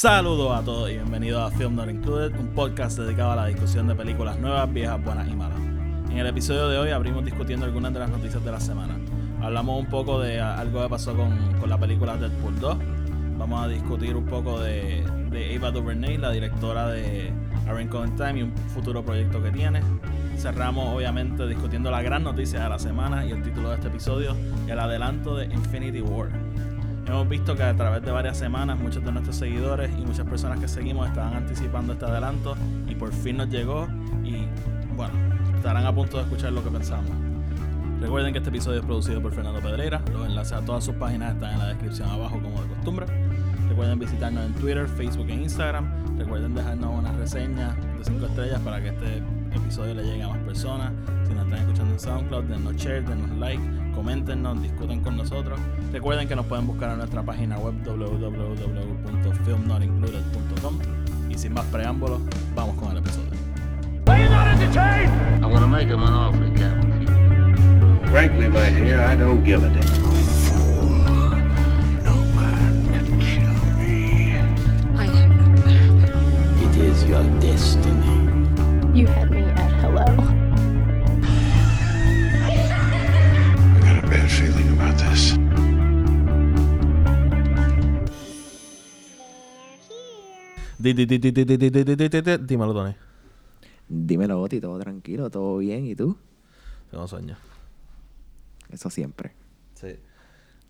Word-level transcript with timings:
Saludos 0.00 0.56
a 0.56 0.62
todos 0.62 0.88
y 0.90 0.92
bienvenidos 0.92 1.42
a 1.42 1.56
Film 1.56 1.74
Not 1.74 1.90
Included, 1.90 2.38
un 2.38 2.54
podcast 2.54 3.00
dedicado 3.00 3.32
a 3.32 3.34
la 3.34 3.46
discusión 3.46 3.88
de 3.88 3.96
películas 3.96 4.38
nuevas, 4.38 4.72
viejas, 4.72 5.02
buenas 5.02 5.26
y 5.26 5.34
malas. 5.34 5.58
En 6.08 6.18
el 6.18 6.26
episodio 6.28 6.68
de 6.68 6.78
hoy 6.78 6.90
abrimos 6.90 7.24
discutiendo 7.24 7.66
algunas 7.66 7.92
de 7.92 7.98
las 7.98 8.08
noticias 8.08 8.44
de 8.44 8.52
la 8.52 8.60
semana. 8.60 8.96
Hablamos 9.42 9.76
un 9.76 9.86
poco 9.86 10.20
de 10.20 10.40
algo 10.40 10.84
que 10.84 10.88
pasó 10.88 11.16
con, 11.16 11.36
con 11.54 11.68
la 11.68 11.78
película 11.78 12.16
Deadpool 12.16 12.60
2. 12.60 12.78
Vamos 13.38 13.60
a 13.60 13.66
discutir 13.66 14.14
un 14.14 14.26
poco 14.26 14.60
de, 14.60 15.04
de 15.32 15.56
Ava 15.56 15.72
DuVernay, 15.72 16.16
la 16.16 16.30
directora 16.30 16.86
de 16.86 17.32
A 17.66 17.72
Wrinkle 17.72 18.06
in 18.06 18.14
Time 18.14 18.38
y 18.38 18.42
un 18.42 18.52
futuro 18.52 19.02
proyecto 19.02 19.42
que 19.42 19.50
tiene. 19.50 19.80
Cerramos 20.36 20.94
obviamente 20.94 21.44
discutiendo 21.48 21.90
la 21.90 22.02
gran 22.02 22.22
noticia 22.22 22.62
de 22.62 22.68
la 22.68 22.78
semana 22.78 23.26
y 23.26 23.32
el 23.32 23.42
título 23.42 23.70
de 23.70 23.74
este 23.74 23.88
episodio, 23.88 24.36
el 24.68 24.78
adelanto 24.78 25.34
de 25.34 25.46
Infinity 25.46 26.02
War. 26.02 26.30
Hemos 27.08 27.26
visto 27.26 27.56
que 27.56 27.62
a 27.62 27.74
través 27.74 28.02
de 28.02 28.10
varias 28.10 28.36
semanas 28.36 28.78
muchos 28.78 29.02
de 29.02 29.10
nuestros 29.10 29.36
seguidores 29.36 29.90
y 29.98 30.04
muchas 30.04 30.26
personas 30.26 30.60
que 30.60 30.68
seguimos 30.68 31.08
estaban 31.08 31.34
anticipando 31.34 31.94
este 31.94 32.04
adelanto 32.04 32.54
y 32.86 32.94
por 32.94 33.14
fin 33.14 33.38
nos 33.38 33.48
llegó 33.48 33.88
y 34.22 34.44
bueno, 34.94 35.14
estarán 35.56 35.86
a 35.86 35.94
punto 35.94 36.18
de 36.18 36.24
escuchar 36.24 36.52
lo 36.52 36.62
que 36.62 36.70
pensamos. 36.70 37.10
Recuerden 37.98 38.32
que 38.32 38.38
este 38.38 38.50
episodio 38.50 38.80
es 38.80 38.84
producido 38.84 39.22
por 39.22 39.32
Fernando 39.32 39.60
Pedreira, 39.60 40.02
los 40.12 40.26
enlaces 40.26 40.52
a 40.52 40.60
todas 40.60 40.84
sus 40.84 40.94
páginas 40.96 41.34
están 41.34 41.54
en 41.54 41.58
la 41.60 41.68
descripción 41.68 42.10
abajo 42.10 42.38
como 42.42 42.60
de 42.60 42.68
costumbre. 42.68 43.06
Recuerden 43.70 43.98
visitarnos 43.98 44.44
en 44.44 44.54
Twitter, 44.54 44.86
Facebook 44.86 45.28
e 45.30 45.34
Instagram. 45.34 46.18
Recuerden 46.18 46.54
dejarnos 46.54 46.98
una 46.98 47.12
reseña 47.12 47.74
de 47.96 48.04
5 48.04 48.26
estrellas 48.26 48.60
para 48.60 48.82
que 48.82 48.88
este 48.88 49.22
episodio 49.54 49.94
le 49.94 50.04
llegue 50.04 50.22
a 50.24 50.28
más 50.28 50.38
personas. 50.38 50.92
Si 51.26 51.32
nos 51.32 51.44
están 51.44 51.60
escuchando 51.60 51.92
en 51.92 52.00
SoundCloud, 52.00 52.44
denos 52.44 52.76
share, 52.76 53.04
denos 53.04 53.30
like, 53.38 53.62
coméntenos, 53.98 54.62
discuten 54.62 55.00
con 55.00 55.16
nosotros. 55.16 55.58
Recuerden 55.92 56.28
que 56.28 56.36
nos 56.36 56.46
pueden 56.46 56.68
buscar 56.68 56.92
en 56.92 56.98
nuestra 56.98 57.24
página 57.24 57.58
web 57.58 57.74
www.filmnotincluded.com. 57.84 60.78
Y 61.28 61.36
sin 61.36 61.52
más 61.52 61.64
preámbulos, 61.64 62.20
vamos 62.54 62.76
con 62.76 62.92
el 62.92 62.98
episodio. 62.98 63.32
Gonna 65.40 65.66
make 65.66 65.88
him 65.88 66.04
an 66.04 66.12
offer 66.12 66.44
again. 66.44 68.06
Frankly, 68.12 68.48
my 68.48 68.70
dear, 68.70 69.00
I 69.00 69.16
don't 69.16 69.42
give 69.44 69.64
a 69.64 69.68
damn. 69.68 69.84
No 72.04 72.14
man 72.36 72.86
can 72.92 73.18
kill 73.18 73.52
me. 73.78 74.36
I 74.96 75.06
am 75.06 75.36
not 75.36 75.64
mad. 75.64 76.12
It 76.62 76.76
is 76.76 77.04
your 77.04 77.24
destiny. 77.40 78.30
You 78.94 79.08
had 79.08 79.28
me 79.32 79.42
at 79.42 79.72
hello. 79.80 80.37
Dímelo, 92.38 92.72
Tony. 92.74 92.94
Dímelo, 93.88 94.40
Oti, 94.40 94.60
todo 94.60 94.78
tranquilo, 94.78 95.30
todo 95.30 95.58
bien, 95.58 95.84
¿y 95.86 95.94
tú? 95.94 96.16
Tengo 96.90 97.06
sueño. 97.08 97.36
Eso 98.70 98.90
siempre. 98.90 99.32
Sí. 99.74 99.88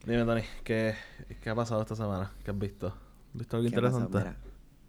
Dime, 0.06 0.24
Tony, 0.24 0.42
¿qué, 0.64 0.94
¿qué 1.42 1.50
ha 1.50 1.54
pasado 1.54 1.82
esta 1.82 1.96
semana? 1.96 2.32
¿Qué 2.44 2.50
has 2.50 2.58
visto? 2.58 2.86
¿Has 2.88 3.38
visto 3.38 3.56
algo 3.56 3.66
interesante? 3.68 4.18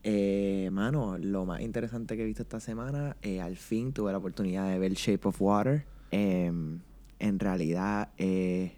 Eh, 0.03 0.69
mano, 0.71 1.17
lo 1.17 1.45
más 1.45 1.61
interesante 1.61 2.15
que 2.15 2.21
he 2.23 2.25
visto 2.25 2.43
esta 2.43 2.59
semana, 2.59 3.17
eh, 3.21 3.41
al 3.41 3.57
fin 3.57 3.91
tuve 3.91 4.11
la 4.11 4.19
oportunidad 4.19 4.69
de 4.69 4.79
ver 4.79 4.93
Shape 4.93 5.27
of 5.27 5.41
Water. 5.41 5.85
Em, 6.11 6.79
en 7.19 7.39
realidad, 7.39 8.09
eh, 8.17 8.73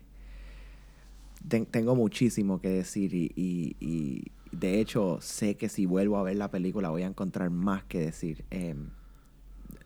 ten- 1.47 1.65
tengo 1.67 1.95
muchísimo 1.95 2.59
que 2.59 2.69
decir 2.69 3.13
y, 3.13 3.31
y- 3.35 3.75
y 3.79 4.31
de 4.51 4.79
hecho 4.79 5.17
sé 5.21 5.55
que 5.55 5.69
si 5.69 5.85
vuelvo 5.85 6.17
a 6.17 6.23
ver 6.23 6.35
la 6.37 6.51
película 6.51 6.89
voy 6.89 7.03
a 7.03 7.07
encontrar 7.07 7.49
más 7.49 7.83
que 7.85 7.99
decir. 7.99 8.43
Em, 8.49 8.89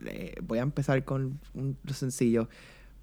eh, 0.06 0.36
voy 0.44 0.60
a 0.60 0.64
empezar 0.64 1.04
con 1.06 1.40
un 1.54 1.78
sencillo. 1.94 2.50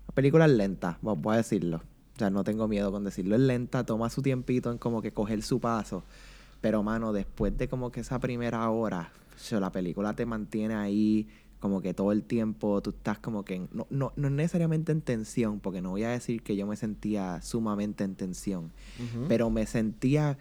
La 0.08 0.14
película 0.14 0.44
es 0.46 0.52
lenta, 0.52 0.98
vo- 1.02 1.16
voy 1.20 1.34
a 1.34 1.36
decirlo. 1.38 1.82
O 2.14 2.18
sea, 2.18 2.30
no 2.30 2.44
tengo 2.44 2.68
miedo 2.68 2.90
con 2.92 3.04
decirlo. 3.04 3.34
Es 3.34 3.40
lenta, 3.40 3.84
toma 3.84 4.10
su 4.10 4.20
tiempito 4.22 4.70
en 4.70 4.78
como 4.78 5.00
que 5.02 5.12
coger 5.12 5.42
su 5.42 5.60
paso. 5.60 6.04
Pero, 6.60 6.82
mano, 6.82 7.12
después 7.12 7.56
de 7.56 7.68
como 7.68 7.90
que 7.90 8.00
esa 8.00 8.18
primera 8.20 8.68
hora, 8.70 9.10
o 9.34 9.38
sea, 9.38 9.58
la 9.60 9.72
película 9.72 10.14
te 10.14 10.26
mantiene 10.26 10.74
ahí 10.74 11.28
como 11.58 11.80
que 11.80 11.94
todo 11.94 12.10
el 12.12 12.24
tiempo, 12.24 12.80
tú 12.82 12.90
estás 12.90 13.18
como 13.18 13.44
que... 13.44 13.54
en- 13.54 13.68
no, 13.72 13.86
no, 13.88 14.12
no 14.16 14.30
necesariamente 14.30 14.92
en 14.92 15.00
tensión, 15.00 15.60
porque 15.60 15.80
no 15.80 15.90
voy 15.90 16.02
a 16.02 16.10
decir 16.10 16.42
que 16.42 16.56
yo 16.56 16.66
me 16.66 16.76
sentía 16.76 17.40
sumamente 17.40 18.04
en 18.04 18.14
tensión, 18.16 18.72
pero 19.28 19.48
me 19.48 19.64
sentía... 19.66 20.38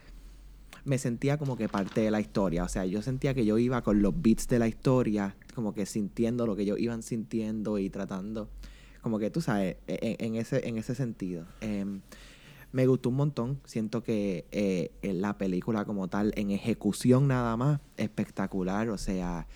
Me 0.84 0.97
sentía 0.97 1.38
como 1.38 1.56
que 1.58 1.69
parte 1.69 2.02
de 2.02 2.12
la 2.12 2.19
historia. 2.19 2.64
O 2.64 2.68
sea, 2.69 2.86
yo 2.86 3.02
sentía 3.02 3.34
que 3.34 3.46
yo 3.46 3.58
iba 3.58 3.81
con 3.84 4.02
los 4.02 4.19
beats 4.19 4.47
de 4.47 4.59
la 4.59 4.68
historia, 4.68 5.36
como 5.53 5.74
que 5.74 5.86
sintiendo 5.86 6.47
lo 6.47 6.56
que 6.56 6.64
ellos 6.64 6.80
iban 6.80 7.03
sintiendo 7.03 7.78
y 7.78 7.90
tratando. 7.90 8.50
Como 9.02 9.20
que 9.20 9.30
tú 9.30 9.41
sabes, 9.41 9.78
e- 9.88 10.16
en, 10.20 10.36
en 10.36 10.41
ese, 10.41 10.68
en 10.68 10.78
ese 10.78 10.96
sentido. 10.96 11.46
Em, 11.62 12.02
me 12.72 12.88
gustó 12.88 13.09
un 13.09 13.16
montón. 13.16 13.59
Siento 13.66 14.02
que 14.02 14.46
eh, 14.52 14.91
la 15.02 15.38
película 15.38 15.86
como 15.86 16.08
tal, 16.08 16.34
en 16.36 16.52
ejecución 16.52 17.28
nada 17.28 17.58
más, 17.58 17.80
espectacular. 17.97 18.90
O 18.90 18.97
sea, 18.97 19.47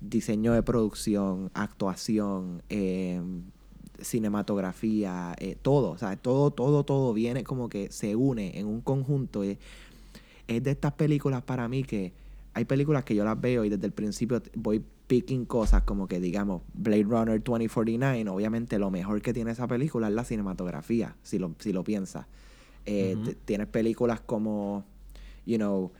diseño 0.00 0.52
de 0.52 0.62
producción, 0.62 1.50
actuación, 1.54 2.62
eh, 2.68 3.20
cinematografía, 4.00 5.34
eh, 5.38 5.56
todo. 5.60 5.90
O 5.90 5.98
sea, 5.98 6.16
todo, 6.16 6.50
todo, 6.50 6.84
todo 6.84 7.12
viene 7.12 7.44
como 7.44 7.68
que 7.68 7.90
se 7.90 8.16
une 8.16 8.58
en 8.58 8.66
un 8.66 8.80
conjunto. 8.80 9.42
Es 10.50 10.62
de 10.62 10.72
estas 10.72 10.92
películas 10.92 11.42
para 11.42 11.68
mí 11.68 11.84
que 11.84 12.12
hay 12.54 12.64
películas 12.64 13.04
que 13.04 13.14
yo 13.14 13.24
las 13.24 13.40
veo 13.40 13.64
y 13.64 13.68
desde 13.68 13.86
el 13.86 13.92
principio 13.92 14.42
voy 14.56 14.84
picking 15.06 15.44
cosas 15.44 15.82
como 15.82 16.08
que 16.08 16.20
digamos 16.20 16.62
Blade 16.74 17.04
Runner 17.04 17.42
2049, 17.42 18.28
obviamente 18.28 18.78
lo 18.78 18.90
mejor 18.90 19.22
que 19.22 19.32
tiene 19.32 19.52
esa 19.52 19.68
película 19.68 20.08
es 20.08 20.14
la 20.14 20.24
cinematografía, 20.24 21.16
si 21.22 21.38
lo, 21.38 21.54
si 21.58 21.72
lo 21.72 21.84
piensas. 21.84 22.26
Eh, 22.84 23.16
Tienes 23.44 23.68
películas 23.68 24.20
como, 24.20 24.84
you 25.46 25.56
know, 25.56 25.92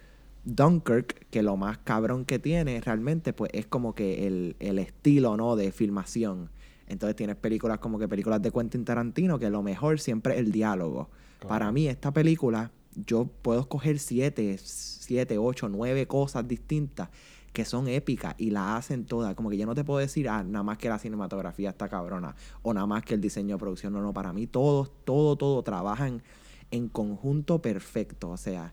Dunkirk, 0.44 1.26
que 1.30 1.42
lo 1.42 1.56
más 1.56 1.78
cabrón 1.78 2.24
que 2.24 2.38
tiene 2.38 2.80
realmente 2.80 3.32
pues 3.32 3.50
es 3.54 3.66
como 3.66 3.94
que 3.94 4.26
el, 4.26 4.56
el 4.58 4.78
estilo, 4.78 5.36
¿no? 5.36 5.54
De 5.54 5.70
filmación. 5.70 6.50
Entonces 6.88 7.14
tienes 7.14 7.36
películas 7.36 7.78
como 7.78 8.00
que 8.00 8.08
películas 8.08 8.42
de 8.42 8.50
Quentin 8.50 8.84
Tarantino, 8.84 9.38
que 9.38 9.48
lo 9.48 9.62
mejor 9.62 10.00
siempre 10.00 10.34
es 10.34 10.40
el 10.40 10.50
diálogo. 10.50 11.08
Para 11.46 11.70
mí 11.70 11.86
esta 11.86 12.12
película, 12.12 12.72
yo 12.94 13.26
puedo 13.26 13.60
escoger 13.60 13.98
siete, 13.98 14.58
siete, 14.58 15.38
ocho, 15.38 15.68
nueve 15.68 16.06
cosas 16.06 16.46
distintas 16.46 17.08
que 17.52 17.64
son 17.64 17.88
épicas 17.88 18.34
y 18.38 18.50
la 18.50 18.76
hacen 18.76 19.04
todas. 19.04 19.34
Como 19.34 19.50
que 19.50 19.56
yo 19.56 19.66
no 19.66 19.74
te 19.74 19.84
puedo 19.84 19.98
decir, 19.98 20.28
ah, 20.28 20.42
nada 20.42 20.62
más 20.62 20.78
que 20.78 20.88
la 20.88 20.98
cinematografía 20.98 21.70
está 21.70 21.88
cabrona 21.88 22.34
o 22.62 22.72
nada 22.72 22.86
más 22.86 23.04
que 23.04 23.14
el 23.14 23.20
diseño 23.20 23.56
de 23.56 23.58
producción. 23.58 23.92
No, 23.92 24.00
no, 24.00 24.12
para 24.12 24.32
mí 24.32 24.46
todos, 24.46 24.90
todo, 25.04 25.36
todo 25.36 25.62
trabajan 25.62 26.22
en 26.70 26.88
conjunto 26.88 27.60
perfecto. 27.60 28.30
O 28.30 28.36
sea, 28.36 28.72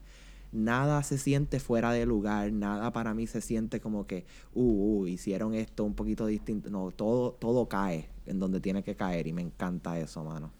nada 0.51 1.01
se 1.03 1.17
siente 1.17 1.59
fuera 1.59 1.91
de 1.91 2.05
lugar, 2.05 2.51
nada 2.51 2.91
para 2.93 3.13
mí 3.13 3.27
se 3.27 3.41
siente 3.41 3.79
como 3.79 4.05
que, 4.05 4.25
uh, 4.53 4.99
uh, 4.99 5.07
hicieron 5.07 5.53
esto 5.53 5.83
un 5.83 5.95
poquito 5.95 6.25
distinto. 6.27 6.69
No, 6.69 6.91
todo, 6.91 7.31
todo 7.33 7.67
cae 7.67 8.09
en 8.25 8.39
donde 8.39 8.59
tiene 8.59 8.83
que 8.83 8.95
caer 8.95 9.27
y 9.27 9.33
me 9.33 9.41
encanta 9.41 9.99
eso, 9.99 10.23
mano. 10.23 10.51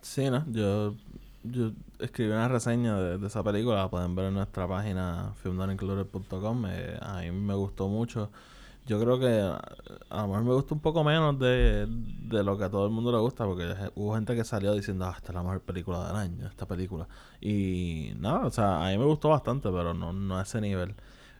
Sí, 0.00 0.28
¿no? 0.30 0.44
Yo, 0.52 0.94
yo 1.44 1.72
escribí 1.98 2.30
una 2.32 2.48
reseña 2.48 2.96
de, 2.98 3.26
esa 3.26 3.42
película, 3.42 3.76
la 3.76 3.90
pueden 3.90 4.14
ver 4.14 4.26
en 4.26 4.34
nuestra 4.34 4.66
página 4.68 5.32
filmnonincluded.com. 5.42 6.66
eh, 6.68 6.98
a 7.00 7.20
mí 7.20 7.30
me 7.32 7.54
gustó 7.54 7.88
mucho. 7.88 8.30
Yo 8.86 9.00
creo 9.00 9.18
que 9.18 9.28
a, 10.10 10.22
lo 10.22 10.28
mejor 10.28 10.44
me 10.44 10.54
gusta 10.54 10.74
un 10.74 10.80
poco 10.80 11.04
menos 11.04 11.38
de, 11.38 11.86
de 11.88 12.44
lo 12.44 12.58
que 12.58 12.64
a 12.64 12.70
todo 12.70 12.86
el 12.86 12.92
mundo 12.92 13.12
le 13.12 13.18
gusta, 13.18 13.44
porque 13.46 13.74
hubo 13.94 14.14
gente 14.14 14.34
que 14.36 14.44
salió 14.44 14.74
diciendo, 14.74 15.06
ah, 15.06 15.14
esta 15.16 15.28
es 15.32 15.34
la 15.34 15.42
mejor 15.42 15.62
película 15.62 16.06
del 16.08 16.16
año, 16.16 16.46
esta 16.46 16.66
película. 16.66 17.08
Y 17.40 18.12
nada, 18.18 18.46
o 18.46 18.50
sea, 18.50 18.86
a 18.86 18.90
mí 18.90 18.98
me 18.98 19.04
gustó 19.06 19.30
bastante, 19.30 19.70
pero 19.70 19.94
no, 19.94 20.12
no 20.12 20.38
a 20.38 20.42
ese 20.42 20.60
nivel. 20.60 20.94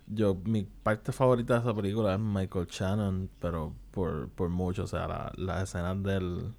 Yo, 0.06 0.36
mi 0.44 0.64
parte 0.64 1.12
favorita 1.12 1.54
de 1.54 1.60
esa 1.60 1.74
película 1.74 2.14
es 2.14 2.20
Michael 2.20 2.66
Shannon, 2.70 3.30
pero 3.40 3.74
por, 3.90 4.28
por 4.30 4.48
mucho, 4.50 4.84
o 4.84 4.86
sea, 4.86 5.06
la- 5.08 5.32
las 5.36 5.64
escenas 5.64 6.02
del 6.02 6.54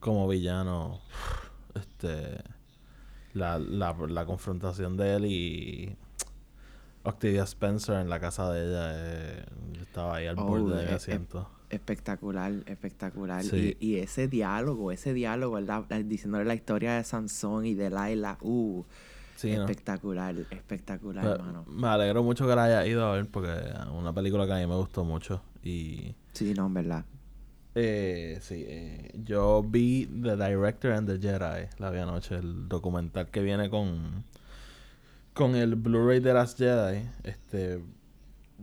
como 0.00 0.28
villano, 0.28 1.00
este, 1.74 2.42
la, 3.38 3.58
la, 3.58 3.94
la 4.08 4.26
confrontación 4.26 4.96
de 4.96 5.14
él 5.16 5.24
y 5.26 5.96
Octavia 7.04 7.44
Spencer 7.44 7.96
en 8.00 8.10
la 8.10 8.20
casa 8.20 8.50
de 8.52 8.66
ella, 8.68 8.90
eh, 8.94 9.44
yo 9.72 9.82
estaba 9.82 10.16
ahí 10.16 10.26
al 10.26 10.38
Oh, 10.38 10.44
borde 10.44 10.76
de 10.76 10.82
eh, 10.82 10.86
mi 10.86 10.92
eh, 10.92 10.96
asiento. 10.96 11.48
Espectacular, 11.70 12.52
espectacular. 12.66 13.44
Sí. 13.44 13.76
Y, 13.80 13.86
y 13.94 13.96
ese 13.96 14.28
diálogo, 14.28 14.90
ese 14.92 15.12
diálogo, 15.14 15.58
Diciéndole 16.04 16.44
la 16.44 16.54
historia 16.54 16.96
de 16.96 17.04
Sansón 17.04 17.66
y 17.66 17.74
de 17.74 17.90
Laila. 17.90 18.38
Uh, 18.42 18.84
Sí, 19.36 19.54
¿no? 19.54 19.60
espectacular, 19.60 20.34
espectacular, 20.50 21.22
Pero 21.22 21.36
hermano. 21.36 21.64
me 21.68 21.86
alegro 21.86 22.24
mucho 22.24 22.44
que 22.48 22.56
la 22.56 22.64
haya 22.64 22.84
ido 22.84 23.06
a 23.06 23.12
ver 23.12 23.28
porque 23.28 23.52
es 23.52 23.86
una 23.96 24.12
película 24.12 24.46
que 24.46 24.52
a 24.52 24.56
mí 24.56 24.66
me 24.66 24.74
gustó 24.74 25.04
mucho 25.04 25.40
y 25.62 26.12
Sí, 26.32 26.54
no, 26.54 26.66
en 26.66 26.74
verdad. 26.74 27.04
Eh, 27.74 28.38
sí, 28.40 28.64
eh, 28.66 29.12
yo 29.24 29.62
vi 29.62 30.06
The 30.06 30.36
Director 30.36 30.92
and 30.92 31.08
the 31.08 31.18
Jedi 31.18 31.68
la 31.78 31.90
vi 31.90 31.98
anoche, 31.98 32.34
el 32.36 32.68
documental 32.68 33.28
que 33.28 33.40
viene 33.40 33.70
con 33.70 34.24
con 35.34 35.54
el 35.54 35.76
Blu-ray 35.76 36.18
de 36.18 36.34
Last 36.34 36.58
Jedi. 36.58 37.08
Este, 37.22 37.80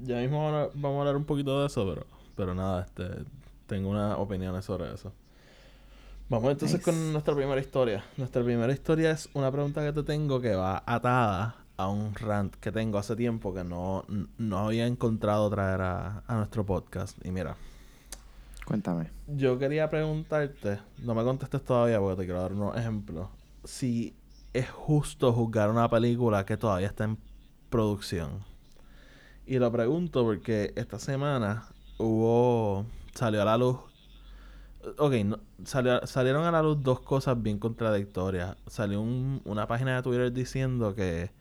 ya 0.03 0.17
mismo 0.19 0.43
vamos 0.43 0.67
a- 0.67 0.71
vamos 0.77 0.97
a 0.97 0.99
hablar 1.01 1.15
un 1.15 1.23
poquito 1.23 1.61
de 1.61 1.67
eso, 1.67 1.87
pero, 1.87 2.05
pero 2.35 2.53
nada, 2.53 2.81
este, 2.81 3.23
tengo 3.67 3.89
unas 3.89 4.17
opiniones 4.19 4.65
sobre 4.65 4.93
eso. 4.93 5.13
Vamos 6.27 6.51
entonces 6.51 6.79
Nice. 6.79 6.91
con 6.91 7.13
nuestra 7.13 7.33
primera 7.33 7.61
historia. 7.61 8.03
Nuestra 8.17 8.43
primera 8.43 8.73
historia 8.73 9.11
es 9.11 9.29
una 9.33 9.51
pregunta 9.51 9.85
que 9.85 9.93
te 9.93 10.03
tengo 10.03 10.41
que 10.41 10.55
va 10.55 10.83
atada 10.85 11.55
a 11.77 11.87
un 11.87 12.13
rant 12.15 12.53
que 12.55 12.71
tengo 12.73 12.97
hace 12.97 13.15
tiempo 13.15 13.53
que 13.53 13.63
no, 13.63 14.03
no 14.37 14.57
había 14.59 14.85
encontrado 14.87 15.49
traer 15.49 15.79
a, 15.81 16.23
a 16.27 16.35
nuestro 16.35 16.65
podcast. 16.65 17.17
Y 17.25 17.31
mira, 17.31 17.55
Cuéntame. 18.65 19.11
yo 19.27 19.57
quería 19.59 19.89
preguntarte, 19.89 20.79
no 21.03 21.13
me 21.13 21.23
contestes 21.23 21.63
todavía 21.63 21.99
porque 21.99 22.21
te 22.21 22.25
quiero 22.25 22.41
dar 22.41 22.53
unos 22.53 22.75
ejemplos. 22.75 23.29
Si 23.63 24.15
es 24.53 24.69
justo 24.69 25.31
juzgar 25.33 25.69
una 25.69 25.89
película 25.89 26.45
que 26.45 26.57
todavía 26.57 26.87
está 26.87 27.03
en 27.03 27.17
producción. 27.69 28.43
Y 29.45 29.59
lo 29.59 29.71
pregunto 29.71 30.23
porque 30.23 30.73
esta 30.75 30.97
semana 30.99 31.67
hubo. 31.99 32.85
salió 33.13 33.41
a 33.43 33.45
la 33.45 33.57
luz. 33.57 33.77
Ok, 34.97 35.13
no- 35.25 35.39
salió- 35.63 36.05
salieron 36.05 36.43
a 36.45 36.51
la 36.51 36.61
luz 36.61 36.81
dos 36.81 36.99
cosas 36.99 37.41
bien 37.41 37.59
contradictorias. 37.59 38.57
Salió 38.67 39.01
un- 39.01 39.41
una 39.45 39.67
página 39.67 39.95
de 39.95 40.01
Twitter 40.03 40.31
diciendo 40.33 40.93
que 40.95 41.31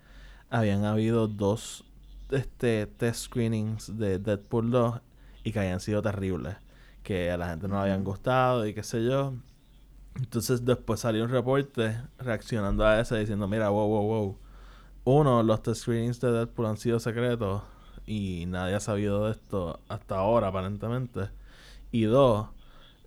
habían 0.51 0.85
habido 0.85 1.27
dos 1.27 1.85
este, 2.31 2.87
test 2.87 3.25
screenings 3.27 3.97
de 3.99 4.19
Deadpool 4.19 4.71
2 4.71 5.01
y 5.43 5.53
que 5.53 5.59
habían 5.61 5.81
sido 5.81 6.01
terribles. 6.03 6.57
Que 7.05 7.31
a 7.31 7.37
la 7.37 7.51
gente 7.51 7.69
no 7.69 7.77
le 7.77 7.83
habían 7.83 8.03
gustado 8.03 8.67
y 8.67 8.75
qué 8.75 8.83
sé 8.83 9.05
yo. 9.05 9.35
Entonces 10.17 10.65
después 10.65 11.01
salió 11.01 11.25
un 11.25 11.31
reporte 11.31 12.01
reaccionando 12.19 12.85
a 12.87 13.01
ese 13.01 13.19
diciendo, 13.19 13.47
mira, 13.49 13.69
wow, 13.69 13.87
wow, 13.89 14.03
wow. 14.07 14.39
Uno, 15.05 15.43
los 15.45 15.63
test 15.63 15.83
screenings 15.83 16.21
de 16.21 16.33
Deadpool 16.33 16.67
han 16.67 16.77
sido 16.79 16.99
secretos 16.99 17.63
y 18.07 18.47
nadie 18.47 18.75
ha 18.75 18.81
sabido 18.81 19.27
de 19.27 19.33
esto 19.33 19.81
hasta 19.89 20.19
ahora 20.19 20.49
aparentemente. 20.49 21.31
Y 21.93 22.05
dos, 22.05 22.49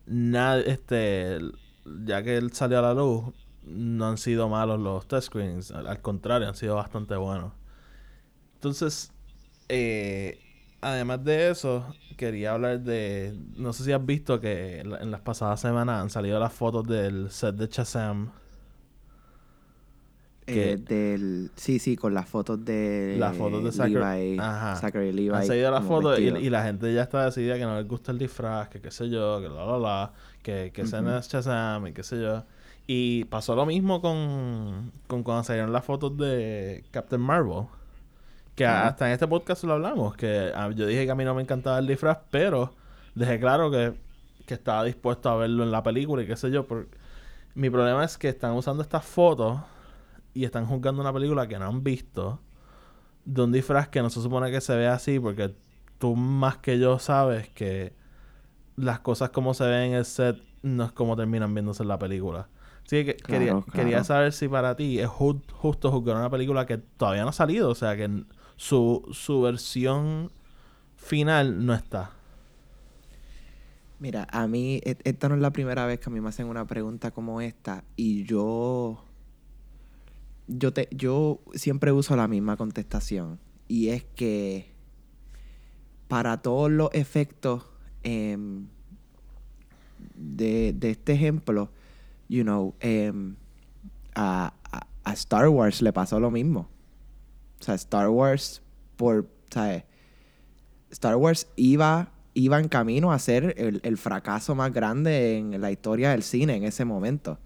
nadie, 0.05 0.71
este, 0.71 1.39
ya 2.05 2.23
que 2.23 2.37
él 2.37 2.53
salió 2.53 2.79
a 2.79 2.81
la 2.83 2.93
luz, 2.93 3.33
no 3.63 4.07
han 4.07 4.17
sido 4.17 4.49
malos 4.49 4.79
los 4.79 5.07
test 5.07 5.27
screenings. 5.27 5.71
Al, 5.71 5.87
al 5.87 6.01
contrario, 6.01 6.47
han 6.47 6.55
sido 6.55 6.75
bastante 6.75 7.15
buenos. 7.15 7.53
Entonces, 8.55 9.11
eh, 9.69 10.39
además 10.81 11.23
de 11.23 11.49
eso, 11.49 11.85
quería 12.17 12.53
hablar 12.53 12.81
de. 12.81 13.33
No 13.55 13.71
sé 13.71 13.83
si 13.85 13.91
has 13.93 14.05
visto 14.05 14.39
que 14.41 14.79
en 14.81 14.89
la- 14.91 14.97
en 14.97 15.11
las 15.11 15.21
pasadas 15.21 15.61
semanas 15.61 16.01
han 16.01 16.09
salido 16.09 16.39
las 16.39 16.51
fotos 16.51 16.85
del 16.87 17.29
set 17.31 17.55
de 17.55 17.67
Shazam. 17.67 18.31
Que- 20.45 20.71
Eh, 20.73 20.77
del, 20.77 21.51
sí, 21.57 21.77
sí, 21.77 21.97
con 21.97 22.13
las 22.13 22.29
fotos 22.29 22.63
de 22.63 23.17
Las 23.19 23.35
fotos 23.35 23.65
de 23.65 23.71
Zachary- 23.73 24.29
Levi, 24.29 24.39
Ajá. 24.39 24.75
Zachary 24.77 25.11
Levi. 25.11 25.29
Han 25.35 25.45
salido 25.45 25.71
las 25.71 25.83
fotos 25.83 26.19
y, 26.19 26.23
y 26.27 26.49
la 26.49 26.63
gente 26.63 26.93
ya 26.93 27.03
está 27.03 27.25
decidida 27.25 27.55
que 27.57 27.65
no 27.65 27.75
les 27.77 27.85
gusta 27.85 28.13
el 28.13 28.17
disfraz, 28.17 28.69
que 28.69 28.79
qué 28.79 28.89
sé 28.89 29.09
yo, 29.09 29.41
que 29.41 29.49
la 29.49 29.65
la 29.65 29.77
la, 29.77 30.13
que, 30.41 30.71
que 30.73 30.83
ese 30.83 31.01
no 31.01 31.17
es 31.17 31.27
Shazam 31.27 31.87
y 31.87 31.91
qué 31.93 32.01
sé 32.03 32.21
yo. 32.21 32.45
Y 32.89 33.25
pasó 33.25 33.55
lo 33.57 33.65
mismo 33.65 33.99
con, 34.01 34.93
con 35.07 35.23
cuando 35.23 35.43
salieron 35.43 35.73
las 35.73 35.83
fotos 35.83 36.15
de 36.17 36.85
Captain 36.91 37.21
Marvel. 37.21 37.65
Que 38.57 38.65
hasta 38.65 39.07
en 39.07 39.13
este 39.13 39.27
podcast 39.27 39.63
lo 39.63 39.73
hablamos. 39.73 40.15
Que 40.15 40.51
ah, 40.53 40.69
yo 40.75 40.85
dije 40.87 41.05
que 41.05 41.11
a 41.11 41.15
mí 41.15 41.23
no 41.23 41.33
me 41.35 41.41
encantaba 41.41 41.79
el 41.79 41.87
disfraz, 41.87 42.17
pero 42.31 42.73
dejé 43.15 43.39
claro 43.39 43.71
que, 43.71 43.93
que 44.45 44.53
estaba 44.55 44.83
dispuesto 44.83 45.29
a 45.29 45.35
verlo 45.37 45.63
en 45.63 45.71
la 45.71 45.83
película 45.83 46.23
y 46.23 46.27
qué 46.27 46.35
sé 46.35 46.51
yo. 46.51 46.65
por- 46.67 46.87
Mi 47.55 47.69
problema 47.69 48.03
es 48.03 48.17
que 48.17 48.29
están 48.29 48.53
usando 48.53 48.81
estas 48.83 49.05
fotos 49.05 49.59
y 50.33 50.43
están 50.45 50.65
juzgando 50.65 51.01
una 51.01 51.13
película 51.13 51.47
que 51.47 51.57
no 51.59 51.65
han 51.67 51.83
visto 51.83 52.39
de 53.25 53.41
un 53.43 53.51
disfraz 53.51 53.87
que 53.89 54.01
no 54.01 54.09
se 54.09 54.21
supone 54.21 54.51
que 54.51 54.61
se 54.61 54.75
vea 54.75 54.93
así 54.93 55.19
porque 55.19 55.53
tú 55.99 56.15
más 56.15 56.57
que 56.57 56.79
yo 56.79 56.97
sabes 56.99 57.49
que 57.49 57.93
las 58.75 58.99
cosas 58.99 59.31
como 59.31 59.53
se 59.53 59.65
ven 59.65 59.91
en 59.91 59.93
el 59.95 60.05
set 60.05 60.37
no 60.61 60.83
es 60.85 60.91
como 60.91 61.15
terminan 61.15 61.53
viéndose 61.53 61.83
en 61.83 61.89
la 61.89 61.99
película. 61.99 62.47
Así 62.85 63.03
que 63.03 63.15
Claro, 63.15 63.27
quería, 63.39 63.51
claro. 63.53 63.65
quería 63.73 64.03
saber 64.03 64.31
si 64.33 64.47
para 64.47 64.75
ti 64.75 64.99
es 64.99 65.09
ju- 65.09 65.41
justo 65.51 65.91
juzgar 65.91 66.15
una 66.15 66.29
película 66.29 66.65
que 66.65 66.77
todavía 66.77 67.23
no 67.23 67.29
ha 67.29 67.33
salido, 67.33 67.69
o 67.69 67.75
sea 67.75 67.95
que 67.97 68.09
su, 68.57 69.07
su 69.11 69.41
versión 69.41 70.31
final 70.97 71.65
no 71.65 71.73
está. 71.73 72.11
Mira, 73.99 74.27
a 74.31 74.47
mí, 74.47 74.79
e- 74.83 74.97
esta 75.05 75.29
no 75.29 75.35
es 75.35 75.41
la 75.41 75.51
primera 75.51 75.85
vez 75.85 75.99
que 75.99 76.09
a 76.09 76.13
mí 76.13 76.21
me 76.21 76.29
hacen 76.29 76.47
una 76.47 76.67
pregunta 76.67 77.11
como 77.11 77.41
esta 77.41 77.83
y 77.95 78.25
yo, 78.25 79.03
yo, 80.47 80.71
te, 80.73 80.87
yo 80.91 81.39
siempre 81.53 81.91
uso 81.91 82.15
la 82.15 82.27
misma 82.27 82.57
contestación 82.57 83.39
y 83.67 83.89
es 83.89 84.03
que 84.03 84.71
para 86.07 86.41
todos 86.41 86.69
los 86.71 86.89
efectos 86.93 87.65
em, 88.03 88.67
de, 90.15 90.73
de 90.73 90.91
este 90.91 91.13
ejemplo, 91.13 91.71
you 92.29 92.43
know, 92.43 92.75
em, 92.79 93.35
a, 94.15 94.53
a- 94.71 94.87
a 95.03 95.13
Star 95.13 95.47
Wars 95.49 95.81
le 95.81 95.91
pasó 95.91 96.19
lo 96.19 96.29
mismo. 96.31 96.69
O 97.59 97.63
sea, 97.63 97.75
Star 97.75 98.09
Wars, 98.09 98.61
por, 98.95 99.27
¿sabes? 99.49 99.83
Star 100.91 101.15
Wars 101.15 101.47
iba, 101.55 102.11
iba 102.33 102.59
en 102.59 102.67
camino 102.67 103.11
a 103.11 103.19
ser 103.19 103.55
el, 103.57 103.79
el 103.83 103.97
fracaso 103.97 104.55
más 104.55 104.71
grande 104.73 105.37
en 105.37 105.59
la 105.59 105.71
historia 105.71 106.11
del 106.11 106.23
cine 106.23 106.55
en 106.55 106.63
ese 106.63 106.85
momento. 106.85 107.39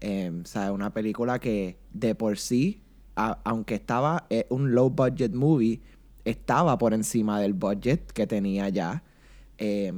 Eh, 0.00 0.30
o 0.42 0.46
sea, 0.46 0.72
una 0.72 0.92
película 0.92 1.38
que 1.38 1.78
de 1.92 2.14
por 2.14 2.38
sí, 2.38 2.82
a- 3.16 3.38
aunque 3.44 3.74
estaba 3.74 4.26
eh, 4.30 4.46
un 4.50 4.74
low 4.74 4.90
budget 4.90 5.32
movie, 5.34 5.80
estaba 6.24 6.76
por 6.78 6.92
encima 6.94 7.40
del 7.40 7.54
budget 7.54 8.10
que 8.12 8.26
tenía 8.26 8.68
ya. 8.68 9.02
Eh, 9.58 9.92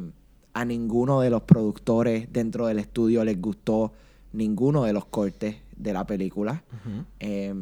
a 0.55 0.65
ninguno 0.65 1.20
de 1.20 1.31
los 1.31 1.43
productores 1.43 2.32
dentro 2.32 2.67
del 2.67 2.79
estudio 2.81 3.25
les 3.25 3.41
gustó 3.41 3.93
ninguno 4.32 4.85
de 4.85 4.93
los 4.93 5.05
cortes 5.06 5.56
de 5.76 5.93
la 5.93 6.05
película. 6.06 6.65
Eh, 7.20 7.55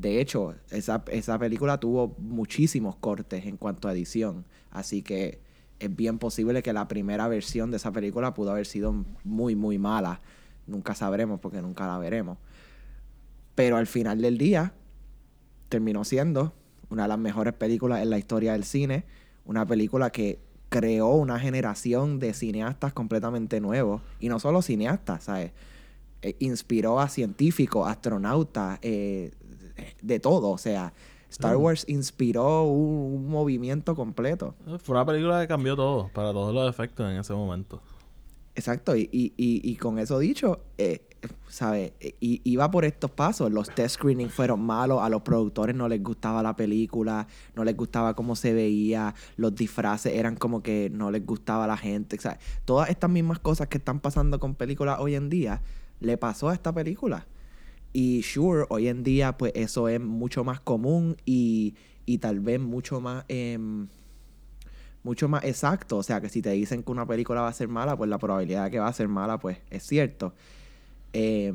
de 0.00 0.20
hecho, 0.20 0.54
esa, 0.70 1.04
esa 1.08 1.38
película 1.38 1.78
tuvo 1.78 2.14
muchísimos 2.18 2.96
cortes 2.96 3.44
en 3.44 3.58
cuanto 3.58 3.86
a 3.86 3.92
edición. 3.92 4.46
Así 4.70 5.02
que 5.02 5.40
es 5.78 5.94
bien 5.94 6.18
posible 6.18 6.62
que 6.62 6.72
la 6.72 6.88
primera 6.88 7.28
versión 7.28 7.70
de 7.70 7.76
esa 7.76 7.92
película 7.92 8.32
pudo 8.32 8.52
haber 8.52 8.66
sido 8.66 9.04
muy, 9.24 9.56
muy 9.56 9.78
mala. 9.78 10.20
Nunca 10.66 10.94
sabremos 10.94 11.38
porque 11.40 11.60
nunca 11.60 11.86
la 11.86 11.98
veremos. 11.98 12.38
Pero 13.54 13.76
al 13.76 13.86
final 13.86 14.22
del 14.22 14.38
día, 14.38 14.72
terminó 15.68 16.04
siendo 16.04 16.54
una 16.88 17.02
de 17.02 17.08
las 17.08 17.18
mejores 17.18 17.52
películas 17.52 18.00
en 18.02 18.08
la 18.08 18.18
historia 18.18 18.52
del 18.52 18.64
cine. 18.64 19.04
Una 19.44 19.66
película 19.66 20.08
que 20.10 20.38
creó 20.70 21.08
una 21.08 21.38
generación 21.38 22.20
de 22.20 22.32
cineastas 22.32 22.94
completamente 22.94 23.60
nuevos. 23.60 24.00
Y 24.18 24.30
no 24.30 24.40
solo 24.40 24.62
cineastas, 24.62 25.24
¿sabes? 25.24 25.52
Eh, 26.22 26.36
inspiró 26.38 27.00
a 27.00 27.08
científicos, 27.08 27.88
astronautas, 27.88 28.78
eh, 28.82 29.32
de 30.02 30.20
todo. 30.20 30.50
O 30.50 30.58
sea, 30.58 30.92
Star. 31.30 31.56
Wars 31.56 31.84
inspiró 31.88 32.64
un, 32.64 33.14
un 33.14 33.28
movimiento 33.28 33.94
completo. 33.94 34.54
Fue 34.82 34.94
una 34.96 35.06
película 35.06 35.40
que 35.40 35.48
cambió 35.48 35.76
todo, 35.76 36.10
para 36.12 36.32
todos 36.32 36.54
los 36.54 36.68
efectos 36.68 37.10
en 37.10 37.18
ese 37.18 37.32
momento. 37.34 37.80
Exacto, 38.56 38.96
y, 38.96 39.08
y, 39.12 39.32
y, 39.36 39.70
y 39.70 39.76
con 39.76 39.98
eso 39.98 40.18
dicho, 40.18 40.60
eh, 40.76 41.06
¿sabes? 41.48 41.92
Iba 42.20 42.70
por 42.70 42.84
estos 42.84 43.10
pasos. 43.10 43.50
Los 43.52 43.70
test 43.70 43.94
screenings 43.94 44.34
fueron 44.34 44.60
malos, 44.60 45.00
a 45.02 45.08
los 45.08 45.22
productores 45.22 45.76
no 45.76 45.88
les 45.88 46.02
gustaba 46.02 46.42
la 46.42 46.56
película, 46.56 47.26
no 47.54 47.64
les 47.64 47.76
gustaba 47.76 48.14
cómo 48.14 48.34
se 48.34 48.52
veía, 48.52 49.14
los 49.36 49.54
disfraces 49.54 50.14
eran 50.14 50.36
como 50.36 50.62
que 50.62 50.90
no 50.92 51.10
les 51.10 51.24
gustaba 51.24 51.64
a 51.64 51.68
la 51.68 51.76
gente. 51.76 52.18
Todas 52.64 52.90
estas 52.90 53.08
mismas 53.08 53.38
cosas 53.38 53.68
que 53.68 53.78
están 53.78 54.00
pasando 54.00 54.40
con 54.40 54.56
películas 54.56 54.98
hoy 55.00 55.14
en 55.14 55.30
día, 55.30 55.62
le 56.00 56.16
pasó 56.16 56.48
a 56.48 56.54
esta 56.54 56.72
película. 56.72 57.26
Y 57.92 58.22
sure, 58.22 58.64
hoy 58.68 58.88
en 58.88 59.02
día, 59.02 59.36
pues 59.36 59.52
eso 59.54 59.88
es 59.88 60.00
mucho 60.00 60.44
más 60.44 60.60
común 60.60 61.16
y, 61.24 61.74
y 62.06 62.18
tal 62.18 62.40
vez 62.40 62.60
mucho 62.60 63.00
más. 63.00 63.24
em, 63.28 63.88
mucho 65.02 65.28
más 65.28 65.44
exacto. 65.44 65.96
O 65.98 66.02
sea, 66.02 66.20
que 66.20 66.28
si 66.28 66.42
te 66.42 66.50
dicen 66.50 66.82
que 66.82 66.90
una 66.92 67.06
película 67.06 67.40
va 67.42 67.48
a 67.48 67.52
ser 67.52 67.68
mala, 67.68 67.96
pues 67.96 68.10
la 68.10 68.18
probabilidad 68.18 68.64
de 68.64 68.70
que 68.70 68.78
va 68.78 68.88
a 68.88 68.92
ser 68.92 69.08
mala, 69.08 69.38
pues 69.38 69.58
es 69.70 69.82
cierto. 69.82 70.34
Eh, 71.12 71.52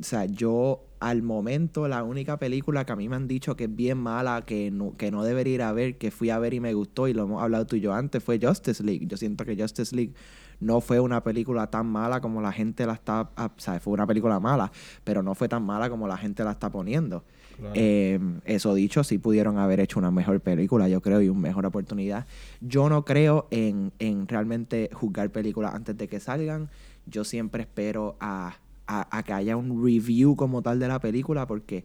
o 0.00 0.02
sea, 0.02 0.24
yo 0.24 0.84
al 1.00 1.22
momento, 1.22 1.88
la 1.88 2.04
única 2.04 2.38
película 2.38 2.84
que 2.84 2.92
a 2.92 2.96
mí 2.96 3.08
me 3.08 3.16
han 3.16 3.26
dicho 3.26 3.56
que 3.56 3.64
es 3.64 3.74
bien 3.74 3.98
mala, 3.98 4.42
que 4.46 4.70
no, 4.70 4.96
que 4.96 5.10
no 5.10 5.24
debería 5.24 5.54
ir 5.54 5.62
a 5.62 5.72
ver, 5.72 5.98
que 5.98 6.10
fui 6.10 6.30
a 6.30 6.38
ver 6.38 6.54
y 6.54 6.60
me 6.60 6.74
gustó, 6.74 7.08
y 7.08 7.12
lo 7.12 7.24
hemos 7.24 7.42
hablado 7.42 7.66
tú 7.66 7.76
y 7.76 7.80
yo 7.80 7.92
antes, 7.92 8.22
fue 8.22 8.38
Justice 8.40 8.82
League. 8.82 9.06
Yo 9.06 9.16
siento 9.16 9.44
que 9.44 9.56
Justice 9.56 9.94
League 9.94 10.14
no 10.60 10.80
fue 10.80 11.00
una 11.00 11.22
película 11.24 11.66
tan 11.68 11.86
mala 11.86 12.20
como 12.20 12.40
la 12.40 12.52
gente 12.52 12.86
la 12.86 12.94
está... 12.94 13.30
O 13.36 13.50
sea, 13.56 13.80
fue 13.80 13.92
una 13.92 14.06
película 14.06 14.38
mala, 14.38 14.70
pero 15.02 15.22
no 15.22 15.34
fue 15.34 15.48
tan 15.48 15.64
mala 15.64 15.90
como 15.90 16.06
la 16.06 16.16
gente 16.16 16.44
la 16.44 16.52
está 16.52 16.70
poniendo. 16.70 17.24
Claro. 17.56 17.72
Eh, 17.74 18.20
eso 18.44 18.72
dicho, 18.74 19.02
sí 19.02 19.18
pudieron 19.18 19.58
haber 19.58 19.80
hecho 19.80 19.98
una 19.98 20.12
mejor 20.12 20.40
película, 20.40 20.88
yo 20.88 21.02
creo, 21.02 21.20
y 21.20 21.28
una 21.28 21.40
mejor 21.40 21.66
oportunidad. 21.66 22.26
Yo 22.60 22.88
no 22.88 23.04
creo 23.04 23.48
en, 23.50 23.92
en 23.98 24.28
realmente 24.28 24.88
juzgar 24.92 25.30
películas 25.30 25.74
antes 25.74 25.98
de 25.98 26.08
que 26.08 26.20
salgan. 26.20 26.70
Yo 27.06 27.24
siempre 27.24 27.62
espero 27.62 28.16
a, 28.20 28.54
a- 28.86 29.08
a 29.16 29.22
que 29.22 29.32
haya 29.32 29.56
un 29.56 29.82
review 29.84 30.36
como 30.36 30.62
tal 30.62 30.78
de 30.78 30.88
la 30.88 30.98
película, 31.00 31.46
porque 31.46 31.84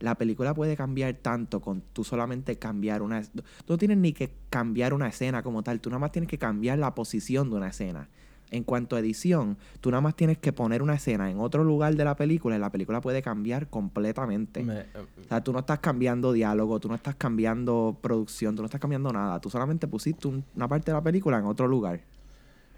La 0.00 0.14
película 0.14 0.54
puede 0.54 0.76
cambiar 0.76 1.12
tanto 1.14 1.58
con 1.60 1.82
tú 1.92 2.04
solamente 2.04 2.54
cambiar 2.56 3.02
una... 3.02 3.20
Tú 3.22 3.42
no 3.68 3.76
tienes 3.78 3.98
ni 3.98 4.12
que 4.12 4.32
cambiar 4.48 4.94
una 4.94 5.08
escena 5.08 5.42
como 5.42 5.64
tal, 5.64 5.80
tú 5.80 5.90
nada 5.90 5.98
más 5.98 6.12
tienes 6.12 6.30
que 6.30 6.38
cambiar 6.38 6.78
la 6.78 6.94
posición 6.94 7.50
de 7.50 7.56
una 7.56 7.66
escena. 7.70 8.06
En 8.52 8.62
cuanto 8.62 8.94
a 8.94 9.00
edición, 9.00 9.56
tú 9.80 9.90
nada 9.90 10.00
más 10.00 10.14
tienes 10.14 10.38
que 10.38 10.52
poner 10.52 10.82
una 10.84 10.94
escena 10.94 11.28
en 11.32 11.40
otro 11.40 11.64
lugar 11.64 11.96
de 11.96 12.04
la 12.04 12.14
película 12.14 12.54
y 12.54 12.60
la 12.60 12.70
película 12.70 13.00
puede 13.00 13.22
cambiar 13.22 13.66
completamente. 13.70 14.62
Me- 14.62 14.82
O 14.82 15.28
sea, 15.28 15.42
tú 15.42 15.52
no 15.52 15.58
estás 15.58 15.80
cambiando 15.80 16.32
diálogo, 16.32 16.78
tú 16.78 16.86
no 16.88 16.94
estás 16.94 17.16
cambiando 17.16 17.98
producción, 18.00 18.54
tú 18.54 18.62
no 18.62 18.66
estás 18.66 18.80
cambiando 18.80 19.12
nada. 19.12 19.40
Tú 19.40 19.50
solamente 19.50 19.88
pusiste 19.88 20.28
un- 20.28 20.44
una 20.54 20.68
parte 20.68 20.92
de 20.92 20.96
la 20.96 21.02
película 21.02 21.38
en 21.38 21.44
otro 21.46 21.66
lugar. 21.66 22.02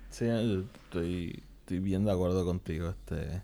Sí, 0.09 0.25
eh, 0.27 0.65
estoy, 0.87 1.43
estoy 1.61 1.81
bien 1.81 2.07
de 2.07 2.13
acuerdo 2.13 2.47
contigo. 2.47 2.89
Este, 2.89 3.43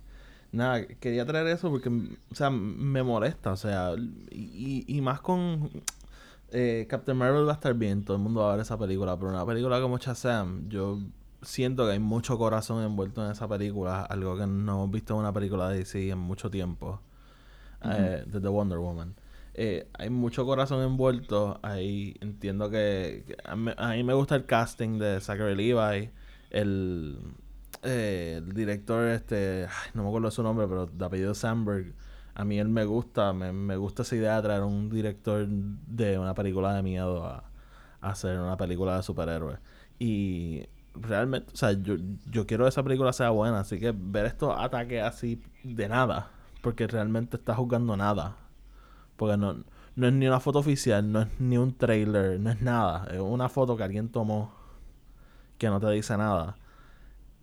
nada, 0.57 0.87
quería 0.87 1.25
traer 1.27 1.47
eso 1.49 1.71
porque, 1.71 1.89
o 1.89 2.35
sea, 2.35 2.51
me 2.51 3.03
molesta, 3.03 3.53
o 3.53 3.57
sea, 3.57 3.95
y, 4.31 4.85
y 4.87 5.01
más 5.01 5.21
con 5.21 5.71
eh, 6.51 6.87
Captain 6.89 7.17
Marvel 7.17 7.47
va 7.47 7.53
a 7.53 7.55
estar 7.55 7.75
bien, 7.75 8.05
todo 8.05 8.17
el 8.17 8.23
mundo 8.23 8.41
va 8.41 8.49
a 8.49 8.57
ver 8.57 8.63
esa 8.63 8.79
película, 8.79 9.17
pero 9.17 9.31
una 9.31 9.45
película 9.45 9.81
como 9.81 9.99
Shazam, 9.99 10.69
yo 10.69 10.99
siento 11.43 11.87
que 11.87 11.93
hay 11.93 11.99
mucho 11.99 12.39
corazón 12.39 12.83
envuelto 12.85 13.25
en 13.25 13.33
esa 13.33 13.49
película, 13.49 14.03
algo 14.03 14.37
que 14.37 14.47
no 14.47 14.73
hemos 14.75 14.91
visto 14.91 15.15
en 15.15 15.21
una 15.21 15.33
película 15.33 15.69
de 15.69 15.79
DC 15.79 16.11
en 16.11 16.19
mucho 16.19 16.51
tiempo, 16.51 17.01
eh, 17.85 18.25
de 18.27 18.41
The 18.41 18.49
Wonder 18.49 18.79
Woman. 18.79 19.15
Eh, 19.55 19.89
hay 19.95 20.11
mucho 20.11 20.45
corazón 20.45 20.83
envuelto. 20.83 21.59
Ahí 21.63 22.15
entiendo 22.21 22.69
que, 22.69 23.25
que 23.27 23.37
a, 23.43 23.57
mí, 23.57 23.73
a 23.77 23.91
mí 23.93 24.05
me 24.05 24.13
gusta 24.13 24.37
el 24.37 24.45
casting 24.45 24.99
de 24.99 25.21
Zachary 25.21 25.55
Levi, 25.57 26.11
el, 26.51 27.19
eh, 27.83 28.37
el 28.39 28.53
director, 28.53 29.09
este, 29.09 29.67
no 29.95 30.03
me 30.03 30.09
acuerdo 30.09 30.31
su 30.31 30.43
nombre, 30.43 30.67
pero 30.69 30.87
de 30.87 31.05
apellido 31.05 31.35
Sandberg. 31.35 31.95
A 32.35 32.45
mí 32.45 32.59
él 32.59 32.69
me 32.69 32.85
gusta, 32.85 33.33
me, 33.33 33.53
me 33.53 33.77
gusta 33.77 34.03
esa 34.03 34.17
idea 34.17 34.37
de 34.37 34.43
traer 34.43 34.63
un 34.63 34.91
director 34.91 35.47
de 35.49 36.19
una 36.19 36.35
película 36.35 36.75
de 36.75 36.83
miedo 36.83 37.25
a, 37.25 37.45
hacer 38.01 38.39
una 38.39 38.57
película 38.57 38.97
de 38.97 39.03
superhéroes. 39.03 39.59
Y 39.99 40.65
realmente, 40.95 41.53
o 41.53 41.57
sea, 41.57 41.73
yo, 41.73 41.97
yo 42.31 42.47
quiero 42.47 42.65
que 42.65 42.69
esa 42.69 42.83
película 42.83 43.13
sea 43.13 43.31
buena, 43.31 43.61
así 43.61 43.81
que 43.81 43.93
ver 43.97 44.27
estos 44.27 44.55
ataques 44.57 45.03
así 45.03 45.43
de 45.65 45.89
nada, 45.89 46.31
porque 46.63 46.87
realmente 46.87 47.37
está 47.37 47.55
juzgando 47.55 47.97
nada. 47.97 48.37
Porque 49.17 49.37
no, 49.39 49.65
no 49.97 50.07
es 50.07 50.13
ni 50.13 50.27
una 50.29 50.41
foto 50.41 50.59
oficial, 50.59 51.11
no 51.11 51.23
es 51.23 51.29
ni 51.41 51.57
un 51.59 51.75
trailer, 51.77 52.39
no 52.39 52.51
es 52.51 52.61
nada. 52.61 53.09
Es 53.11 53.21
una 53.21 53.49
foto 53.49 53.77
que 53.77 53.83
alguien 53.83 54.11
tomó 54.11 54.53
que 55.59 55.69
no 55.69 55.81
te 55.81 55.91
dice 55.91 56.17
nada. 56.17 56.57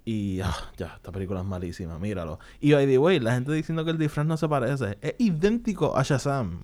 Y 0.05 0.41
ah, 0.41 0.55
ya, 0.77 0.93
esta 0.95 1.11
película 1.11 1.39
es 1.39 1.45
malísima, 1.45 1.97
míralo. 1.97 2.39
Y 2.59 2.73
by 2.73 2.85
the 2.85 2.97
way, 2.97 3.19
la 3.19 3.33
gente 3.33 3.53
diciendo 3.53 3.85
que 3.85 3.91
el 3.91 3.97
disfraz 3.97 4.25
no 4.25 4.37
se 4.37 4.49
parece. 4.49 4.97
Es 5.01 5.15
idéntico 5.17 5.97
a 5.97 6.03
Shazam. 6.03 6.63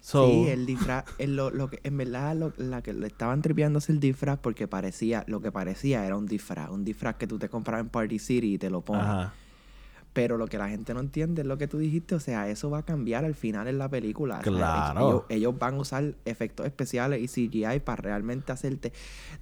So, 0.00 0.26
Sí, 0.26 0.48
el 0.48 0.66
disfraz, 0.66 1.04
el 1.18 1.34
lo, 1.34 1.50
lo 1.50 1.70
que, 1.70 1.80
en 1.82 1.96
verdad 1.96 2.36
lo, 2.36 2.52
la 2.58 2.82
que 2.82 2.92
le 2.92 3.06
estaban 3.06 3.40
tripeando 3.40 3.78
es 3.78 3.88
el 3.88 4.00
disfraz 4.00 4.38
porque 4.38 4.68
parecía, 4.68 5.24
lo 5.28 5.40
que 5.40 5.50
parecía 5.50 6.04
era 6.04 6.16
un 6.16 6.26
disfraz, 6.26 6.68
un 6.68 6.84
disfraz 6.84 7.16
que 7.16 7.26
tú 7.26 7.38
te 7.38 7.48
comprabas 7.48 7.86
en 7.86 7.90
Party 7.90 8.18
City 8.18 8.54
y 8.54 8.58
te 8.58 8.68
lo 8.68 8.82
pones. 8.82 9.04
Ajá. 9.04 9.32
Pero 10.14 10.38
lo 10.38 10.46
que 10.46 10.56
la 10.56 10.70
gente 10.70 10.94
no 10.94 11.00
entiende 11.00 11.42
es 11.42 11.48
lo 11.48 11.58
que 11.58 11.68
tú 11.68 11.76
dijiste, 11.76 12.14
o 12.14 12.20
sea, 12.20 12.48
eso 12.48 12.70
va 12.70 12.78
a 12.78 12.82
cambiar 12.84 13.26
al 13.26 13.34
final 13.34 13.68
en 13.68 13.76
la 13.76 13.90
película. 13.90 14.38
Claro. 14.38 15.00
ellos, 15.00 15.22
ellos 15.28 15.58
van 15.58 15.74
a 15.74 15.78
usar 15.78 16.14
efectos 16.24 16.64
especiales 16.64 17.20
y 17.20 17.28
CGI 17.48 17.80
para 17.80 18.00
realmente 18.00 18.52
hacerte... 18.52 18.92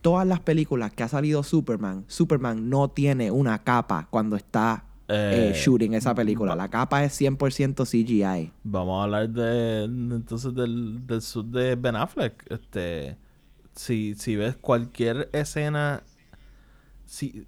Todas 0.01 0.27
las 0.27 0.41
películas 0.41 0.93
que 0.93 1.05
ha 1.05 1.09
salido 1.09 1.45
Superman, 1.45 2.05
Superman 2.09 2.69
no 2.69 2.89
tiene 2.89 3.31
una 3.31 3.63
capa 3.63 4.09
cuando 4.11 4.35
está 4.35 4.87
eh, 5.09 5.53
Eh, 5.53 5.55
shooting 5.55 5.95
esa 5.95 6.15
película. 6.15 6.57
La 6.57 6.69
capa 6.69 7.05
es 7.05 7.21
100% 7.21 7.85
CGI. 7.85 8.53
Vamos 8.65 9.01
a 9.01 9.05
hablar 9.05 9.29
de 9.29 9.85
entonces 9.85 10.55
del, 10.55 11.07
del 11.07 11.21
sud 11.21 11.47
de 11.47 11.75
Ben 11.75 11.97
Affleck. 11.97 12.51
Este, 12.51 13.17
si, 13.75 14.15
si 14.15 14.37
ves 14.37 14.57
cualquier 14.57 15.29
escena, 15.33 16.03
si, 17.05 17.47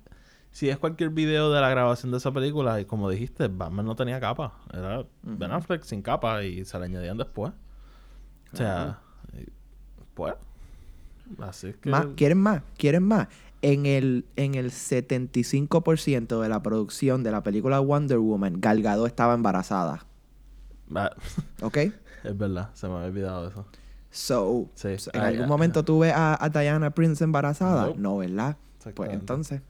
si 0.54 0.68
ves 0.68 0.78
cualquier 0.78 1.10
video 1.10 1.50
de 1.52 1.60
la 1.60 1.68
grabación 1.68 2.12
de 2.12 2.18
esa 2.18 2.30
película, 2.30 2.80
y 2.80 2.84
como 2.84 3.10
dijiste, 3.10 3.48
Batman 3.48 3.84
no 3.86 3.96
tenía 3.96 4.20
capa. 4.20 4.54
Era 4.72 5.04
Ben 5.22 5.50
Affleck 5.50 5.82
sin 5.82 6.00
capa 6.00 6.44
y 6.44 6.64
se 6.64 6.78
le 6.78 6.84
añadían 6.84 7.18
después. 7.18 7.52
O 8.52 8.56
sea, 8.56 9.00
pues, 10.14 10.34
así 11.40 11.66
es 11.70 11.76
que... 11.78 11.90
Más, 11.90 12.06
¿Quieren 12.14 12.38
más? 12.38 12.62
¿Quieren 12.78 13.02
más? 13.02 13.26
En 13.62 13.84
el, 13.84 14.26
en 14.36 14.54
el 14.54 14.70
75% 14.70 16.40
de 16.40 16.48
la 16.48 16.62
producción 16.62 17.24
de 17.24 17.32
la 17.32 17.42
película 17.42 17.80
Wonder 17.80 18.18
Woman, 18.18 18.60
Gal 18.60 18.80
Gadot 18.80 19.08
estaba 19.08 19.34
embarazada. 19.34 20.06
Ah, 20.94 21.10
¿Ok? 21.62 21.78
es 21.78 22.38
verdad, 22.38 22.70
se 22.74 22.86
me 22.86 22.94
había 22.94 23.08
olvidado 23.08 23.48
eso. 23.48 23.66
So, 24.12 24.68
Sí. 24.76 24.96
¿en 25.14 25.20
algún 25.20 25.48
momento 25.48 25.84
tú 25.84 25.98
ves 25.98 26.12
a, 26.14 26.38
a 26.42 26.48
Diana 26.48 26.90
Prince 26.90 27.24
embarazada? 27.24 27.86
Nope. 27.86 27.98
No, 27.98 28.18
¿verdad? 28.18 28.56
Pues 28.94 29.10
entonces. 29.10 29.60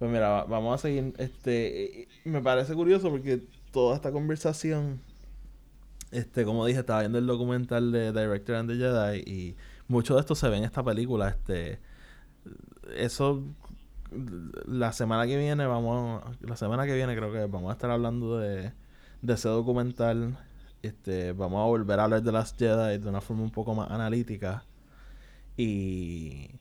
Pues 0.00 0.10
mira, 0.10 0.28
va- 0.30 0.44
vamos 0.46 0.74
a 0.74 0.78
seguir. 0.78 1.14
Este, 1.18 2.08
me 2.24 2.42
parece 2.42 2.74
curioso 2.74 3.10
porque 3.10 3.42
toda 3.72 3.94
esta 3.96 4.10
conversación, 4.12 5.00
este, 6.10 6.44
como 6.44 6.66
dije, 6.66 6.80
estaba 6.80 7.00
viendo 7.00 7.18
el 7.18 7.26
documental 7.26 7.92
de 7.92 8.12
Director 8.12 8.56
and 8.56 8.70
the 8.70 8.76
Jedi 8.76 9.20
y 9.30 9.56
mucho 9.88 10.14
de 10.14 10.20
esto 10.20 10.34
se 10.34 10.48
ve 10.48 10.56
en 10.58 10.64
esta 10.64 10.82
película. 10.82 11.28
Este, 11.30 11.80
eso, 12.96 13.42
la 14.66 14.92
semana 14.92 15.26
que 15.26 15.36
viene 15.38 15.66
vamos, 15.66 16.22
la 16.40 16.56
semana 16.56 16.86
que 16.86 16.94
viene 16.94 17.16
creo 17.16 17.32
que 17.32 17.46
vamos 17.46 17.70
a 17.70 17.74
estar 17.74 17.90
hablando 17.90 18.38
de, 18.38 18.72
de 19.22 19.34
ese 19.34 19.48
documental. 19.48 20.38
Este, 20.82 21.32
vamos 21.32 21.60
a 21.62 21.66
volver 21.66 22.00
a 22.00 22.04
hablar 22.04 22.22
de 22.22 22.32
las 22.32 22.56
Jedi 22.56 22.98
de 22.98 23.08
una 23.08 23.20
forma 23.20 23.42
un 23.42 23.50
poco 23.52 23.74
más 23.74 23.90
analítica 23.90 24.64
y 25.56 26.59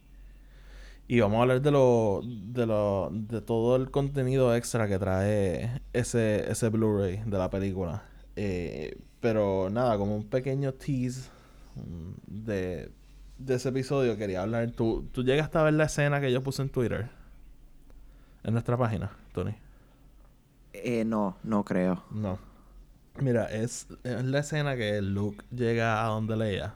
y 1.12 1.22
vamos 1.22 1.40
a 1.40 1.42
hablar 1.42 1.62
de 1.64 1.72
lo, 1.72 2.22
de 2.24 2.68
lo, 2.68 3.10
de 3.12 3.42
todo 3.42 3.76
el 3.78 3.90
contenido 3.90 4.56
extra 4.56 4.88
que 4.88 5.00
trae 5.00 5.82
ese, 5.92 6.52
ese 6.52 6.70
Blu-ray 6.70 7.24
de 7.26 7.38
la 7.40 7.50
película. 7.50 8.04
Eh, 8.36 8.96
pero 9.20 9.72
nada, 9.72 9.98
como 9.98 10.16
un 10.16 10.30
pequeño 10.30 10.72
tease 10.76 11.32
mm, 11.78 12.12
de, 12.28 12.92
de 13.40 13.56
ese 13.56 13.70
episodio 13.70 14.18
quería 14.18 14.44
hablar. 14.44 14.70
¿Tú, 14.70 15.10
¿Tú 15.12 15.24
llegaste 15.24 15.58
a 15.58 15.64
ver 15.64 15.74
la 15.74 15.86
escena 15.86 16.22
que 16.22 16.32
yo 16.32 16.44
puse 16.44 16.62
en 16.62 16.70
Twitter? 16.70 17.10
En 18.44 18.54
nuestra 18.54 18.78
página, 18.78 19.10
Tony. 19.34 19.56
Eh, 20.74 21.06
no, 21.06 21.38
no 21.42 21.66
creo. 21.66 22.04
No. 22.12 22.38
Mira, 23.20 23.46
es, 23.46 23.88
es 24.04 24.24
la 24.26 24.40
escena 24.40 24.76
que 24.76 25.02
Luke 25.02 25.44
llega 25.50 26.06
a 26.06 26.10
donde 26.10 26.38
Leia. 26.38 26.76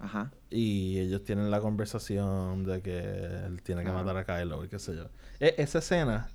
Ajá. 0.00 0.32
Y 0.50 0.98
ellos 0.98 1.22
tienen 1.24 1.50
la 1.50 1.60
conversación 1.60 2.64
de 2.64 2.82
que 2.82 2.98
él 3.46 3.62
tiene 3.62 3.84
que 3.84 3.90
Ajá. 3.90 4.02
matar 4.02 4.16
a 4.16 4.24
Kylo 4.24 4.64
y 4.64 4.68
qué 4.68 4.78
sé 4.78 4.96
yo. 4.96 5.04
E- 5.40 5.54
esa 5.58 5.78
escena, 5.78 6.28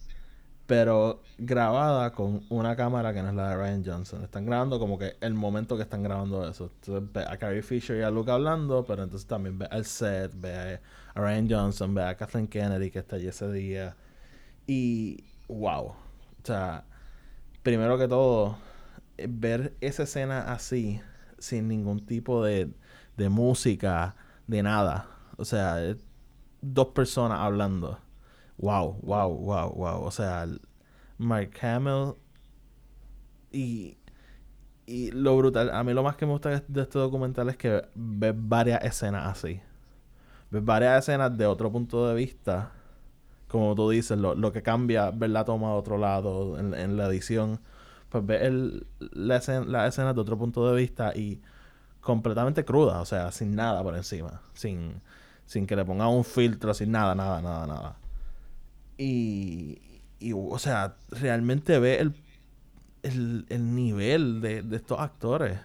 pero 0.67 1.21
grabada 1.37 2.11
con 2.13 2.45
una 2.49 2.75
cámara 2.75 3.13
que 3.13 3.21
no 3.21 3.29
es 3.29 3.35
la 3.35 3.49
de 3.49 3.55
Ryan 3.57 3.83
Johnson. 3.85 4.23
Están 4.23 4.45
grabando 4.45 4.79
como 4.79 4.97
que 4.97 5.17
el 5.21 5.33
momento 5.33 5.77
que 5.77 5.83
están 5.83 6.03
grabando 6.03 6.47
eso. 6.49 6.71
Entonces 6.81 7.11
ve 7.13 7.25
a 7.27 7.37
Carrie 7.37 7.61
Fisher 7.63 7.97
y 7.97 8.03
a 8.03 8.09
Luke 8.11 8.31
hablando, 8.31 8.85
pero 8.85 9.03
entonces 9.03 9.27
también 9.27 9.57
ve 9.59 9.67
al 9.71 9.85
set, 9.85 10.31
ve 10.35 10.79
a 11.13 11.19
Ryan 11.21 11.47
Johnson, 11.49 11.93
ve 11.93 12.03
a 12.03 12.15
Kathleen 12.15 12.47
Kennedy 12.47 12.91
que 12.91 12.99
está 12.99 13.17
allí 13.17 13.27
ese 13.27 13.51
día. 13.51 13.95
Y 14.67 15.23
wow. 15.47 15.87
O 15.89 15.95
sea, 16.43 16.85
primero 17.63 17.97
que 17.97 18.07
todo, 18.07 18.57
eh, 19.17 19.27
ver 19.29 19.73
esa 19.81 20.03
escena 20.03 20.51
así, 20.53 21.01
sin 21.39 21.67
ningún 21.67 22.05
tipo 22.05 22.43
de, 22.43 22.69
de 23.17 23.29
música, 23.29 24.15
de 24.47 24.63
nada. 24.63 25.07
O 25.37 25.45
sea, 25.45 25.83
es 25.83 25.97
dos 26.61 26.87
personas 26.87 27.39
hablando. 27.39 27.99
Wow, 28.57 28.99
wow, 29.01 29.29
wow, 29.29 29.69
wow. 29.73 30.03
O 30.03 30.11
sea, 30.11 30.47
Mark 31.17 31.51
Hamill 31.61 32.15
y, 33.51 33.97
y 34.85 35.11
lo 35.11 35.37
brutal. 35.37 35.69
A 35.71 35.83
mí 35.83 35.93
lo 35.93 36.03
más 36.03 36.15
que 36.15 36.25
me 36.25 36.31
gusta 36.33 36.61
de 36.67 36.81
este 36.81 36.99
documental 36.99 37.49
es 37.49 37.57
que 37.57 37.83
ves 37.95 38.33
varias 38.37 38.83
escenas 38.83 39.25
así. 39.25 39.61
Ves 40.51 40.63
varias 40.63 40.99
escenas 40.99 41.37
de 41.37 41.45
otro 41.45 41.71
punto 41.71 42.07
de 42.07 42.15
vista. 42.15 42.71
Como 43.47 43.75
tú 43.75 43.89
dices, 43.89 44.17
lo, 44.17 44.35
lo 44.35 44.51
que 44.51 44.63
cambia 44.63 45.11
ver 45.11 45.29
la 45.29 45.45
toma 45.45 45.69
de 45.69 45.75
otro 45.75 45.97
lado 45.97 46.57
en, 46.59 46.73
en 46.73 46.97
la 46.97 47.07
edición. 47.07 47.59
Pues 48.09 48.25
ves 48.25 48.41
el, 48.43 48.87
la 49.11 49.37
escena, 49.37 49.65
las 49.65 49.89
escenas 49.89 50.15
de 50.15 50.21
otro 50.21 50.37
punto 50.37 50.69
de 50.69 50.75
vista 50.75 51.15
y 51.15 51.41
completamente 52.05 52.63
cruda, 52.63 53.01
o 53.01 53.05
sea, 53.05 53.31
sin 53.31 53.55
nada 53.55 53.81
por 53.81 53.95
encima, 53.97 54.41
sin, 54.53 55.01
sin 55.47 55.65
que 55.65 55.75
le 55.75 55.83
pongan 55.83 56.09
un 56.09 56.23
filtro, 56.23 56.73
sin 56.75 56.91
nada, 56.91 57.15
nada, 57.15 57.41
nada, 57.41 57.65
nada. 57.65 57.97
Y, 58.97 59.79
y 60.19 60.33
o 60.33 60.59
sea, 60.59 60.97
realmente 61.09 61.79
ve 61.79 61.99
el, 61.99 62.15
el, 63.01 63.47
el 63.49 63.73
nivel 63.73 64.39
de, 64.39 64.61
de 64.61 64.75
estos 64.75 64.99
actores. 64.99 65.59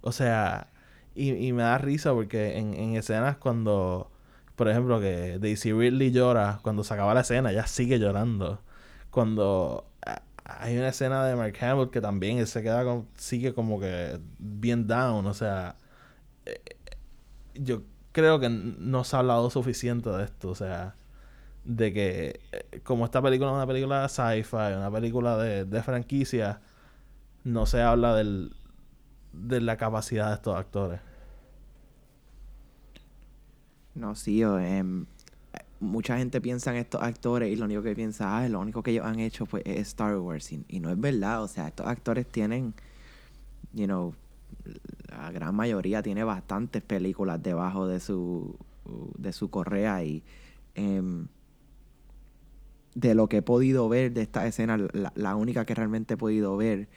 O 0.00 0.12
sea, 0.12 0.68
y, 1.14 1.32
y 1.32 1.52
me 1.52 1.62
da 1.62 1.76
risa 1.76 2.14
porque 2.14 2.56
en, 2.56 2.72
en 2.72 2.96
escenas 2.96 3.36
cuando, 3.36 4.10
por 4.56 4.70
ejemplo, 4.70 4.98
que 4.98 5.38
Daisy 5.38 5.72
Ridley 5.74 6.10
llora, 6.10 6.60
cuando 6.62 6.84
se 6.84 6.94
acaba 6.94 7.12
la 7.12 7.20
escena, 7.20 7.52
ella 7.52 7.66
sigue 7.66 7.98
llorando. 7.98 8.62
Cuando 9.10 9.87
hay 10.48 10.78
una 10.78 10.88
escena 10.88 11.24
de 11.26 11.36
Mark 11.36 11.54
Hamill 11.60 11.90
que 11.90 12.00
también 12.00 12.38
él 12.38 12.46
se 12.46 12.62
queda 12.62 13.02
sigue 13.16 13.54
como 13.54 13.78
que 13.80 14.18
bien 14.38 14.86
down, 14.86 15.26
o 15.26 15.34
sea, 15.34 15.76
eh, 16.46 16.60
yo 17.54 17.82
creo 18.12 18.40
que 18.40 18.48
no 18.48 19.04
se 19.04 19.16
ha 19.16 19.20
hablado 19.20 19.50
suficiente 19.50 20.10
de 20.10 20.24
esto, 20.24 20.50
o 20.50 20.54
sea, 20.54 20.96
de 21.64 21.92
que 21.92 22.40
eh, 22.52 22.80
como 22.82 23.04
esta 23.04 23.22
película 23.22 23.50
es 23.50 23.56
una 23.56 23.66
película 23.66 24.02
de 24.02 24.08
sci-fi, 24.08 24.74
una 24.76 24.90
película 24.90 25.36
de, 25.36 25.64
de 25.66 25.82
franquicia, 25.82 26.60
no 27.44 27.66
se 27.66 27.82
habla 27.82 28.14
del, 28.14 28.56
de 29.32 29.60
la 29.60 29.76
capacidad 29.76 30.28
de 30.28 30.34
estos 30.36 30.56
actores. 30.56 31.00
No, 33.94 34.14
sí, 34.14 34.44
o, 34.44 34.58
em, 34.58 35.06
mucha 35.80 36.18
gente 36.18 36.40
piensa 36.40 36.70
en 36.72 36.76
estos 36.78 37.02
actores 37.02 37.50
y 37.52 37.56
lo 37.56 37.64
único 37.66 37.82
que 37.82 37.94
piensa, 37.94 38.36
ah, 38.38 38.48
lo 38.48 38.60
único 38.60 38.82
que 38.82 38.90
ellos 38.92 39.06
han 39.06 39.20
hecho 39.20 39.46
pues 39.46 39.62
es 39.66 39.78
Star 39.88 40.16
Wars 40.18 40.52
y, 40.52 40.64
y 40.68 40.80
no 40.80 40.90
es 40.90 41.00
verdad, 41.00 41.42
o 41.42 41.48
sea, 41.48 41.68
estos 41.68 41.86
actores 41.86 42.26
tienen, 42.26 42.74
you 43.72 43.84
know, 43.86 44.14
la 45.10 45.30
gran 45.30 45.54
mayoría 45.54 46.02
tiene 46.02 46.24
bastantes 46.24 46.82
películas 46.82 47.42
debajo 47.42 47.86
de 47.86 48.00
su 48.00 48.56
de 49.18 49.32
su 49.34 49.50
correa 49.50 50.02
y 50.02 50.22
em, 50.74 51.26
de 52.94 53.14
lo 53.14 53.28
que 53.28 53.38
he 53.38 53.42
podido 53.42 53.88
ver 53.88 54.12
de 54.12 54.22
esta 54.22 54.46
escena, 54.46 54.76
la, 54.92 55.12
la 55.14 55.36
única 55.36 55.64
que 55.64 55.74
realmente 55.74 56.14
he 56.14 56.16
podido 56.16 56.56
ver 56.56 56.88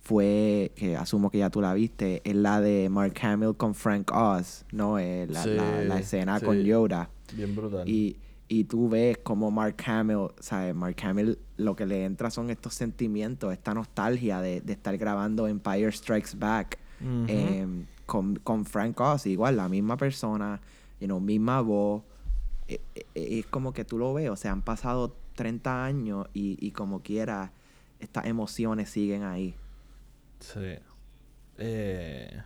fue, 0.00 0.72
que 0.76 0.96
asumo 0.96 1.30
que 1.30 1.38
ya 1.38 1.50
tú 1.50 1.60
la 1.60 1.72
viste, 1.74 2.20
es 2.24 2.34
la 2.34 2.60
de 2.60 2.88
Mark 2.90 3.14
Hamill 3.22 3.56
con 3.56 3.74
Frank 3.74 4.10
Oz, 4.14 4.64
¿no? 4.72 4.98
Eh, 4.98 5.26
la, 5.28 5.42
Sí, 5.42 5.50
la- 5.54 5.82
la 5.82 5.98
escena 5.98 6.38
sí. 6.38 6.44
con 6.44 6.62
Yoda. 6.62 7.10
Bien 7.32 7.54
brutal. 7.54 7.88
Y, 7.88 8.16
y 8.48 8.64
tú 8.64 8.88
ves 8.88 9.18
como 9.18 9.50
Mark 9.50 9.76
Hamill, 9.86 10.28
¿sabes? 10.40 10.74
Mark 10.74 10.96
Hamill 11.02 11.38
lo 11.56 11.74
que 11.74 11.86
le 11.86 12.04
entra 12.04 12.30
son 12.30 12.50
estos 12.50 12.74
sentimientos, 12.74 13.52
esta 13.52 13.74
nostalgia 13.74 14.40
de, 14.40 14.60
de 14.60 14.72
estar 14.72 14.96
grabando 14.96 15.48
Empire 15.48 15.90
Strikes 15.90 16.36
Back 16.36 16.78
em, 17.00 17.86
con, 18.06 18.36
con 18.36 18.64
Frank 18.64 19.00
Oz, 19.00 19.26
igual, 19.26 19.56
la 19.56 19.68
misma 19.68 19.96
persona, 19.96 20.60
you 21.00 21.06
know, 21.06 21.20
misma 21.20 21.60
voz. 21.60 22.02
Eh, 22.68 22.80
eh, 22.94 23.06
eh, 23.14 23.38
Es 23.40 23.46
como 23.46 23.72
que 23.72 23.84
tú 23.84 23.98
lo 23.98 24.14
ves, 24.14 24.30
o 24.30 24.36
sea, 24.36 24.52
han 24.52 24.62
pasado 24.62 25.16
30 25.34 25.84
años 25.84 26.26
y, 26.32 26.56
y 26.64 26.70
como 26.70 27.02
quiera, 27.02 27.52
estas 28.00 28.26
emociones 28.26 28.90
siguen 28.90 29.22
ahí. 29.24 29.54
Sí. 30.40 30.76
Eh, 31.58 32.42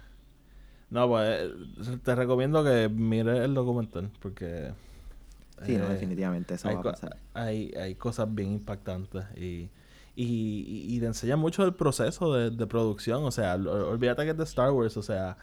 no, 0.90 1.08
pues 1.08 1.50
eh, 1.88 1.98
te 2.02 2.14
recomiendo 2.14 2.64
que 2.64 2.88
mires 2.88 3.40
el 3.40 3.54
documental 3.54 4.10
porque... 4.20 4.72
Sí, 5.62 5.76
no, 5.76 5.86
eh, 5.86 5.88
definitivamente 5.88 6.54
eso 6.54 6.68
hay, 6.68 6.74
va 6.74 6.80
a 6.80 6.84
co- 6.84 6.90
pasar. 6.90 7.16
hay, 7.34 7.72
hay 7.74 7.94
cosas 7.96 8.32
bien 8.34 8.52
impactantes 8.52 9.24
y, 9.36 9.70
y, 10.16 10.86
y, 10.96 11.00
te 11.00 11.06
enseña 11.06 11.36
mucho 11.36 11.62
del 11.64 11.74
proceso 11.74 12.32
de, 12.34 12.50
de 12.50 12.66
producción. 12.66 13.24
O 13.24 13.30
sea, 13.30 13.56
ol- 13.56 13.68
olvídate 13.68 14.24
que 14.24 14.30
es 14.30 14.36
de 14.36 14.44
Star 14.44 14.70
Wars. 14.72 14.96
O 14.96 15.02
sea, 15.02 15.36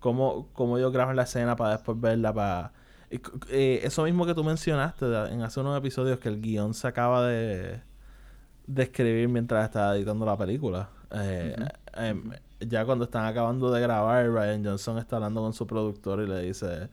cómo, 0.00 0.48
cómo 0.52 0.78
ellos 0.78 0.92
graban 0.92 1.16
la 1.16 1.22
escena 1.24 1.56
para 1.56 1.72
después 1.72 2.00
verla. 2.00 2.32
Para... 2.34 2.72
eh, 3.48 3.80
eso 3.84 4.04
mismo 4.04 4.26
que 4.26 4.34
tú 4.34 4.44
mencionaste 4.44 5.06
en 5.32 5.42
hace 5.42 5.60
unos 5.60 5.78
episodios, 5.78 6.18
que 6.18 6.28
el 6.28 6.40
guion 6.40 6.74
se 6.74 6.88
acaba 6.88 7.26
de, 7.26 7.80
de 8.66 8.82
escribir 8.82 9.28
mientras 9.28 9.64
estaba 9.64 9.96
editando 9.96 10.26
la 10.26 10.36
película. 10.36 10.90
Eh, 11.12 11.56
em, 11.94 12.30
Ya 12.60 12.84
cuando 12.84 13.04
están 13.04 13.24
acabando 13.26 13.70
de 13.72 13.80
grabar, 13.80 14.28
Ryan 14.30 14.64
Johnson 14.64 14.98
está 14.98 15.16
hablando 15.16 15.40
con 15.42 15.52
su 15.54 15.66
productor 15.66 16.22
y 16.22 16.26
le 16.26 16.40
dice... 16.42 16.88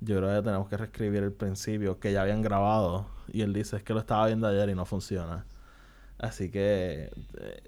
Yo 0.00 0.16
creo 0.16 0.34
que 0.36 0.42
tenemos 0.44 0.68
que 0.68 0.76
reescribir 0.76 1.22
el 1.22 1.32
principio 1.32 1.98
que 2.00 2.12
ya 2.12 2.22
habían 2.22 2.42
grabado. 2.42 3.06
Y 3.32 3.42
él 3.42 3.52
dice, 3.52 3.76
es 3.76 3.82
que 3.82 3.92
lo 3.94 4.00
estaba 4.00 4.26
viendo 4.26 4.46
ayer 4.48 4.68
y 4.70 4.74
no 4.74 4.86
funciona. 4.86 5.46
Así 6.18 6.50
que 6.50 7.10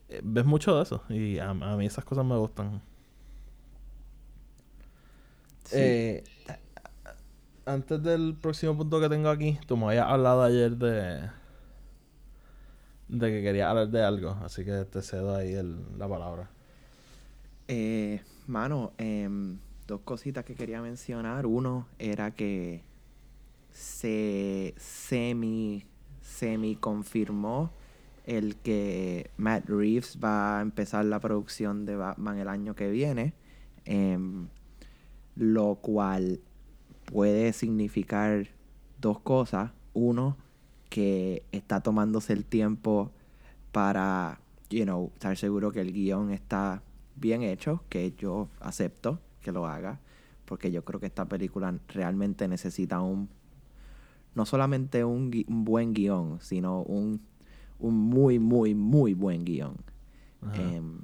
eh, 0.08 0.20
ves 0.24 0.44
mucho 0.46 0.76
de 0.76 0.82
eso. 0.84 1.02
Y 1.10 1.38
a, 1.38 1.50
a 1.50 1.54
mí 1.76 1.86
esas 1.86 2.04
cosas 2.04 2.24
me 2.24 2.36
gustan. 2.36 2.82
Sí. 5.64 5.78
Eh, 5.78 6.24
antes 7.66 8.02
del 8.02 8.36
próximo 8.40 8.76
punto 8.76 9.00
que 9.00 9.08
tengo 9.08 9.28
aquí, 9.28 9.58
tú 9.66 9.76
me 9.76 9.86
habías 9.86 10.06
hablado 10.08 10.42
ayer 10.42 10.76
de... 10.76 11.28
De 13.08 13.30
que 13.30 13.42
quería 13.42 13.70
hablar 13.70 13.88
de 13.90 14.02
algo. 14.02 14.30
Así 14.44 14.64
que 14.64 14.84
te 14.86 15.02
cedo 15.02 15.36
ahí 15.36 15.52
el- 15.54 15.96
la 15.98 16.08
palabra. 16.08 16.50
Eh, 17.68 18.20
mano, 18.46 18.92
em, 18.98 19.58
dos 19.86 20.00
cositas 20.02 20.44
que 20.44 20.54
quería 20.54 20.80
mencionar. 20.80 21.46
Uno 21.46 21.86
era 21.98 22.32
que 22.32 22.82
se 23.70 24.74
semi, 24.76 25.84
semi 26.20 26.76
confirmó 26.76 27.72
el 28.24 28.56
que 28.56 29.30
Matt 29.36 29.68
Reeves 29.68 30.18
va 30.22 30.58
a 30.58 30.62
empezar 30.62 31.04
la 31.04 31.20
producción 31.20 31.84
de 31.86 31.96
Batman 31.96 32.38
el 32.38 32.48
año 32.48 32.74
que 32.74 32.90
viene. 32.90 33.34
em, 33.84 34.48
lo 35.34 35.76
cual 35.76 36.40
puede 37.06 37.52
significar 37.52 38.48
dos 39.00 39.18
cosas. 39.20 39.72
Uno, 39.94 40.36
que 40.88 41.44
está 41.52 41.80
tomándose 41.80 42.32
el 42.32 42.44
tiempo 42.44 43.10
para, 43.72 44.40
you 44.70 44.84
know, 44.84 45.10
estar 45.14 45.36
seguro 45.36 45.72
que 45.72 45.80
el 45.80 45.92
guion 45.92 46.30
está 46.30 46.82
bien 47.16 47.42
hecho, 47.42 47.82
que 47.88 48.14
yo 48.16 48.48
acepto 48.60 49.20
que 49.42 49.52
lo 49.52 49.66
haga, 49.66 49.98
porque 50.46 50.70
yo 50.70 50.84
creo 50.84 51.00
que 51.00 51.06
esta 51.06 51.26
película 51.26 51.74
realmente 51.88 52.48
necesita 52.48 53.00
un, 53.00 53.28
no 54.34 54.46
solamente 54.46 55.04
un, 55.04 55.30
gui- 55.30 55.44
un 55.48 55.64
buen 55.64 55.92
guion, 55.92 56.38
sino 56.40 56.82
un, 56.82 57.20
un 57.78 57.94
muy, 57.96 58.38
muy, 58.38 58.74
muy 58.74 59.14
buen 59.14 59.44
guion. 59.44 59.74
Em, 60.54 60.98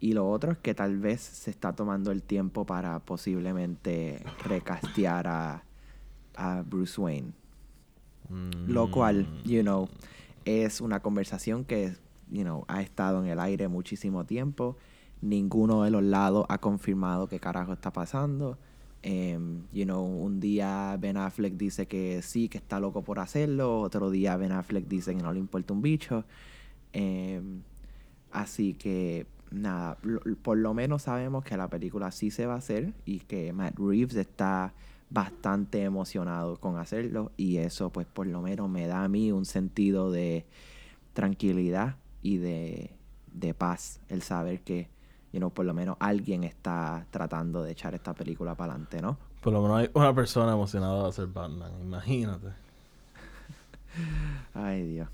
y 0.00 0.12
lo 0.12 0.28
otro 0.28 0.52
es 0.52 0.58
que 0.58 0.74
tal 0.74 0.98
vez 0.98 1.20
se 1.20 1.50
está 1.50 1.72
tomando 1.72 2.10
el 2.10 2.22
tiempo 2.22 2.66
para 2.66 2.98
posiblemente 3.00 4.22
recastear 4.44 5.26
a, 5.28 5.64
a 6.36 6.62
Bruce 6.62 7.00
Wayne. 7.00 7.32
Lo 8.66 8.90
cual, 8.90 9.26
Mm. 9.44 9.48
you 9.48 9.62
know, 9.62 9.88
es 10.44 10.80
una 10.80 11.00
conversación 11.00 11.64
que, 11.64 11.94
you 12.30 12.42
know, 12.42 12.64
ha 12.68 12.80
estado 12.82 13.22
en 13.22 13.28
el 13.30 13.38
aire 13.38 13.68
muchísimo 13.68 14.24
tiempo. 14.24 14.76
Ninguno 15.24 15.84
de 15.84 15.90
los 15.90 16.02
lados 16.02 16.44
ha 16.50 16.58
confirmado 16.58 17.28
qué 17.28 17.40
carajo 17.40 17.72
está 17.72 17.90
pasando. 17.90 18.58
Em, 19.02 19.62
un 19.72 20.38
día 20.38 20.98
Ben 21.00 21.16
Affleck 21.16 21.54
dice 21.54 21.86
que 21.86 22.20
sí, 22.20 22.50
que 22.50 22.58
está 22.58 22.78
loco 22.78 23.02
por 23.02 23.18
hacerlo. 23.18 23.80
Otro 23.80 24.10
día 24.10 24.36
Ben 24.36 24.52
Affleck 24.52 24.86
dice 24.86 25.16
que 25.16 25.22
no 25.22 25.32
le 25.32 25.38
importa 25.38 25.72
un 25.72 25.80
bicho. 25.80 26.26
Em, 26.92 27.62
así 28.32 28.74
que, 28.74 29.26
nada, 29.50 29.96
por 30.42 30.58
lo 30.58 30.74
menos 30.74 31.04
sabemos 31.04 31.42
que 31.42 31.56
la 31.56 31.68
película 31.68 32.10
sí 32.10 32.30
se 32.30 32.44
va 32.44 32.54
a 32.54 32.58
hacer 32.58 32.92
y 33.06 33.20
que 33.20 33.54
Matt 33.54 33.78
Reeves 33.78 34.16
está 34.16 34.74
bastante 35.08 35.84
emocionado 35.84 36.58
con 36.58 36.76
hacerlo 36.76 37.32
y 37.38 37.58
eso 37.58 37.90
pues 37.90 38.06
por 38.06 38.26
lo 38.26 38.42
menos 38.42 38.68
me 38.68 38.86
da 38.86 39.04
a 39.04 39.08
mí 39.08 39.32
un 39.32 39.44
sentido 39.46 40.10
de 40.10 40.44
tranquilidad 41.14 41.96
y 42.22 42.38
de, 42.38 42.90
de 43.32 43.54
paz 43.54 44.00
el 44.08 44.22
saber 44.22 44.60
que 44.62 44.93
you 45.34 45.40
know, 45.40 45.50
por 45.50 45.66
lo 45.66 45.74
menos 45.74 45.96
alguien 45.98 46.44
está 46.44 47.08
tratando 47.10 47.64
de 47.64 47.72
echar 47.72 47.92
esta 47.92 48.14
película 48.14 48.54
para 48.54 48.74
adelante, 48.74 49.02
¿no? 49.02 49.18
Por 49.40 49.52
lo 49.52 49.60
menos 49.60 49.80
hay 49.80 49.90
una 49.92 50.14
persona 50.14 50.52
emocionada 50.52 51.02
de 51.02 51.08
hacer 51.08 51.26
Batman. 51.26 51.72
Imagínate. 51.82 52.50
Ay, 54.54 54.86
Dios. 54.86 55.08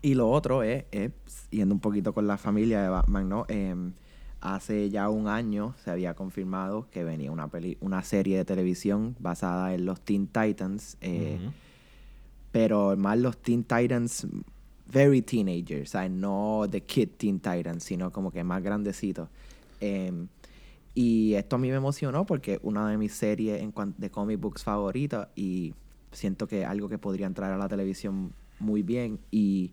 Y 0.00 0.14
lo 0.14 0.30
otro 0.30 0.62
es, 0.62 0.84
es, 0.92 1.10
yendo 1.50 1.74
un 1.74 1.80
poquito 1.80 2.14
con 2.14 2.28
la 2.28 2.38
familia 2.38 2.80
de 2.82 2.88
Batman, 2.88 3.28
¿no? 3.28 3.46
Em, 3.48 3.94
hace 4.40 4.90
ya 4.90 5.08
un 5.08 5.26
año 5.26 5.74
se 5.82 5.90
había 5.90 6.14
confirmado 6.14 6.88
que 6.92 7.02
venía 7.02 7.32
una, 7.32 7.48
peli 7.48 7.78
una 7.80 8.04
serie 8.04 8.36
de 8.36 8.44
televisión 8.44 9.16
basada 9.18 9.74
en 9.74 9.86
los 9.86 10.00
Teen 10.02 10.28
Titans, 10.28 10.98
eh, 11.00 11.40
pero 12.52 12.96
más 12.96 13.18
los 13.18 13.38
Teen 13.38 13.64
Titans 13.64 14.28
very 14.90 15.22
teenagers, 15.22 15.90
¿sabes? 15.90 16.10
No 16.10 16.66
the 16.70 16.82
kid 16.82 17.10
Teen 17.16 17.40
Titans, 17.40 17.84
sino 17.84 18.12
como 18.12 18.30
que 18.30 18.44
más 18.44 18.62
grandecitos. 18.62 19.28
Em, 19.80 20.28
y 20.94 21.34
esto 21.34 21.56
a 21.56 21.58
mí 21.58 21.68
me 21.68 21.76
emocionó 21.76 22.24
porque 22.24 22.58
una 22.62 22.88
de 22.88 22.96
mis 22.96 23.12
series 23.12 23.62
en 23.62 23.72
de 23.98 24.10
comic 24.10 24.40
books 24.40 24.64
favoritas 24.64 25.28
y 25.34 25.74
siento 26.12 26.46
que 26.46 26.62
es 26.62 26.66
algo 26.66 26.88
que 26.88 26.98
podría 26.98 27.26
entrar 27.26 27.52
a 27.52 27.58
la 27.58 27.68
televisión 27.68 28.32
muy 28.58 28.82
bien 28.82 29.18
y 29.30 29.72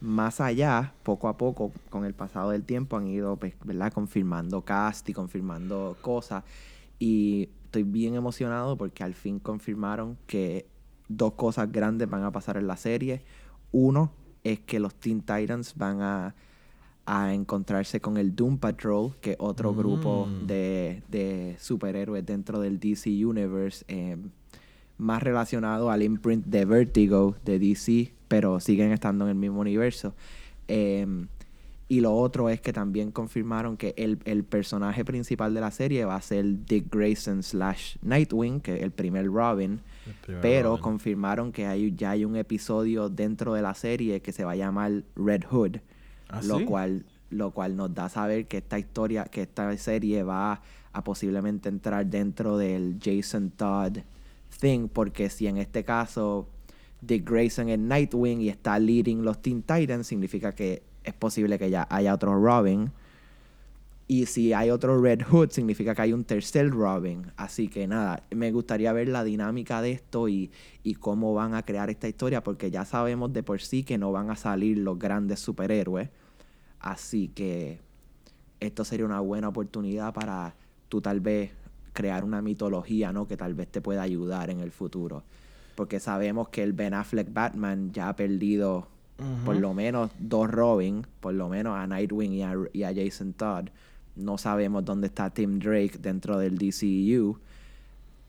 más 0.00 0.40
allá, 0.40 0.92
poco 1.02 1.28
a 1.28 1.36
poco, 1.36 1.72
con 1.88 2.04
el 2.04 2.14
pasado 2.14 2.50
del 2.50 2.64
tiempo, 2.64 2.96
han 2.96 3.06
ido, 3.06 3.36
pues, 3.36 3.54
¿verdad? 3.64 3.92
Confirmando 3.92 4.62
cast 4.62 5.08
y 5.08 5.14
confirmando 5.14 5.96
cosas. 6.02 6.44
Y 6.98 7.48
estoy 7.64 7.84
bien 7.84 8.14
emocionado 8.14 8.76
porque 8.76 9.02
al 9.02 9.14
fin 9.14 9.38
confirmaron 9.38 10.18
que 10.26 10.66
dos 11.08 11.32
cosas 11.32 11.72
grandes 11.72 12.08
van 12.08 12.22
a 12.22 12.32
pasar 12.32 12.58
en 12.58 12.66
la 12.66 12.76
serie. 12.76 13.24
Uno 13.72 14.12
es 14.44 14.60
que 14.60 14.78
los 14.78 14.94
Teen 14.94 15.20
Titans 15.20 15.74
van 15.76 16.00
a, 16.02 16.34
a 17.06 17.34
encontrarse 17.34 18.00
con 18.00 18.16
el 18.18 18.36
Doom 18.36 18.58
Patrol, 18.58 19.14
que 19.20 19.32
es 19.32 19.36
otro 19.40 19.72
Mm. 19.72 19.76
grupo 19.76 20.28
de, 20.46 21.02
de 21.08 21.56
superhéroes 21.58 22.24
dentro 22.24 22.60
del 22.60 22.78
DC 22.78 23.10
Universe. 23.26 23.84
eh, 23.88 24.16
más 24.96 25.22
relacionado 25.24 25.90
al 25.90 26.04
imprint 26.04 26.46
de 26.46 26.64
Vertigo 26.64 27.34
de 27.44 27.58
DC, 27.58 28.12
pero 28.28 28.60
siguen 28.60 28.92
estando 28.92 29.24
en 29.24 29.30
el 29.30 29.34
mismo 29.36 29.58
universo. 29.60 30.14
Em, 30.68 31.26
y 31.88 32.00
lo 32.00 32.14
otro 32.14 32.48
es 32.48 32.60
que 32.60 32.72
también 32.72 33.10
confirmaron 33.10 33.76
que 33.76 33.94
el, 33.96 34.20
el 34.24 34.44
personaje 34.44 35.04
principal 35.04 35.52
de 35.52 35.60
la 35.60 35.72
serie 35.72 36.04
va 36.04 36.14
a 36.14 36.20
ser 36.22 36.64
Dick 36.66 36.94
Grayson 36.94 37.42
slash 37.42 37.96
Nightwing, 38.02 38.60
que 38.60 38.76
es 38.76 38.82
el 38.84 38.92
primer 38.92 39.26
Robin. 39.26 39.80
Pero 40.42 40.80
confirmaron 40.80 41.52
que 41.52 41.66
hay, 41.66 41.94
ya 41.94 42.10
hay 42.10 42.24
un 42.24 42.36
episodio 42.36 43.08
dentro 43.08 43.54
de 43.54 43.62
la 43.62 43.74
serie 43.74 44.20
que 44.20 44.32
se 44.32 44.44
va 44.44 44.52
a 44.52 44.56
llamar 44.56 45.02
Red 45.16 45.44
Hood. 45.50 45.76
¿Ah, 46.28 46.40
lo 46.42 46.58
sí? 46.58 46.64
cual 46.64 47.04
lo 47.30 47.50
cual 47.50 47.76
nos 47.76 47.92
da 47.94 48.06
a 48.06 48.08
saber 48.08 48.46
que 48.46 48.58
esta 48.58 48.78
historia, 48.78 49.24
que 49.24 49.42
esta 49.42 49.76
serie 49.76 50.22
va 50.22 50.62
a 50.92 51.04
posiblemente 51.04 51.68
entrar 51.68 52.06
dentro 52.06 52.56
del 52.56 52.98
Jason 53.02 53.50
Todd 53.50 53.98
thing, 54.60 54.88
porque 54.88 55.28
si 55.30 55.48
en 55.48 55.58
este 55.58 55.84
caso 55.84 56.48
Dick 57.00 57.28
Grayson 57.28 57.68
es 57.68 57.78
Nightwing 57.78 58.40
y 58.40 58.48
está 58.48 58.78
leading 58.78 59.24
los 59.24 59.42
Teen 59.42 59.62
Titans, 59.62 60.06
significa 60.06 60.54
que 60.54 60.82
es 61.02 61.14
posible 61.14 61.58
que 61.58 61.70
ya 61.70 61.86
haya 61.90 62.14
otro 62.14 62.40
Robin. 62.40 62.90
Y 64.06 64.26
si 64.26 64.52
hay 64.52 64.70
otro 64.70 65.00
Red 65.00 65.22
Hood, 65.22 65.50
significa 65.50 65.94
que 65.94 66.02
hay 66.02 66.12
un 66.12 66.24
tercer 66.24 66.70
Robin. 66.70 67.32
Así 67.36 67.68
que 67.68 67.86
nada, 67.86 68.22
me 68.30 68.52
gustaría 68.52 68.92
ver 68.92 69.08
la 69.08 69.24
dinámica 69.24 69.80
de 69.80 69.92
esto 69.92 70.28
y, 70.28 70.50
y 70.82 70.94
cómo 70.94 71.32
van 71.32 71.54
a 71.54 71.62
crear 71.62 71.88
esta 71.88 72.06
historia, 72.06 72.42
porque 72.44 72.70
ya 72.70 72.84
sabemos 72.84 73.32
de 73.32 73.42
por 73.42 73.62
sí 73.62 73.82
que 73.82 73.96
no 73.96 74.12
van 74.12 74.30
a 74.30 74.36
salir 74.36 74.78
los 74.78 74.98
grandes 74.98 75.40
superhéroes. 75.40 76.10
Así 76.80 77.28
que 77.28 77.80
esto 78.60 78.84
sería 78.84 79.06
una 79.06 79.20
buena 79.20 79.48
oportunidad 79.48 80.12
para 80.12 80.54
tú 80.90 81.00
tal 81.00 81.20
vez 81.20 81.52
crear 81.94 82.24
una 82.24 82.42
mitología, 82.42 83.12
¿no? 83.12 83.26
Que 83.26 83.38
tal 83.38 83.54
vez 83.54 83.68
te 83.68 83.80
pueda 83.80 84.02
ayudar 84.02 84.50
en 84.50 84.60
el 84.60 84.70
futuro. 84.70 85.22
Porque 85.76 85.98
sabemos 85.98 86.50
que 86.50 86.62
el 86.62 86.74
Ben 86.74 86.92
Affleck 86.92 87.32
Batman 87.32 87.90
ya 87.92 88.10
ha 88.10 88.16
perdido 88.16 88.88
por 89.44 89.56
lo 89.56 89.74
menos 89.74 90.10
dos 90.18 90.50
Robin, 90.50 91.06
por 91.20 91.34
lo 91.34 91.48
menos 91.48 91.76
a 91.76 91.86
Nightwing 91.86 92.32
y 92.32 92.42
a, 92.42 92.54
y 92.72 92.82
a 92.82 92.92
Jason 92.94 93.32
Todd. 93.32 93.68
No 94.16 94.38
sabemos 94.38 94.84
dónde 94.84 95.08
está 95.08 95.30
Tim 95.30 95.58
Drake 95.58 95.98
dentro 95.98 96.38
del 96.38 96.56
DCU. 96.58 97.38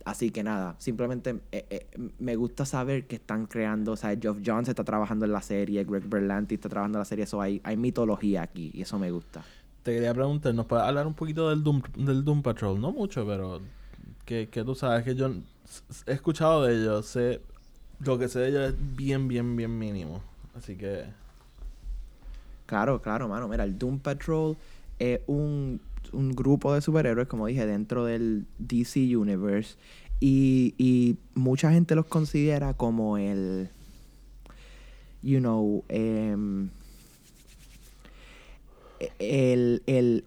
Así 0.06 0.30
que 0.30 0.44
nada, 0.44 0.76
simplemente 0.78 1.40
eh, 1.52 1.66
eh, 1.68 1.88
me 2.20 2.36
gusta 2.36 2.64
saber 2.64 3.08
que 3.08 3.16
están 3.16 3.48
creando, 3.48 3.94
o 3.94 3.96
sea, 3.96 4.16
Geoff 4.16 4.38
Johns 4.46 4.70
está 4.70 4.84
trabajando 4.84 5.26
en 5.26 5.32
la 5.32 5.42
serie, 5.42 5.84
Greg 5.84 6.08
Berlanti 6.08 6.56
está 6.56 6.70
trabajando 6.70 7.00
en 7.00 7.02
la 7.02 7.06
serie, 7.06 7.24
eso 7.24 7.42
hay, 7.42 7.60
hay 7.64 7.76
mitología 7.76 8.44
aquí 8.44 8.70
y 8.72 8.84
eso 8.84 9.00
me 9.00 9.10
gusta. 9.10 9.44
Te 9.82 9.96
quería 9.96 10.14
preguntar, 10.14 10.54
¿nos 10.54 10.68
puedes 10.68 10.86
hablar 10.86 11.08
un 11.08 11.16
poquito 11.16 11.50
del 11.50 11.64
Doom, 11.64 11.82
del 11.98 12.24
Doom 12.24 12.44
Patrol? 12.44 12.80
No 12.80 12.92
mucho, 12.92 13.26
pero 13.26 13.62
que, 14.26 14.48
que 14.48 14.64
tú 14.64 14.76
sabes 14.76 15.04
que 15.04 15.16
yo 15.16 15.32
he 16.06 16.12
escuchado 16.12 16.66
de 16.66 16.76
ellos, 16.76 17.08
sé, 17.08 17.42
lo 18.00 18.20
que 18.20 18.28
sé 18.28 18.42
de 18.42 18.50
ellos 18.50 18.74
es 18.74 18.96
bien, 18.96 19.28
bien, 19.28 19.56
bien 19.56 19.78
mínimo. 19.78 20.22
Así 20.56 20.76
que... 20.76 21.06
Claro, 22.68 23.02
claro, 23.02 23.28
mano. 23.28 23.48
Mira, 23.48 23.64
el 23.64 23.78
Doom 23.78 24.00
Patrol 24.00 24.58
es 25.00 25.22
un, 25.28 25.82
un 26.14 26.32
grupo 26.32 26.74
de 26.74 26.82
superhéroes, 26.82 27.28
como 27.28 27.48
dije, 27.48 27.66
dentro 27.66 28.06
del 28.06 28.46
DC 28.60 29.18
Universe. 29.18 29.78
Y, 30.20 30.74
y 30.78 31.18
mucha 31.34 31.72
gente 31.72 31.96
los 31.96 32.06
considera 32.06 32.74
como 32.74 33.18
el. 33.18 33.70
You 35.22 35.40
know. 35.40 35.84
em, 35.90 36.70
el, 39.20 39.84
el, 39.86 40.24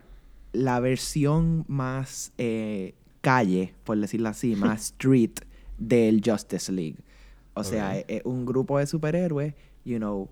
la 0.53 0.81
versión 0.81 1.65
más 1.69 2.33
eh, 2.39 2.95
calle, 3.21 3.75
por 3.85 3.99
decirlo 3.99 4.29
así, 4.29 4.57
más 4.57 4.93
street 4.93 5.41
del 5.79 6.23
Justice 6.25 6.71
League. 6.73 6.97
O 7.55 7.65
sea, 7.65 7.99
es 7.99 8.23
un 8.25 8.47
grupo 8.47 8.79
de 8.79 8.87
superhéroes, 8.87 9.53
you 9.85 9.97
know, 9.97 10.29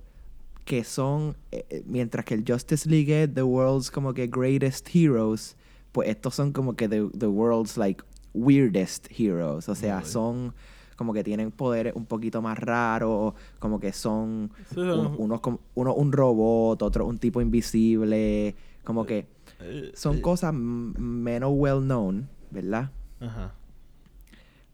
que 0.66 0.84
son, 0.84 1.36
eh, 1.52 1.64
eh, 1.70 1.82
mientras 1.86 2.24
que 2.26 2.34
el 2.34 2.44
Justice 2.46 2.90
League 2.90 3.22
es 3.22 3.32
the 3.32 3.42
world's 3.42 3.90
como 3.90 4.12
que 4.12 4.26
greatest 4.26 4.88
heroes, 4.94 5.56
pues 5.92 6.08
estos 6.10 6.34
son 6.34 6.52
como 6.52 6.74
que 6.76 6.88
the, 6.88 7.08
the 7.16 7.28
world's 7.28 7.78
like 7.78 8.02
weirdest 8.34 9.06
heroes. 9.10 9.68
O 9.70 9.74
sea, 9.74 10.02
son 10.04 10.52
como 10.96 11.12
que 11.14 11.22
tienen 11.24 11.50
poderes 11.52 11.94
un 11.94 12.04
poquito 12.04 12.42
más 12.42 12.58
raros, 12.58 13.34
como 13.58 13.78
que 13.80 13.92
son 13.92 14.50
Sí, 14.74 14.80
un- 14.80 14.92
son- 14.92 15.14
unos 15.18 15.40
uno 15.74 15.94
un 15.94 16.10
robot, 16.12 16.82
otro 16.82 17.06
un 17.06 17.18
tipo 17.18 17.40
invisible, 17.40 18.54
como 18.84 19.06
que 19.06 19.26
eh, 19.60 19.92
son 19.94 20.16
eh, 20.16 20.20
cosas 20.20 20.52
menos 20.52 21.50
well 21.54 21.80
known, 21.80 22.28
¿verdad? 22.50 22.90
Ajá. 23.20 23.54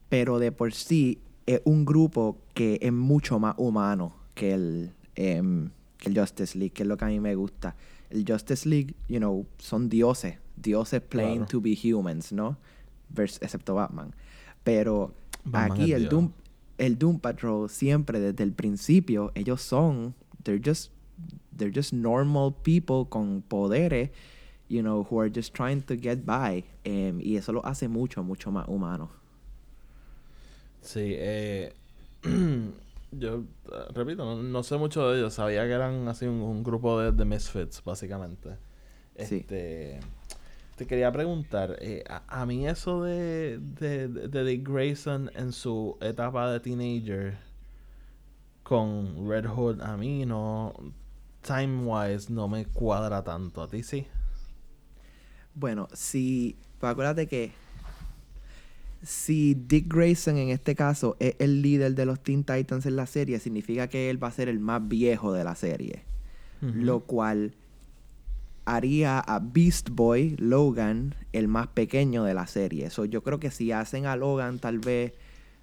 Pero 0.09 0.39
de 0.39 0.51
por 0.51 0.73
sí 0.73 1.19
es 1.45 1.61
un 1.65 1.85
grupo 1.85 2.37
que 2.53 2.79
es 2.81 2.91
mucho 2.93 3.39
más 3.39 3.55
humano 3.57 4.15
que 4.33 4.53
el, 4.53 4.91
em, 5.15 5.69
que 6.03 6.09
el 6.09 6.17
Justice 6.19 6.57
League, 6.57 6.73
que 6.73 6.83
es 6.83 6.87
lo 6.89 6.97
que 6.97 7.05
a 7.05 7.07
mí 7.07 7.19
me 7.19 7.33
gusta. 7.35 7.75
El 8.09 8.25
Justice 8.27 8.67
League, 8.67 8.93
you 9.07 9.17
know, 9.19 9.45
son 9.57 9.87
dioses, 9.89 10.35
dioses 10.57 11.01
playing 11.01 11.45
Claro. 11.45 11.49
to 11.49 11.61
be 11.61 11.75
humans, 11.75 12.31
¿no? 12.33 12.57
Vers- 13.13 13.39
excepto 13.41 13.75
Batman. 13.75 14.13
Pero 14.63 15.13
Batman 15.45 15.71
aquí 15.81 15.93
el. 15.93 16.09
Doom, 16.09 16.31
el 16.77 16.97
Doom 16.97 17.19
Patrol 17.19 17.69
siempre 17.69 18.19
desde 18.19 18.43
el 18.43 18.51
principio 18.51 19.31
ellos 19.35 19.61
son, 19.61 20.13
they're 20.43 20.61
just, 20.63 20.91
they're 21.55 21.71
just 21.73 21.93
normal 21.93 22.51
people 22.63 23.05
con 23.09 23.41
poderes, 23.47 24.09
you 24.69 24.81
know, 24.81 25.03
who 25.09 25.19
are 25.21 25.29
just 25.33 25.53
trying 25.55 25.81
to 25.81 25.95
get 25.95 26.25
by. 26.25 26.63
em, 26.83 27.19
y 27.21 27.37
eso 27.37 27.53
lo 27.53 27.65
hace 27.65 27.87
mucho, 27.87 28.23
mucho 28.23 28.51
más 28.51 28.67
humano. 28.67 29.09
Sí, 30.81 31.13
eh, 31.15 31.73
yo 33.17 33.43
eh, 33.71 33.91
repito, 33.93 34.25
no, 34.25 34.41
no 34.41 34.63
sé 34.63 34.77
mucho 34.77 35.09
de 35.09 35.19
ellos. 35.19 35.33
Sabía 35.33 35.63
que 35.63 35.71
eran 35.71 36.07
así 36.07 36.25
un, 36.25 36.41
un 36.41 36.63
grupo 36.63 36.99
de, 36.99 37.11
de 37.11 37.25
misfits, 37.25 37.83
básicamente. 37.83 38.57
Sí. 39.17 39.37
Este, 39.37 39.99
te 40.75 40.87
quería 40.87 41.11
preguntar, 41.11 41.77
eh, 41.81 42.03
a, 42.09 42.41
a 42.41 42.45
mí 42.45 42.67
eso 42.67 43.03
de, 43.03 43.59
de, 43.59 44.07
de, 44.07 44.43
Dick 44.43 44.67
Grayson 44.67 45.29
en 45.35 45.51
su 45.51 45.97
etapa 46.01 46.51
de 46.51 46.59
teenager 46.59 47.37
con 48.63 49.29
Red 49.29 49.45
Hood, 49.45 49.81
a 49.81 49.95
mí 49.97 50.25
no, 50.25 50.73
time 51.43 51.85
wise, 51.85 52.31
no 52.31 52.47
me 52.47 52.65
cuadra 52.65 53.23
tanto. 53.23 53.61
¿A 53.61 53.67
ti 53.67 53.83
sí? 53.83 54.07
Bueno, 55.53 55.87
si. 55.93 56.57
Pues 56.79 56.91
acuérdate 56.91 57.27
que. 57.27 57.51
Si 59.03 59.53
Dick 59.55 59.93
Grayson 59.93 60.37
en 60.37 60.49
este 60.49 60.75
caso 60.75 61.17
es 61.19 61.35
el 61.39 61.61
líder 61.61 61.93
de 61.93 62.05
los 62.05 62.21
Teen 62.21 62.43
Titans 62.43 62.85
en 62.85 62.95
la 62.95 63.05
serie, 63.05 63.39
significa 63.39 63.87
que 63.87 64.09
él 64.09 64.23
va 64.23 64.29
a 64.29 64.31
ser 64.31 64.47
el 64.47 64.59
más 64.59 64.87
viejo 64.87 65.33
de 65.33 65.43
la 65.43 65.55
serie. 65.55 66.03
Lo 66.61 67.01
cual 67.01 67.55
haría 68.63 69.19
a 69.19 69.39
Beast 69.39 69.89
Boy, 69.89 70.37
Logan, 70.37 71.15
el 71.33 71.49
más 71.49 71.67
pequeño 71.67 72.23
de 72.23 72.33
la 72.33 72.47
serie. 72.47 72.89
So, 72.89 73.03
yo 73.03 73.21
creo 73.21 73.37
que 73.37 73.51
si 73.51 73.73
hacen 73.73 74.05
a 74.05 74.15
Logan 74.15 74.59
tal 74.59 74.79
vez, 74.79 75.11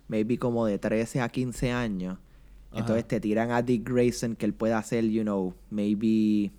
maybe 0.09 0.39
como 0.39 0.67
de 0.67 0.79
13 0.79 1.23
a 1.23 1.31
15 1.31 1.73
años, 1.73 2.19
entonces 2.73 3.07
te 3.09 3.19
tiran 3.19 3.51
a 3.51 3.63
Dick 3.63 3.89
Grayson 3.89 4.37
que 4.37 4.47
él 4.47 4.53
pueda 4.53 4.79
hacer, 4.79 5.05
you 5.05 5.23
know, 5.23 5.55
maybe 5.71 6.53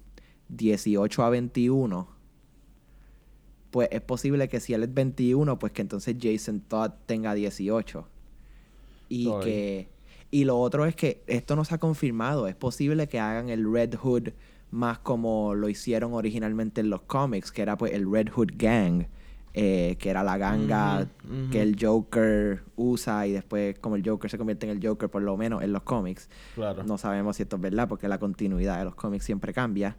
18 0.49 1.23
a 1.23 1.29
21. 1.29 2.07
Pues 3.71 3.88
es 3.91 4.01
posible 4.01 4.49
que 4.49 4.60
si 4.60 4.73
él 4.73 4.84
es 4.84 4.93
21, 4.93 5.57
pues 5.57 5.71
que 5.71 5.81
entonces 5.81 6.15
Jason 6.21 6.62
Todd 6.62 6.91
tenga 7.05 7.34
18. 7.34 8.07
Y 9.10 9.25
Sorry. 9.25 9.45
que... 9.45 9.89
Y 10.34 10.45
lo 10.45 10.60
otro 10.60 10.86
es 10.86 10.95
que 10.95 11.23
esto 11.27 11.57
no 11.57 11.65
se 11.65 11.75
ha 11.75 11.77
confirmado. 11.77 12.47
Es 12.47 12.55
posible 12.55 13.07
que 13.07 13.19
hagan 13.19 13.49
el 13.49 13.69
Red 13.69 13.95
Hood 13.95 14.29
más 14.71 14.99
como 14.99 15.53
lo 15.53 15.69
hicieron 15.69 16.13
originalmente 16.13 16.81
en 16.81 16.89
los 16.89 17.01
cómics, 17.01 17.51
que 17.51 17.62
era 17.62 17.77
pues 17.77 17.93
el 17.93 18.10
Red 18.10 18.29
Hood 18.29 18.51
Gang, 18.55 19.05
eh, 19.53 19.97
que 19.99 20.10
era 20.10 20.23
la 20.23 20.38
ganga 20.38 21.10
ujú. 21.25 21.49
que 21.51 21.62
el 21.62 21.75
Joker 21.79 22.63
usa 22.77 23.27
y 23.27 23.34
después 23.34 23.77
como 23.79 23.97
el 23.97 24.07
Joker 24.07 24.31
se 24.31 24.38
convierte 24.38 24.65
en 24.65 24.77
el 24.77 24.88
Joker, 24.88 25.10
por 25.10 25.21
lo 25.21 25.36
menos 25.36 25.62
en 25.62 25.73
los 25.73 25.84
cómics. 25.84 26.29
Claro. 26.55 26.84
No 26.84 26.97
sabemos 26.97 27.36
si 27.36 27.43
esto 27.43 27.57
es 27.57 27.62
verdad 27.62 27.89
porque 27.89 28.07
la 28.07 28.17
continuidad 28.17 28.79
de 28.79 28.86
los 28.86 28.95
cómics 28.95 29.25
siempre 29.25 29.53
cambia. 29.53 29.97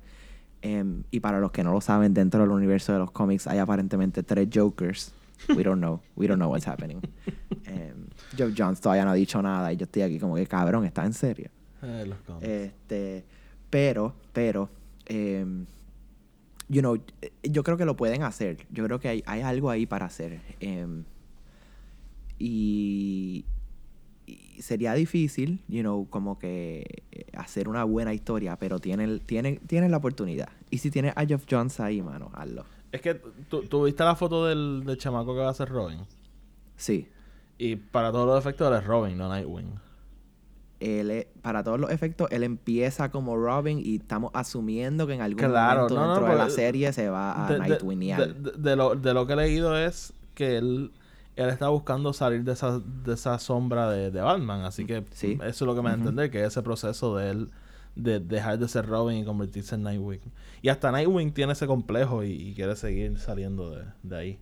Em, 0.62 1.03
y 1.11 1.18
para 1.20 1.40
los 1.40 1.51
que 1.51 1.64
no 1.64 1.72
lo 1.72 1.81
saben, 1.81 2.14
dentro 2.14 2.40
del 2.40 2.51
universo 2.51 2.92
de 2.92 3.01
los 3.01 3.11
cómics 3.11 3.46
hay 3.48 3.59
aparentemente 3.59 4.22
tres 4.22 4.48
Jokers. 4.53 5.12
We 5.48 5.64
don't 5.64 5.81
know. 5.81 6.01
We 6.16 6.29
don't 6.29 6.38
know 6.38 6.51
what's 6.51 6.66
happening. 6.66 7.01
Em, 7.64 8.07
Geoff 8.37 8.53
Johns 8.57 8.81
todavía 8.81 9.05
no 9.05 9.11
ha 9.11 9.14
dicho 9.14 9.42
nada 9.42 9.72
y 9.72 9.77
yo 9.77 9.85
estoy 9.85 10.03
aquí 10.03 10.18
como 10.18 10.37
que 10.37 10.46
cabrón, 10.46 10.85
está 10.85 11.05
en 11.05 11.12
serio. 11.12 11.51
Eh, 11.83 12.05
los 12.07 12.18
cómics. 12.20 12.46
Este, 12.46 13.25
pero, 13.68 14.14
pero, 14.33 14.68
em, 15.07 15.66
you 16.68 16.81
know, 16.81 16.96
yo 17.42 17.64
creo 17.64 17.77
que 17.77 17.85
lo 17.85 17.96
pueden 17.96 18.22
hacer. 18.22 18.66
Yo 18.70 18.85
creo 18.85 19.01
que 19.01 19.09
hay, 19.09 19.22
hay 19.27 19.40
algo 19.40 19.70
ahí 19.70 19.87
para 19.87 20.07
hacer. 20.07 20.40
Y 22.38 23.44
sería 24.60 24.92
difícil, 24.94 25.62
you 25.68 25.80
know, 25.80 26.08
como 26.10 26.38
que 26.38 27.04
eh, 27.12 27.26
hacer 27.36 27.68
una 27.68 27.84
buena 27.84 28.12
historia, 28.14 28.56
pero 28.56 28.78
tienen, 28.78 29.20
tienen, 29.20 29.58
tienen 29.66 29.90
la 29.90 29.96
oportunidad. 29.98 30.48
Y 30.70 30.78
si 30.78 30.90
tienes 30.90 31.12
a 31.16 31.24
Geoff 31.24 31.44
Jones 31.50 31.78
ahí, 31.80 32.02
mano, 32.02 32.30
hazlo. 32.34 32.64
Es 32.92 33.00
que 33.00 33.14
tú, 33.48 33.84
viste 33.84 34.04
la 34.04 34.14
foto 34.16 34.46
del, 34.46 34.82
del 34.84 34.98
chamaco 34.98 35.34
que 35.34 35.40
va 35.40 35.50
a 35.50 35.54
ser 35.54 35.68
Robin. 35.68 36.00
Sí. 36.76 37.08
Y 37.58 37.76
para 37.76 38.10
todos 38.12 38.26
los 38.26 38.38
efectos 38.38 38.70
él 38.70 38.78
es 38.78 38.84
Robin, 38.86 39.16
no 39.16 39.28
Nightwing. 39.28 39.72
él, 40.80 41.26
para 41.42 41.62
todos 41.62 41.78
los 41.78 41.90
efectos, 41.90 42.28
él 42.32 42.42
empieza 42.42 43.10
como 43.10 43.36
Robin 43.36 43.78
y 43.78 43.96
estamos 43.96 44.30
asumiendo 44.34 45.06
que 45.06 45.14
en 45.14 45.20
algún 45.20 45.44
Claro, 45.48 45.82
momento 45.82 45.94
no, 45.94 46.00
no, 46.06 46.12
dentro 46.14 46.26
de 46.32 46.34
la 46.36 46.44
porque- 46.44 46.54
serie 46.56 46.92
se 46.92 47.08
va 47.08 47.46
a 47.46 47.52
de, 47.52 47.58
Nightwingear. 47.60 48.34
de- 48.34 48.50
de- 48.50 48.58
de 48.58 48.76
lo, 48.76 48.94
de 48.96 49.14
lo 49.14 49.26
que 49.26 49.32
he 49.34 49.36
leído 49.36 49.78
es 49.78 50.12
que 50.34 50.56
él, 50.58 50.90
él 51.36 51.48
está 51.48 51.68
buscando 51.68 52.12
salir 52.12 52.44
de 52.44 52.52
esa, 52.52 52.78
de 52.80 53.14
esa 53.14 53.38
sombra 53.38 53.90
de, 53.90 54.10
de 54.10 54.20
Batman. 54.20 54.62
Así 54.64 54.84
que 54.84 55.04
Sí. 55.12 55.38
eso 55.42 55.46
es 55.46 55.60
lo 55.62 55.74
que 55.74 55.82
me 55.82 55.88
da 55.90 55.94
a 55.96 55.98
entender, 55.98 56.30
que 56.30 56.40
es 56.40 56.48
ese 56.48 56.62
proceso 56.62 57.16
de 57.16 57.30
él 57.30 57.50
de 57.94 58.20
dejar 58.20 58.58
de 58.58 58.68
ser 58.68 58.86
Robin 58.86 59.18
y 59.18 59.24
convertirse 59.24 59.74
en 59.74 59.82
Nightwing. 59.82 60.20
Y 60.62 60.68
hasta 60.68 60.90
Nightwing 60.92 61.32
tiene 61.32 61.52
ese 61.52 61.66
complejo 61.66 62.24
y, 62.24 62.30
y 62.32 62.54
quiere 62.54 62.74
seguir 62.76 63.18
saliendo 63.18 63.70
de, 63.70 63.84
de 64.02 64.16
ahí. 64.16 64.38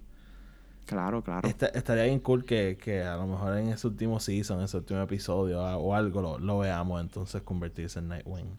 Claro, 0.87 1.23
claro. 1.23 1.47
Este- 1.49 1.77
estaría 1.79 2.05
bien 2.05 2.19
cool 2.21 2.45
que, 2.45 2.77
que 2.83 3.03
a 3.05 3.17
lo 3.17 3.27
mejor 3.27 3.57
en 3.59 3.69
ese 3.69 3.87
último 3.87 4.19
season, 4.19 4.59
en 4.59 4.65
ese 4.65 4.77
último 4.77 5.01
episodio 5.01 5.61
a- 5.65 5.77
o 5.77 5.95
algo 5.95 6.21
lo, 6.21 6.39
lo 6.39 6.59
veamos 6.59 7.01
entonces 7.01 7.43
convertirse 7.43 8.01
en 8.01 8.09
Nightwing. 8.09 8.57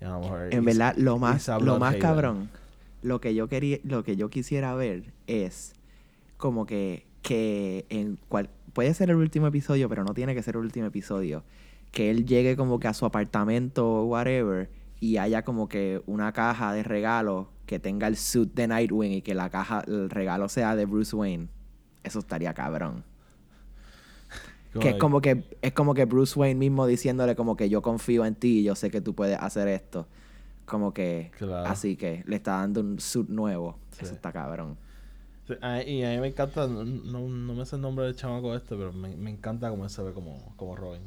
Y 0.00 0.04
a 0.04 0.10
lo 0.10 0.20
mejor 0.20 0.54
En 0.54 0.64
verdad, 0.64 0.94
lo 0.96 1.18
más, 1.18 1.48
lo 1.60 1.78
más 1.78 1.96
cabrón, 1.96 2.48
lo 3.02 3.20
que 3.20 3.34
yo 3.34 3.48
quería, 3.48 3.78
lo 3.84 4.04
que 4.04 4.14
yo 4.16 4.30
quisiera 4.30 4.74
ver 4.74 5.12
es 5.26 5.74
como 6.36 6.66
que, 6.66 7.06
que 7.22 7.86
en 7.88 8.18
cual, 8.28 8.50
puede 8.72 8.92
ser 8.94 9.10
el 9.10 9.16
último 9.16 9.46
episodio, 9.46 9.88
pero 9.88 10.04
no 10.04 10.14
tiene 10.14 10.34
que 10.34 10.42
ser 10.42 10.56
el 10.56 10.62
último 10.62 10.86
episodio. 10.86 11.44
Que 11.90 12.10
él 12.10 12.26
llegue 12.26 12.56
como 12.56 12.78
que 12.78 12.88
a 12.88 12.94
su 12.94 13.06
apartamento 13.06 13.86
o 13.86 14.04
whatever 14.04 14.70
y 15.00 15.16
haya 15.16 15.42
como 15.42 15.68
que 15.68 16.02
una 16.06 16.32
caja 16.32 16.72
de 16.72 16.82
regalos 16.82 17.48
que 17.66 17.78
tenga 17.78 18.06
el 18.06 18.16
suit 18.16 18.52
de 18.54 18.66
Nightwing 18.66 19.12
y 19.12 19.22
que 19.22 19.34
la 19.34 19.50
caja, 19.50 19.82
el 19.86 20.10
regalo 20.10 20.48
sea 20.48 20.76
de 20.76 20.84
Bruce 20.84 21.14
Wayne. 21.14 21.48
Eso 22.02 22.18
estaría 22.18 22.54
cabrón. 22.54 23.04
Que 24.80 24.90
es 24.90 24.96
como 24.96 25.20
que, 25.20 25.44
es 25.60 25.72
como 25.72 25.92
que 25.92 26.06
Bruce 26.06 26.38
Wayne 26.38 26.58
mismo 26.58 26.86
diciéndole 26.86 27.36
como 27.36 27.56
que 27.56 27.68
yo 27.68 27.82
confío 27.82 28.24
en 28.24 28.34
ti 28.34 28.60
y 28.60 28.62
yo 28.62 28.74
sé 28.74 28.90
que 28.90 29.02
tú 29.02 29.14
puedes 29.14 29.38
hacer 29.38 29.68
esto. 29.68 30.08
Como 30.64 30.94
que 30.94 31.30
Claro. 31.36 31.68
así 31.68 31.96
que 31.96 32.22
le 32.26 32.36
está 32.36 32.52
dando 32.52 32.80
un 32.80 32.98
suit 32.98 33.28
nuevo. 33.28 33.78
Sí. 33.90 34.04
Eso 34.04 34.14
está 34.14 34.32
cabrón. 34.32 34.78
Sí, 35.46 35.54
a- 35.60 35.82
y 35.82 36.04
a 36.04 36.10
mí 36.10 36.18
me 36.20 36.28
encanta, 36.28 36.66
no, 36.68 36.84
no, 36.84 37.28
no 37.28 37.54
me 37.54 37.66
sé 37.66 37.76
el 37.76 37.82
nombre 37.82 38.04
del 38.04 38.14
chamaco 38.16 38.54
este, 38.54 38.76
pero 38.76 38.92
me, 38.92 39.16
me 39.16 39.30
encanta 39.30 39.68
cómo 39.70 39.84
él 39.84 39.90
se 39.90 40.02
ve 40.02 40.12
como, 40.12 40.52
como 40.56 40.76
Robin. 40.76 41.02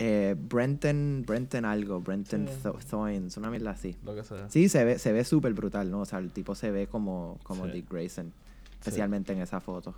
Eh, 0.00 0.36
Brenton, 0.38 1.24
Brenton 1.26 1.64
algo, 1.64 2.00
Brenton 2.00 2.46
Sí. 2.46 2.54
Tho- 2.62 2.78
Thoines, 2.88 3.36
una 3.36 3.50
mierda 3.50 3.70
así. 3.70 3.96
Lo 4.04 4.14
que 4.14 4.22
sea. 4.22 4.48
Sí, 4.48 4.68
se 4.68 4.84
ve, 4.84 4.98
se 4.98 5.12
ve 5.12 5.24
súper 5.24 5.54
brutal, 5.54 5.90
¿no? 5.90 6.00
O 6.00 6.04
sea, 6.04 6.20
el 6.20 6.30
tipo 6.30 6.54
se 6.54 6.70
ve 6.70 6.86
como, 6.86 7.38
como 7.42 7.64
Sí. 7.66 7.72
Dick 7.72 7.90
Grayson. 7.90 8.32
Especialmente 8.78 9.32
en 9.32 9.40
esa 9.40 9.60
foto. 9.60 9.94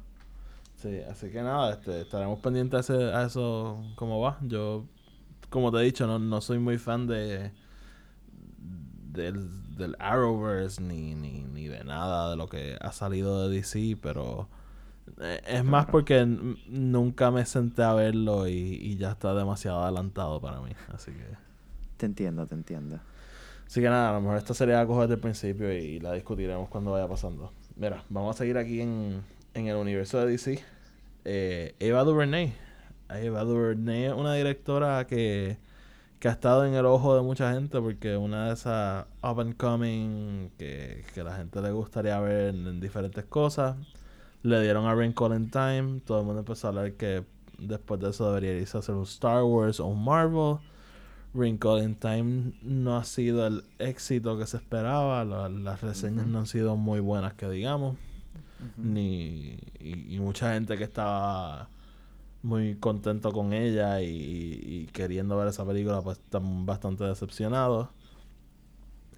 Sí, 0.76 1.00
así 1.10 1.28
que 1.30 1.42
nada, 1.42 1.72
este, 1.74 2.00
estaremos 2.00 2.38
pendientes 2.38 2.76
a, 2.76 2.80
ese- 2.94 3.12
a 3.12 3.24
eso 3.26 3.84
cómo 3.96 4.20
va. 4.20 4.38
Yo, 4.40 4.86
como 5.50 5.70
te 5.70 5.78
he 5.78 5.82
dicho, 5.82 6.06
no, 6.06 6.18
no 6.18 6.40
soy 6.40 6.58
muy 6.58 6.78
fan 6.78 7.06
de 7.06 7.50
del, 9.12 9.69
del 9.80 9.96
Arrowverse 9.98 10.80
ni, 10.80 11.14
ni, 11.14 11.42
ni 11.42 11.66
de 11.66 11.82
nada 11.84 12.30
de 12.30 12.36
lo 12.36 12.48
que 12.48 12.76
ha 12.80 12.92
salido 12.92 13.48
de 13.48 13.56
DC, 13.56 13.98
pero 14.00 14.48
eh, 15.20 15.40
es 15.46 15.64
más 15.64 15.86
porque 15.86 16.24
nunca 16.24 17.30
me 17.30 17.44
senté 17.44 17.82
a 17.82 17.94
verlo 17.94 18.46
y, 18.46 18.52
y 18.52 18.96
ya 18.96 19.10
está 19.12 19.34
demasiado 19.34 19.82
adelantado 19.82 20.40
para 20.40 20.60
mí. 20.60 20.72
Así 20.94 21.10
que... 21.12 21.50
Te 21.96 22.06
entiendo, 22.06 22.46
te 22.46 22.54
entiendo. 22.54 23.00
Así 23.66 23.80
que 23.80 23.88
nada, 23.88 24.10
a 24.10 24.12
lo 24.14 24.20
mejor 24.20 24.38
esta 24.38 24.52
sería 24.52 24.78
la 24.78 24.86
coger 24.86 25.02
desde 25.02 25.14
el 25.14 25.20
principio 25.20 25.72
y, 25.72 26.00
la 26.00 26.12
discutiremos 26.12 26.68
cuando 26.68 26.92
vaya 26.92 27.06
pasando. 27.06 27.52
Mira, 27.76 28.02
vamos 28.08 28.34
a 28.34 28.38
seguir 28.38 28.58
aquí 28.58 28.80
en, 28.80 29.22
en 29.54 29.66
el 29.68 29.76
universo 29.76 30.18
de 30.18 30.26
DC. 30.26 30.60
Eh, 31.24 31.74
Eva 31.78 32.02
DuVernay. 32.02 32.52
Eva 33.10 33.44
DuVernay 33.44 34.06
es 34.06 34.12
una 34.12 34.34
directora 34.34 35.06
que, 35.06 35.58
que 36.20 36.28
ha 36.28 36.32
estado 36.32 36.64
en 36.66 36.74
el 36.74 36.86
ojo 36.86 37.16
de 37.16 37.22
mucha 37.22 37.52
gente 37.52 37.80
porque 37.80 38.16
una 38.16 38.46
de 38.48 38.52
esas 38.54 39.06
up 39.22 39.40
and 39.40 39.56
coming 39.56 40.50
que, 40.58 41.04
que 41.14 41.24
la 41.24 41.34
gente 41.36 41.60
le 41.62 41.72
gustaría 41.72 42.20
ver 42.20 42.54
en, 42.54 42.66
en 42.66 42.80
diferentes 42.80 43.24
cosas. 43.24 43.76
Le 44.42 44.62
dieron 44.62 44.86
a 44.86 44.94
Wrinkle 44.94 45.34
in 45.34 45.50
Time. 45.50 46.00
Todo 46.06 46.20
el 46.20 46.26
mundo 46.26 46.40
empezó 46.40 46.66
a 46.66 46.70
hablar 46.70 46.92
que 46.92 47.24
después 47.58 48.00
de 48.00 48.10
eso 48.10 48.28
debería 48.32 48.58
irse 48.58 48.76
a 48.76 48.80
hacer 48.80 48.94
un 48.94 49.02
Star 49.04 49.42
Wars 49.42 49.80
o 49.80 49.86
un 49.86 50.04
Marvel. 50.04 50.58
Wrinkle 51.32 51.82
in 51.84 51.94
Time 51.94 52.52
no 52.62 52.96
ha 52.96 53.04
sido 53.04 53.46
el 53.46 53.64
éxito 53.78 54.38
que 54.38 54.46
se 54.46 54.56
esperaba. 54.58 55.24
la- 55.24 55.48
las 55.48 55.80
reseñas 55.80 56.26
no 56.26 56.40
han 56.40 56.46
sido 56.46 56.76
muy 56.76 57.00
buenas, 57.00 57.34
que 57.34 57.48
digamos. 57.48 57.96
Ni, 58.76 59.58
y, 59.78 60.16
y 60.16 60.18
mucha 60.20 60.52
gente 60.52 60.76
que 60.76 60.84
estaba 60.84 61.68
muy 62.42 62.76
contento 62.76 63.32
con 63.32 63.52
ella 63.52 64.00
y, 64.02 64.08
y 64.62 64.86
queriendo 64.92 65.36
ver 65.36 65.48
esa 65.48 65.66
película, 65.66 66.02
pues 66.02 66.18
están 66.18 66.66
bastante 66.66 67.04
decepcionados. 67.04 67.88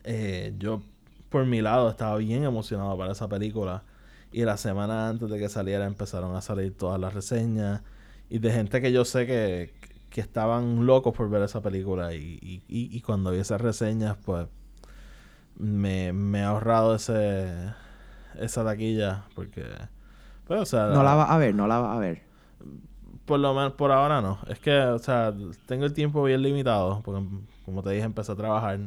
Eh, 0.04 0.54
yo, 0.58 0.82
por 1.28 1.46
mi 1.46 1.60
lado, 1.62 1.90
estaba 1.90 2.16
bien 2.16 2.44
emocionado 2.44 2.96
para 2.98 3.12
esa 3.12 3.28
película. 3.28 3.84
Y 4.32 4.44
la 4.44 4.56
semana 4.56 5.08
antes 5.08 5.28
de 5.30 5.38
que 5.38 5.48
saliera 5.48 5.86
empezaron 5.86 6.34
a 6.36 6.40
salir 6.40 6.76
todas 6.76 7.00
las 7.00 7.14
reseñas. 7.14 7.82
Y 8.30 8.38
de 8.38 8.50
gente 8.52 8.80
que 8.80 8.92
yo 8.92 9.04
sé 9.04 9.26
que, 9.26 9.74
que 10.10 10.20
estaban 10.20 10.86
locos 10.86 11.14
por 11.14 11.28
ver 11.30 11.42
esa 11.42 11.60
película. 11.62 12.14
Y, 12.14 12.38
y, 12.42 12.62
y- 12.68 13.00
cuando 13.02 13.30
vi 13.32 13.38
esas 13.38 13.60
reseñas, 13.60 14.16
pues 14.24 14.46
me, 15.56 16.12
me 16.12 16.40
he 16.40 16.42
ahorrado 16.44 16.94
ese 16.96 17.72
esa 18.38 18.64
taquilla. 18.64 19.24
Porque, 19.34 19.64
pues, 20.46 20.60
o 20.62 20.66
sea, 20.66 20.88
No 20.96 21.02
la 21.02 21.14
vas 21.14 21.30
a 21.30 21.38
ver, 21.38 21.54
no 21.56 21.66
la 21.66 21.78
vas 21.80 21.96
a 21.96 22.00
ver. 22.00 22.22
Por 23.32 23.40
lo 23.40 23.54
menos 23.54 23.72
por 23.72 23.90
ahora 23.90 24.20
no. 24.20 24.38
Es 24.46 24.58
que, 24.58 24.76
o 24.78 24.98
sea, 24.98 25.32
tengo 25.64 25.86
el 25.86 25.94
tiempo 25.94 26.22
bien 26.22 26.42
limitado. 26.42 27.00
Porque, 27.02 27.26
como 27.64 27.82
te 27.82 27.88
dije, 27.88 28.04
empecé 28.04 28.30
a 28.32 28.36
trabajar. 28.36 28.78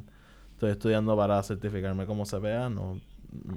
Estoy 0.52 0.70
estudiando 0.70 1.18
para 1.18 1.42
certificarme 1.42 2.06
como 2.06 2.26
CPA. 2.26 2.70
No, 2.70 3.02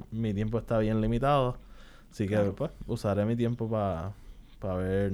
mi 0.09 0.33
tiempo 0.33 0.57
está 0.57 0.79
bien 0.79 0.99
limitado. 0.99 1.57
Así 2.11 2.23
que, 2.23 2.33
Claro. 2.33 2.55
pues, 2.55 2.71
usaré 2.87 3.23
mi 3.25 3.35
tiempo 3.35 3.69
para 3.69 4.75
ver 4.77 5.11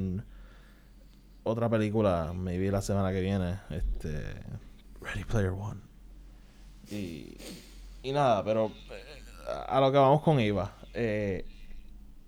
otra 1.43 1.67
película. 1.69 2.31
Maybe 2.33 2.71
la 2.71 2.81
semana 2.81 3.11
que 3.11 3.19
viene. 3.19 3.59
Este. 3.69 4.23
Ready 5.01 5.25
Player 5.25 5.49
One. 5.49 5.81
Y, 6.89 7.35
y 8.01 8.13
nada, 8.13 8.45
pero 8.45 8.67
eh, 8.91 9.03
a 9.67 9.81
lo 9.81 9.91
que 9.91 9.97
vamos 9.97 10.21
con 10.21 10.39
Eva. 10.39 10.71
Eh, 10.93 11.45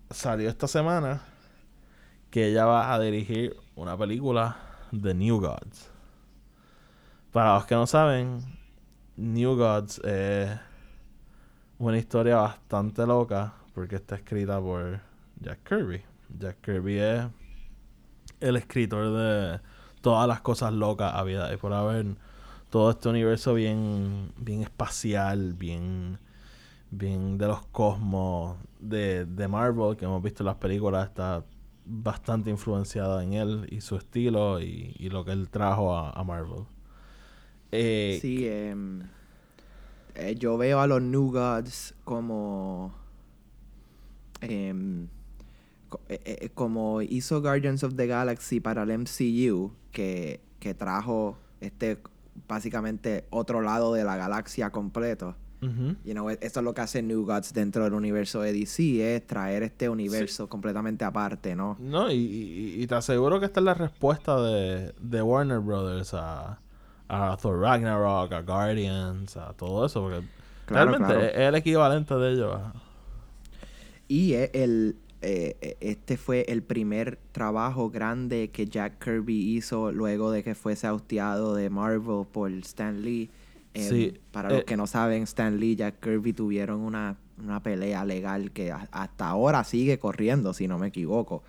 salió 0.09 0.49
esta 0.49 0.67
semana 0.67 1.21
que 2.29 2.47
ella 2.47 2.65
va 2.65 2.93
a 2.93 2.99
dirigir 2.99 3.55
una 3.75 3.97
película 3.97 4.57
de 4.91 5.13
New 5.13 5.39
Gods. 5.39 5.89
Para 7.31 7.55
los 7.55 7.65
que 7.65 7.75
no 7.75 7.87
saben, 7.87 8.41
New 9.15 9.55
Gods 9.55 9.99
es 10.03 10.49
una 11.79 11.97
historia 11.97 12.37
bastante 12.37 13.05
loca 13.05 13.53
porque 13.73 13.95
está 13.97 14.15
escrita 14.15 14.59
por 14.59 14.99
Jack 15.39 15.59
Kirby. 15.67 16.03
Jack 16.39 16.61
Kirby 16.61 16.99
es 16.99 17.25
el 18.39 18.55
escritor 18.57 19.13
de 19.15 19.59
todas 20.01 20.27
las 20.27 20.41
cosas 20.41 20.73
locas 20.73 21.13
habidas 21.13 21.53
y 21.53 21.57
por 21.57 21.73
haber 21.73 22.05
todo 22.69 22.91
este 22.91 23.09
universo 23.09 23.53
bien 23.53 24.31
bien 24.37 24.61
espacial, 24.61 25.53
bien 25.53 26.19
bien 26.89 27.37
de 27.37 27.47
los 27.47 27.65
cosmos 27.67 28.57
de, 28.79 29.25
de 29.25 29.47
Marvel 29.47 29.97
que 29.97 30.05
hemos 30.05 30.21
visto 30.23 30.43
en 30.43 30.47
las 30.47 30.55
películas 30.55 31.07
está 31.07 31.43
bastante 31.87 32.49
influenciada 32.49 33.23
en 33.23 33.33
él 33.33 33.67
y 33.71 33.81
su 33.81 33.95
estilo 33.97 34.59
y, 34.61 34.95
y 34.99 35.09
lo 35.09 35.25
que 35.25 35.31
él 35.31 35.49
trajo 35.49 35.95
a, 35.97 36.11
a 36.11 36.23
Marvel. 36.23 36.65
Eh, 37.71 38.17
Sí, 38.21 38.47
em, 38.47 39.01
eh, 40.15 40.35
yo 40.37 40.57
veo 40.57 40.79
a 40.81 40.87
los 40.87 41.01
New 41.01 41.31
Gods 41.31 41.95
como. 42.03 42.93
em, 44.41 45.07
eh, 46.09 46.49
como 46.53 47.01
hizo 47.01 47.41
Guardians 47.41 47.83
of 47.83 47.95
the 47.95 48.07
Galaxy 48.07 48.59
para 48.59 48.83
el 48.83 48.91
MCU, 48.91 49.73
que, 49.91 50.41
que 50.59 50.73
trajo 50.73 51.37
este 51.61 51.99
básicamente 52.47 53.25
otro 53.29 53.61
lado 53.61 53.93
de 53.93 54.03
la 54.03 54.15
galaxia 54.17 54.71
completo. 54.71 55.35
Ujú. 55.61 55.95
You 56.05 56.13
know, 56.13 56.29
e- 56.29 56.37
eso 56.41 56.59
es 56.59 56.63
lo 56.63 56.73
que 56.73 56.81
hace 56.81 57.01
New 57.01 57.25
Gods 57.25 57.53
dentro 57.53 57.83
del 57.83 57.93
universo 57.93 58.41
de 58.41 58.53
DC, 58.53 59.15
es 59.15 59.25
traer 59.27 59.63
este 59.63 59.89
universo 59.89 60.47
completamente 60.47 61.03
aparte, 61.05 61.55
¿no? 61.55 61.75
No, 61.79 62.11
y, 62.11 62.15
y- 62.15 62.81
y 62.83 62.87
te 62.87 62.95
aseguro 62.95 63.39
que 63.39 63.45
esta 63.47 63.59
es 63.59 63.63
la 63.65 63.73
respuesta 63.73 64.41
de, 64.41 64.93
de 64.99 65.21
Warner 65.21 65.59
Brothers 65.59 66.13
a, 66.13 66.59
a 67.07 67.37
Thor 67.41 67.59
Ragnarok, 67.59 68.31
a 68.33 68.41
Guardians, 68.41 69.37
a 69.37 69.53
todo 69.53 69.85
eso, 69.85 70.01
porque 70.01 70.25
Claro, 70.65 70.91
realmente 70.91 71.13
claro. 71.13 71.29
es 71.29 71.37
el 71.37 71.55
equivalente 71.55 72.13
de 72.15 72.31
ellos. 72.33 72.59
Y 74.07 74.33
el, 74.33 74.95
eh, 75.21 75.57
eh, 75.61 75.77
este 75.81 76.17
fue 76.17 76.45
el 76.47 76.63
primer 76.63 77.17
trabajo 77.31 77.89
grande 77.89 78.49
que 78.51 78.65
Jack 78.67 79.03
Kirby 79.03 79.55
hizo 79.57 79.91
luego 79.91 80.31
de 80.31 80.43
que 80.43 80.55
fuese 80.55 80.87
austeado 80.87 81.55
de 81.55 81.69
Marvel 81.69 82.25
por 82.31 82.51
Stan 82.51 83.01
Lee. 83.01 83.29
Em, 83.77 83.89
Sí, 83.89 84.13
para 84.31 84.49
los 84.49 84.59
eh, 84.61 84.65
que 84.65 84.77
no 84.77 84.87
saben, 84.87 85.23
Stan 85.23 85.59
Lee 85.59 85.71
y 85.71 85.75
Jack 85.77 85.99
Kirby 86.01 86.33
tuvieron 86.33 86.79
una, 86.81 87.17
una 87.43 87.61
pelea 87.61 88.03
legal 88.05 88.51
que 88.51 88.71
a- 88.71 88.87
hasta 88.91 89.27
ahora 89.29 89.63
sigue 89.63 89.99
corriendo, 89.99 90.53
si 90.53 90.67
no 90.67 90.77
me 90.79 90.87
equivoco. 90.87 91.43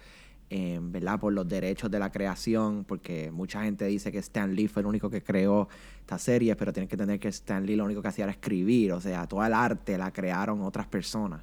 eh, 0.50 0.78
¿verdad? 0.80 1.20
Por 1.20 1.34
los 1.34 1.46
derechos 1.46 1.90
de 1.90 1.98
la 1.98 2.10
creación, 2.10 2.84
porque 2.84 3.30
mucha 3.30 3.62
gente 3.64 3.84
dice 3.84 4.10
que 4.10 4.16
Stan 4.18 4.54
Lee 4.54 4.66
fue 4.66 4.80
el 4.80 4.86
único 4.86 5.10
que 5.10 5.22
creó 5.22 5.68
esta 6.00 6.18
serie, 6.18 6.56
pero 6.56 6.72
tienes 6.72 6.88
que 6.88 6.94
entender 6.94 7.20
que 7.20 7.28
Stan 7.28 7.66
Lee 7.66 7.76
lo 7.76 7.84
único 7.84 8.00
que 8.00 8.08
hacía 8.08 8.24
era 8.24 8.32
escribir, 8.32 8.92
o 8.92 9.00
sea, 9.02 9.26
toda 9.26 9.46
el 9.46 9.52
arte 9.52 9.98
la 9.98 10.10
crearon 10.10 10.62
otras 10.62 10.86
personas. 10.86 11.42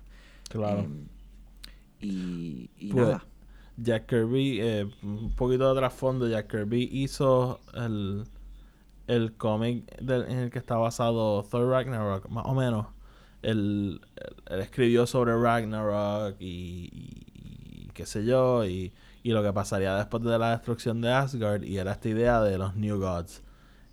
Claro. 0.49 0.79
Eh, 0.81 0.87
y, 2.01 2.69
y 2.79 2.91
Pues, 2.91 3.05
nada. 3.05 3.25
Jack 3.77 4.07
Kirby, 4.07 4.59
eh, 4.61 4.89
un 5.03 5.31
poquito 5.35 5.71
de 5.73 5.79
trasfondo, 5.79 6.27
Jack 6.29 6.49
Kirby 6.49 6.89
hizo 6.91 7.59
el, 7.75 8.23
el 9.07 9.33
cómic 9.37 9.85
en 9.99 10.39
el 10.39 10.49
que 10.51 10.59
está 10.59 10.77
basado 10.77 11.43
Thor 11.43 11.69
Ragnarok, 11.69 12.29
más 12.29 12.45
o 12.47 12.53
menos. 12.55 12.87
Él, 13.41 14.01
él- 14.15 14.35
él 14.49 14.59
escribió 14.61 15.05
sobre 15.07 15.35
Ragnarok 15.39 16.35
y, 16.39 16.89
y- 16.91 17.83
y 17.85 17.89
qué 17.93 18.05
sé 18.05 18.25
yo, 18.25 18.65
y, 18.65 18.93
y 19.23 19.31
lo 19.31 19.43
que 19.43 19.53
pasaría 19.53 19.95
después 19.95 20.23
de 20.23 20.37
la 20.39 20.51
destrucción 20.51 21.01
de 21.01 21.11
Asgard, 21.11 21.63
y 21.63 21.77
era 21.77 21.91
esta 21.93 22.09
idea 22.09 22.41
de 22.41 22.57
los 22.57 22.75
New 22.75 22.99
Gods. 22.99 23.43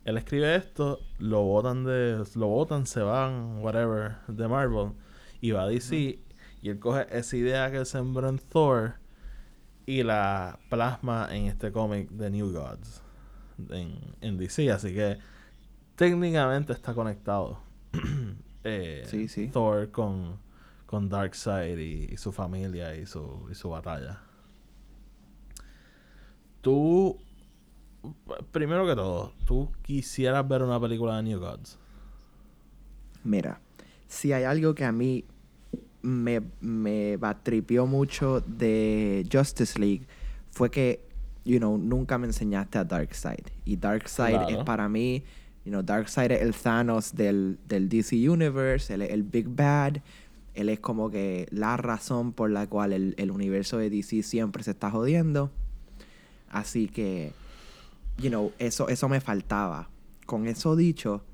Él 0.04 0.16
escribe 0.18 0.56
esto, 0.56 1.00
lo 1.18 1.42
botan 1.42 1.84
de, 1.84 2.24
lo 2.34 2.46
botan, 2.48 2.86
se 2.86 3.00
van, 3.02 3.58
whatever, 3.62 4.16
de 4.28 4.48
Marvel, 4.48 4.92
y 5.40 5.52
va 5.52 5.62
a 5.62 5.66
DC, 5.68 6.18
y 6.62 6.68
él 6.68 6.78
coge 6.78 7.06
esa 7.16 7.36
idea 7.36 7.70
que 7.70 7.78
él 7.78 7.86
sembró 7.86 8.28
en 8.28 8.38
Thor 8.38 8.94
y 9.86 10.02
la 10.04 10.58
plasma 10.70 11.28
en 11.30 11.46
este 11.46 11.72
cómic 11.72 12.08
de 12.10 12.30
New 12.30 12.52
Gods 12.52 13.01
en, 13.70 13.98
en 14.20 14.38
DC, 14.38 14.70
así 14.70 14.94
que 14.94 15.18
técnicamente 15.96 16.72
está 16.72 16.94
conectado 16.94 17.58
eh, 18.64 19.04
Sí, 19.06 19.28
sí. 19.28 19.48
Thor 19.48 19.90
con, 19.90 20.38
con 20.86 21.08
Darkseid 21.08 21.78
y, 21.78 22.14
y 22.14 22.16
su 22.16 22.32
familia 22.32 22.94
y 22.96 23.06
su, 23.06 23.48
y 23.50 23.54
su 23.54 23.70
batalla. 23.70 24.20
Tú, 26.60 27.18
primero 28.52 28.86
que 28.86 28.94
todo, 28.94 29.32
¿tú 29.46 29.72
quisieras 29.82 30.46
ver 30.46 30.62
una 30.62 30.80
película 30.80 31.16
de 31.16 31.24
New 31.24 31.40
Gods? 31.40 31.78
Mira, 33.24 33.60
si 34.06 34.32
hay 34.32 34.44
algo 34.44 34.74
que 34.74 34.84
a 34.84 34.92
mí 34.92 35.24
me, 36.02 36.42
me 36.60 37.16
batripió 37.16 37.86
mucho 37.86 38.40
de 38.40 39.26
Justice 39.32 39.78
League 39.78 40.06
fue 40.50 40.70
que, 40.70 41.08
you 41.44 41.58
know, 41.58 41.76
nunca 41.76 42.18
me 42.18 42.26
enseñaste 42.26 42.78
a 42.78 42.84
Darkseid. 42.84 43.46
Y 43.64 43.76
Darkseid 43.76 44.36
Claro. 44.36 44.48
es 44.48 44.64
para 44.64 44.88
mí, 44.88 45.22
you 45.64 45.70
know, 45.70 45.82
Darkseid 45.82 46.32
es 46.32 46.42
el 46.42 46.54
Thanos 46.54 47.14
del, 47.14 47.58
del 47.66 47.88
DC 47.88 48.28
Universe, 48.28 48.92
él 48.92 49.02
es 49.02 49.10
el 49.10 49.22
Big 49.22 49.48
Bad, 49.48 50.02
él 50.54 50.68
es 50.68 50.80
como 50.80 51.10
que 51.10 51.48
la 51.50 51.76
razón 51.76 52.32
por 52.32 52.50
la 52.50 52.66
cual 52.66 52.92
el, 52.92 53.14
el 53.16 53.30
universo 53.30 53.78
de 53.78 53.90
DC 53.90 54.22
siempre 54.22 54.62
se 54.62 54.72
está 54.72 54.90
jodiendo. 54.90 55.50
Así 56.50 56.88
que, 56.88 57.32
you 58.18 58.28
know, 58.28 58.52
eso, 58.58 58.88
eso 58.88 59.08
me 59.08 59.20
faltaba. 59.20 59.88
Con 60.26 60.46
eso 60.46 60.76
dicho, 60.76 61.24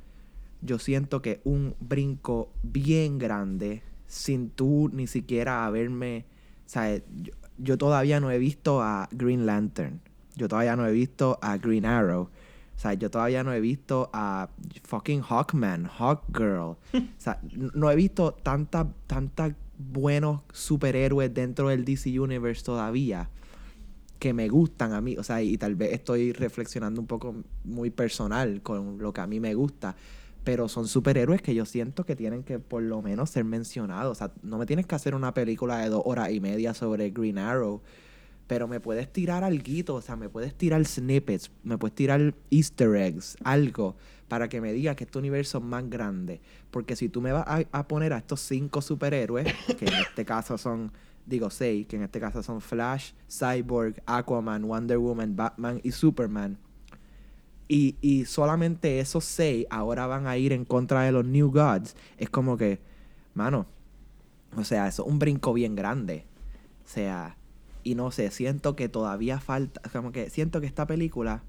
yo 0.62 0.78
siento 0.78 1.20
que 1.22 1.40
un 1.44 1.74
brinco 1.80 2.50
bien 2.62 3.18
grande, 3.18 3.82
sin 4.06 4.50
tú 4.50 4.88
ni 4.92 5.06
siquiera 5.06 5.66
haberme, 5.66 6.24
o 6.66 6.68
sea, 6.68 6.96
yo, 6.96 7.32
yo 7.58 7.76
todavía 7.78 8.20
no 8.20 8.30
he 8.30 8.38
visto 8.38 8.82
a 8.82 9.08
Green 9.12 9.46
Lantern, 9.46 10.00
yo 10.36 10.48
todavía 10.48 10.76
no 10.76 10.86
he 10.86 10.92
visto 10.92 11.38
a 11.42 11.58
Green 11.58 11.84
Arrow, 11.84 12.22
o 12.22 12.80
sea, 12.80 12.94
yo 12.94 13.10
todavía 13.10 13.42
no 13.42 13.52
he 13.52 13.60
visto 13.60 14.08
a 14.12 14.48
fucking 14.84 15.22
Hawkman, 15.22 15.86
Hawkgirl, 15.86 16.60
o 16.60 16.78
sea, 17.16 17.40
no 17.52 17.90
he 17.90 17.96
visto 17.96 18.32
tantas, 18.32 18.86
tantas 19.06 19.52
buenos 19.78 20.42
superhéroes 20.52 21.32
dentro 21.34 21.68
del 21.68 21.84
DC 21.84 22.18
Universe 22.18 22.64
todavía 22.64 23.30
que 24.18 24.32
me 24.32 24.48
gustan 24.48 24.92
a 24.92 25.00
mí, 25.00 25.16
o 25.16 25.22
sea, 25.22 25.42
y 25.42 25.56
tal 25.58 25.76
vez 25.76 25.92
estoy 25.92 26.32
reflexionando 26.32 27.00
un 27.00 27.06
poco 27.06 27.36
muy 27.64 27.90
personal 27.90 28.62
con 28.62 28.98
lo 28.98 29.12
que 29.12 29.20
a 29.20 29.26
mí 29.26 29.38
me 29.38 29.54
gusta, 29.54 29.96
pero 30.48 30.66
son 30.66 30.88
superhéroes 30.88 31.42
que 31.42 31.54
yo 31.54 31.66
siento 31.66 32.06
que 32.06 32.16
tienen 32.16 32.42
que 32.42 32.58
por 32.58 32.82
lo 32.82 33.02
menos 33.02 33.28
ser 33.28 33.44
mencionados, 33.44 34.12
o 34.12 34.14
sea, 34.14 34.32
no 34.42 34.56
me 34.56 34.64
tienes 34.64 34.86
que 34.86 34.94
hacer 34.94 35.14
una 35.14 35.34
película 35.34 35.76
de 35.80 35.90
dos 35.90 36.00
horas 36.06 36.30
y 36.30 36.40
media 36.40 36.72
sobre 36.72 37.10
Green 37.10 37.36
Arrow, 37.36 37.82
pero 38.46 38.66
me 38.66 38.80
puedes 38.80 39.12
tirar 39.12 39.44
algo, 39.44 39.96
o 39.96 40.00
sea, 40.00 40.16
me 40.16 40.30
puedes 40.30 40.54
tirar 40.54 40.82
snippets, 40.86 41.50
me 41.64 41.76
puedes 41.76 41.94
tirar 41.94 42.34
easter 42.50 42.96
eggs, 42.96 43.36
algo, 43.44 43.94
para 44.26 44.48
que 44.48 44.62
me 44.62 44.72
digas 44.72 44.96
que 44.96 45.04
este 45.04 45.18
universo 45.18 45.58
es 45.58 45.64
más 45.64 45.90
grande, 45.90 46.40
porque 46.70 46.96
si 46.96 47.10
tú 47.10 47.20
me 47.20 47.32
vas 47.32 47.44
a, 47.46 47.64
a 47.70 47.86
poner 47.86 48.14
a 48.14 48.16
estos 48.16 48.40
cinco 48.40 48.80
superhéroes, 48.80 49.52
que 49.78 49.84
en 49.84 49.92
este 49.92 50.24
caso 50.24 50.56
son 50.56 50.92
digo 51.26 51.50
seis, 51.50 51.86
que 51.86 51.96
en 51.96 52.04
este 52.04 52.20
caso 52.20 52.42
son 52.42 52.62
Flash, 52.62 53.12
Cyborg, 53.30 54.02
Aquaman, 54.06 54.66
Wonder 54.66 54.96
Woman, 54.96 55.36
Batman 55.36 55.78
y 55.82 55.92
Superman. 55.92 56.56
Y, 57.68 57.96
y 58.00 58.24
solamente 58.24 58.98
esos 58.98 59.24
seis 59.24 59.66
ahora 59.68 60.06
van 60.06 60.26
a 60.26 60.38
ir 60.38 60.52
en 60.52 60.64
contra 60.64 61.02
de 61.02 61.12
los 61.12 61.24
New 61.24 61.50
Gods. 61.50 61.94
Es 62.16 62.30
como 62.30 62.56
que, 62.56 62.80
mano, 63.34 63.66
o 64.56 64.64
sea, 64.64 64.88
eso 64.88 65.02
es 65.02 65.08
un 65.08 65.18
brinco 65.18 65.52
bien 65.52 65.76
grande. 65.76 66.24
O 66.84 66.88
sea, 66.88 67.36
y 67.84 67.94
no 67.94 68.10
sé, 68.10 68.30
siento 68.30 68.74
que 68.74 68.88
todavía 68.88 69.38
falta, 69.38 69.82
como 69.90 70.12
que 70.12 70.30
siento 70.30 70.60
que 70.60 70.66
esta 70.66 70.86
película, 70.86 71.42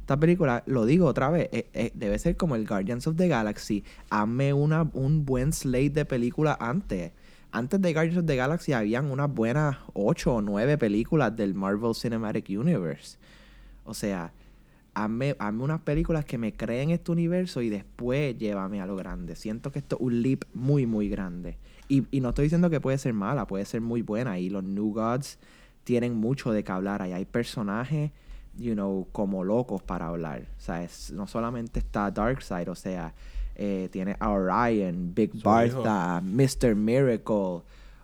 esta 0.00 0.18
película, 0.18 0.64
lo 0.66 0.84
digo 0.84 1.06
otra 1.06 1.30
vez, 1.30 1.48
eh, 1.52 1.68
eh, 1.72 1.92
debe 1.94 2.18
ser 2.18 2.36
como 2.36 2.56
el 2.56 2.66
Guardians 2.66 3.06
of 3.06 3.16
the 3.16 3.28
Galaxy. 3.28 3.84
Hazme 4.10 4.52
una, 4.52 4.90
un 4.92 5.24
buen 5.24 5.52
slate 5.52 5.90
de 5.90 6.04
películas 6.04 6.56
antes. 6.60 7.12
Antes 7.52 7.80
de 7.80 7.92
Guardians 7.92 8.18
of 8.18 8.26
the 8.26 8.36
Galaxy 8.36 8.72
habían 8.72 9.10
unas 9.10 9.32
buenas 9.32 9.78
ocho 9.94 10.34
o 10.34 10.42
nueve 10.42 10.76
películas 10.76 11.34
del 11.36 11.54
Marvel 11.54 11.94
Cinematic 11.94 12.48
Universe. 12.50 13.16
O 13.84 13.94
sea, 13.94 14.32
hazme, 14.96 15.36
hazme 15.38 15.62
unas 15.62 15.80
películas 15.82 16.24
que 16.24 16.38
me 16.38 16.54
creen 16.54 16.90
este 16.90 17.12
universo 17.12 17.60
y 17.60 17.68
después 17.68 18.36
llévame 18.38 18.80
a 18.80 18.86
lo 18.86 18.96
grande. 18.96 19.36
Siento 19.36 19.70
que 19.70 19.78
esto 19.78 19.96
es 19.96 20.02
un 20.02 20.22
leap 20.22 20.44
muy, 20.54 20.86
muy 20.86 21.08
grande. 21.08 21.58
Y, 21.88 22.04
y 22.10 22.20
no 22.20 22.30
estoy 22.30 22.44
diciendo 22.46 22.70
que 22.70 22.80
puede 22.80 22.98
ser 22.98 23.12
mala, 23.12 23.46
puede 23.46 23.64
ser 23.66 23.80
muy 23.82 24.02
buena. 24.02 24.38
Y 24.38 24.48
los 24.50 24.64
New 24.64 24.92
Gods 24.92 25.38
tienen 25.84 26.14
mucho 26.14 26.50
de 26.50 26.64
qué 26.64 26.72
hablar. 26.72 27.02
Ahí 27.02 27.12
hay 27.12 27.26
personajes, 27.26 28.10
you 28.56 28.72
know, 28.72 29.06
como 29.12 29.44
locos 29.44 29.82
para 29.82 30.06
hablar. 30.08 30.46
O 30.56 30.60
sea, 30.60 30.82
es- 30.82 31.12
no 31.12 31.26
solamente 31.26 31.78
está 31.78 32.10
Darkseid, 32.10 32.68
o 32.70 32.74
sea, 32.74 33.14
eh, 33.54 33.88
tiene 33.92 34.16
a 34.18 34.30
Orion, 34.30 35.12
Big 35.14 35.32
Su 35.32 35.40
Bartha, 35.42 36.20
Mr. 36.22 36.74
Miracle. 36.74 37.34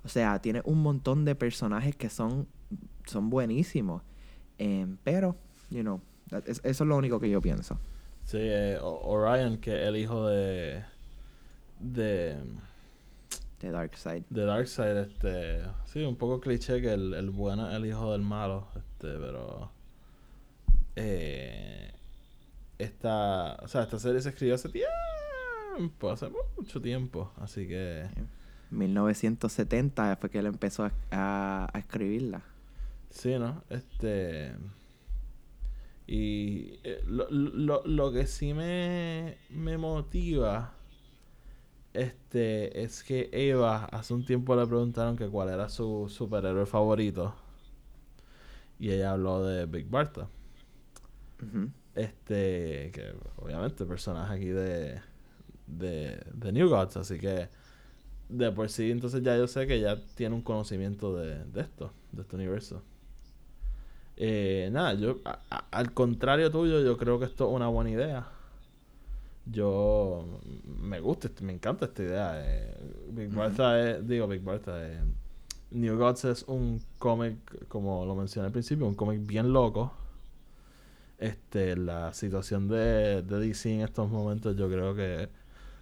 O 0.04 0.08
sea, 0.08 0.40
tiene 0.40 0.60
un 0.64 0.82
montón 0.82 1.24
de 1.24 1.34
personajes 1.34 1.96
que 1.96 2.08
son, 2.10 2.46
son 3.06 3.30
buenísimos. 3.30 4.02
Em, 4.58 4.96
pero, 5.02 5.36
you 5.70 5.80
know, 5.80 6.00
eso 6.38 6.60
es 6.64 6.80
lo 6.80 6.96
único 6.96 7.18
que 7.20 7.28
yo 7.30 7.40
pienso. 7.40 7.78
Sí, 8.24 8.38
eh, 8.40 8.78
Orion, 8.80 9.58
que 9.58 9.82
es 9.82 9.88
el 9.88 9.96
hijo 9.96 10.26
de. 10.28 10.82
de. 11.80 12.36
De 13.60 13.70
Darkseid. 13.70 14.24
de 14.28 14.44
Darkseid, 14.44 14.96
este. 14.96 15.62
Sí, 15.86 16.02
un 16.04 16.16
poco 16.16 16.40
cliché 16.40 16.80
que 16.80 16.92
el, 16.92 17.14
el 17.14 17.30
bueno 17.30 17.68
es 17.70 17.76
el 17.76 17.86
hijo 17.86 18.12
del 18.12 18.22
malo, 18.22 18.66
este, 18.76 19.08
pero. 19.18 19.70
Eh, 20.96 21.92
esta. 22.78 23.54
O 23.62 23.68
sea, 23.68 23.82
esta 23.82 23.98
serie 23.98 24.20
se 24.20 24.30
escribió 24.30 24.54
hace 24.56 24.68
tiempo, 24.68 26.10
hace 26.10 26.28
mucho 26.56 26.80
tiempo, 26.80 27.32
así 27.40 27.66
que. 27.66 28.08
1970 28.70 30.16
fue 30.16 30.30
que 30.30 30.38
él 30.38 30.46
empezó 30.46 30.84
a, 30.84 30.92
a- 31.10 31.68
a 31.72 31.78
escribirla. 31.78 32.42
Sí, 33.10 33.38
¿no? 33.38 33.62
Este. 33.70 34.52
Y 36.06 36.80
eh, 36.84 37.02
lo, 37.06 37.30
lo, 37.30 37.82
lo 37.84 38.12
que 38.12 38.26
sí 38.26 38.54
me, 38.54 39.38
me 39.50 39.78
motiva 39.78 40.74
este 41.94 42.82
es 42.82 43.02
que 43.02 43.28
Eva 43.32 43.84
hace 43.86 44.14
un 44.14 44.24
tiempo 44.24 44.56
le 44.56 44.66
preguntaron 44.66 45.16
que 45.16 45.28
cuál 45.28 45.50
era 45.50 45.68
su 45.68 46.08
superhéroe 46.08 46.66
favorito. 46.66 47.34
Y 48.78 48.90
ella 48.90 49.12
habló 49.12 49.44
de 49.44 49.66
Big 49.66 49.88
Bartha. 49.88 50.28
Ujú. 51.42 51.70
Este, 51.94 52.90
que 52.92 53.14
obviamente 53.36 53.84
personaje 53.84 54.34
aquí 54.34 54.46
de, 54.46 55.00
de, 55.66 56.24
de 56.32 56.52
New 56.52 56.68
Gods, 56.70 56.96
así 56.96 57.18
que 57.18 57.48
de 58.30 58.50
por 58.50 58.70
sí 58.70 58.90
entonces 58.90 59.22
ya 59.22 59.36
yo 59.36 59.46
sé 59.46 59.66
que 59.66 59.78
ya 59.78 60.00
tiene 60.14 60.34
un 60.34 60.42
conocimiento 60.42 61.14
de, 61.14 61.44
de 61.44 61.60
esto, 61.60 61.92
de 62.12 62.22
este 62.22 62.36
universo. 62.36 62.82
Eh, 64.16 64.68
nada, 64.72 64.94
yo 64.94 65.16
a- 65.24 65.38
a- 65.50 65.64
al 65.70 65.92
contrario 65.92 66.50
tuyo, 66.50 66.80
yo 66.82 66.96
creo 66.96 67.18
que 67.18 67.24
esto 67.24 67.48
es 67.48 67.54
una 67.54 67.68
buena 67.68 67.90
idea. 67.90 68.26
Yo 69.46 70.24
mm, 70.44 70.82
me 70.86 71.00
gusta, 71.00 71.28
este- 71.28 71.44
me 71.44 71.52
encanta 71.52 71.86
esta 71.86 72.02
idea. 72.02 72.32
eh, 72.44 72.74
Big 73.10 73.30
Bartha 73.34 73.80
es, 73.80 74.06
digo 74.06 74.26
Big 74.28 74.42
Bartha, 74.42 74.86
eh, 74.86 75.00
New 75.72 75.96
Gods 75.98 76.24
es 76.26 76.44
un 76.48 76.80
cómic, 76.98 77.66
como 77.68 78.04
lo 78.06 78.14
mencioné 78.14 78.46
al 78.46 78.52
principio, 78.52 78.86
un 78.86 78.94
cómic 78.94 79.26
bien 79.26 79.52
loco. 79.52 79.92
Este, 81.18 81.76
la 81.76 82.12
situación 82.14 82.68
de, 82.68 83.22
de 83.22 83.38
DC 83.38 83.72
en 83.74 83.80
estos 83.82 84.10
momentos 84.10 84.56
yo 84.56 84.68
creo 84.68 84.94
que 84.94 85.28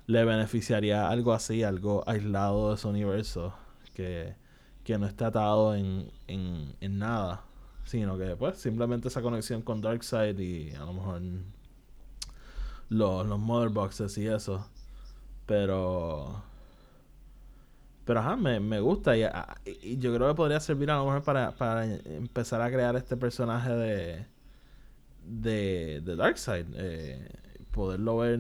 le 0.07 0.25
beneficiaría 0.25 1.09
algo 1.09 1.33
así, 1.33 1.63
algo 1.63 2.05
aislado 2.07 2.73
de 2.73 2.77
su 2.77 2.89
universo, 2.89 3.55
que, 3.95 4.35
que 4.85 4.99
no 4.99 5.07
está 5.07 5.29
atado 5.29 5.75
en, 5.75 6.11
en, 6.29 6.75
en 6.81 6.99
nada. 6.99 7.43
Sino 7.85 8.17
que 8.19 8.37
pues 8.37 8.59
simplemente 8.59 9.09
esa 9.09 9.23
conexión 9.23 9.63
con 9.63 9.81
Darkseid 9.81 10.39
y 10.39 10.73
a 10.75 10.81
lo 10.81 10.93
mejor 10.95 11.23
los, 12.89 13.27
los 13.27 13.39
Mother 13.39 13.71
Boxes 13.71 14.17
y 14.19 14.27
eso. 14.27 14.67
Pero 15.47 16.43
pero 18.05 18.21
ajá, 18.21 18.37
me, 18.37 18.59
me 18.61 18.81
gusta 18.81 19.17
y, 19.17 19.23
a- 19.23 19.57
y 19.65 19.99
yo 19.99 20.15
creo 20.15 20.29
que 20.29 20.35
podría 20.35 20.61
servir 20.61 20.91
a 20.91 20.97
lo 20.99 21.05
mejor 21.07 21.23
para, 21.23 21.53
para 21.53 21.85
empezar 21.87 22.61
a 22.63 22.71
crear 22.71 22.97
este 22.97 23.17
personaje 23.17 23.71
de 23.71 24.27
de, 25.25 26.01
de 26.05 26.17
Darkseid. 26.17 26.67
Eh, 26.75 27.29
poderlo 27.73 28.19
ver 28.19 28.39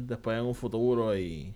después 0.00 0.38
en 0.38 0.46
un 0.46 0.54
futuro 0.54 1.16
y, 1.16 1.54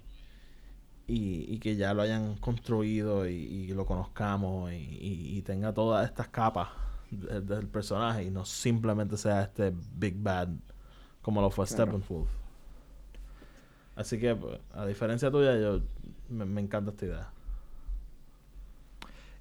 y, 1.07 1.47
y 1.55 1.59
que 1.59 1.77
ya 1.77 1.95
lo 1.95 2.03
hayan 2.03 2.37
construido 2.37 3.29
y, 3.29 3.33
y 3.35 3.69
lo 3.69 3.87
conozcamos 3.87 4.73
y- 4.73 5.39
y 5.39 5.43
tenga 5.43 5.73
todas 5.73 6.07
estas 6.09 6.29
capas 6.29 6.69
de- 7.11 7.41
del 7.41 7.67
personaje 7.67 8.25
y 8.25 8.31
no 8.31 8.45
simplemente 8.45 9.17
sea 9.17 9.43
este 9.43 9.73
Big 9.97 10.17
Bad 10.17 10.49
como 11.23 11.41
lo 11.41 11.51
fue 11.51 11.67
Claro. 11.67 11.93
Steppenwolf. 11.99 12.29
Así 13.97 14.19
que, 14.19 14.35
pues, 14.37 14.59
a 14.73 14.87
diferencia 14.87 15.31
tuya, 15.31 15.59
yo 15.59 15.81
me, 16.29 16.45
me 16.45 16.61
encanta 16.61 16.91
esta 16.93 17.05
idea. 17.07 17.31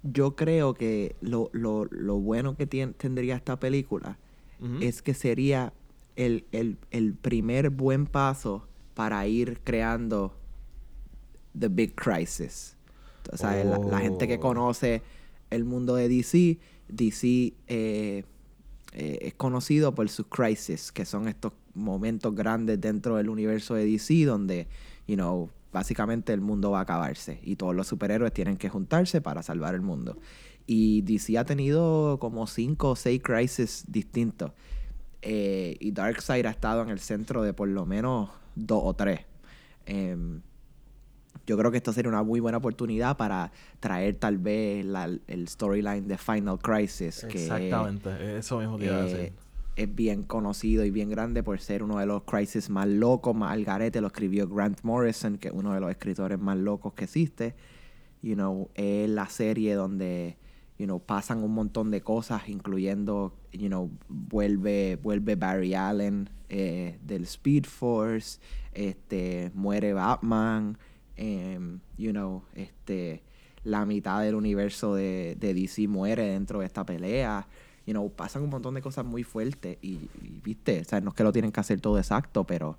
Yo 0.02 0.36
creo 0.36 0.74
que 0.74 1.16
lo, 1.20 1.50
lo, 1.52 1.84
lo 1.86 2.16
bueno 2.18 2.56
que 2.56 2.68
tien- 2.68 2.94
tendría 2.96 3.36
esta 3.36 3.58
película 3.58 4.18
es 4.80 5.02
que 5.02 5.14
sería 5.14 5.72
el, 6.16 6.44
el, 6.50 6.78
el 6.90 7.14
primer 7.14 7.70
buen 7.70 8.06
paso 8.06 8.66
para 8.94 9.24
ir 9.28 9.60
creando 9.62 10.34
The 11.56 11.68
Big 11.68 11.94
Crisis. 11.94 12.76
O 13.32 13.36
sea, 13.36 13.62
la, 13.62 13.78
la 13.78 14.00
gente 14.00 14.26
que 14.26 14.34
Oh. 14.36 14.40
conoce 14.40 15.02
el 15.50 15.64
mundo 15.64 15.94
de 15.94 16.08
DC, 16.08 16.58
DC 16.88 17.54
eh, 17.66 18.24
eh, 18.92 19.18
es 19.22 19.34
conocido 19.34 19.94
por 19.94 20.08
sus 20.08 20.26
crisis, 20.26 20.92
que 20.92 21.04
son 21.04 21.28
estos 21.28 21.52
momentos 21.74 22.34
grandes 22.34 22.80
dentro 22.80 23.16
del 23.16 23.28
universo 23.28 23.74
de 23.74 23.84
DC 23.86 24.24
donde, 24.24 24.66
you 25.06 25.14
know, 25.16 25.50
básicamente 25.72 26.32
el 26.32 26.40
mundo 26.40 26.70
va 26.70 26.80
a 26.80 26.82
acabarse 26.82 27.40
y 27.42 27.56
todos 27.56 27.74
los 27.74 27.86
superhéroes 27.86 28.32
tienen 28.32 28.56
que 28.56 28.68
juntarse 28.68 29.20
para 29.20 29.42
salvar 29.42 29.74
el 29.74 29.82
mundo. 29.82 30.18
Y 30.66 31.02
DC 31.02 31.38
ha 31.38 31.44
tenido 31.44 32.18
como 32.18 32.46
cinco 32.46 32.90
o 32.90 32.96
seis 32.96 33.22
crisis 33.22 33.84
distintos. 33.88 34.52
Eh, 35.22 35.76
y 35.80 35.92
Darkseid 35.92 36.46
ha 36.46 36.50
estado 36.50 36.82
en 36.82 36.90
el 36.90 37.00
centro 37.00 37.42
de 37.42 37.52
por 37.52 37.68
lo 37.68 37.86
menos 37.86 38.30
dos 38.54 38.80
o 38.84 38.94
tres. 38.94 39.20
Em, 39.86 40.42
yo 41.46 41.56
creo 41.58 41.70
que 41.70 41.76
esto 41.78 41.92
sería 41.92 42.08
una 42.08 42.22
muy 42.22 42.40
buena 42.40 42.58
oportunidad 42.58 43.16
para 43.16 43.50
traer 43.80 44.14
tal 44.16 44.38
vez 44.38 44.84
la- 44.84 45.10
el 45.26 45.48
storyline 45.48 46.06
de 46.06 46.18
Final 46.18 46.58
Crisis. 46.58 47.24
Que, 47.30 47.42
Exactamente, 47.42 48.38
eso 48.38 48.58
mismo 48.58 48.78
te 48.78 48.86
iba 48.86 48.96
a 48.96 49.00
eh, 49.00 49.12
decir. 49.12 49.32
es 49.76 49.94
bien 49.94 50.22
conocido 50.24 50.84
y 50.84 50.90
bien 50.90 51.08
grande 51.10 51.42
por 51.42 51.60
ser 51.60 51.82
uno 51.82 51.98
de 51.98 52.06
los 52.06 52.22
crisis 52.24 52.68
más 52.70 52.88
locos, 52.88 53.34
más 53.34 53.52
al 53.52 53.64
garete. 53.64 54.00
Lo 54.00 54.08
escribió 54.08 54.48
Grant 54.48 54.80
Morrison, 54.82 55.38
que 55.38 55.48
es 55.48 55.54
uno 55.54 55.72
de 55.74 55.80
los 55.80 55.90
escritores 55.90 56.38
más 56.38 56.56
locos 56.56 56.94
que 56.94 57.04
existe. 57.04 57.54
You 58.22 58.34
know, 58.34 58.68
es 58.74 59.08
la 59.08 59.28
serie 59.28 59.74
donde 59.74 60.36
you 60.78 60.84
know, 60.86 61.00
pasan 61.00 61.42
un 61.42 61.52
montón 61.54 61.90
de 61.90 62.00
cosas, 62.02 62.48
incluyendo, 62.48 63.34
you 63.52 63.66
know, 63.66 63.90
vuelve, 64.08 64.96
vuelve 65.02 65.34
Barry 65.34 65.74
Allen 65.74 66.30
eh, 66.48 66.98
del 67.02 67.24
Speed 67.24 67.64
Force, 67.64 68.38
este, 68.72 69.50
muere 69.54 69.92
Batman, 69.92 70.78
em, 71.18 71.80
you 71.98 72.12
know, 72.12 72.42
este, 72.54 73.22
la 73.64 73.84
mitad 73.84 74.22
del 74.22 74.34
universo 74.34 74.94
de, 74.94 75.36
de 75.38 75.52
DC 75.52 75.88
muere 75.88 76.24
dentro 76.24 76.60
de 76.60 76.66
esta 76.66 76.84
pelea. 76.84 77.46
You 77.86 77.92
know, 77.92 78.10
pasan 78.10 78.42
un 78.42 78.50
montón 78.50 78.74
de 78.74 78.82
cosas 78.82 79.04
muy 79.04 79.24
fuertes 79.24 79.78
y, 79.82 80.08
y, 80.22 80.40
viste, 80.44 80.80
o 80.80 80.84
sea, 80.84 81.00
no 81.00 81.10
es 81.10 81.14
que 81.14 81.24
lo 81.24 81.32
tienen 81.32 81.52
que 81.52 81.60
hacer 81.60 81.80
todo 81.80 81.98
exacto, 81.98 82.44
pero 82.44 82.76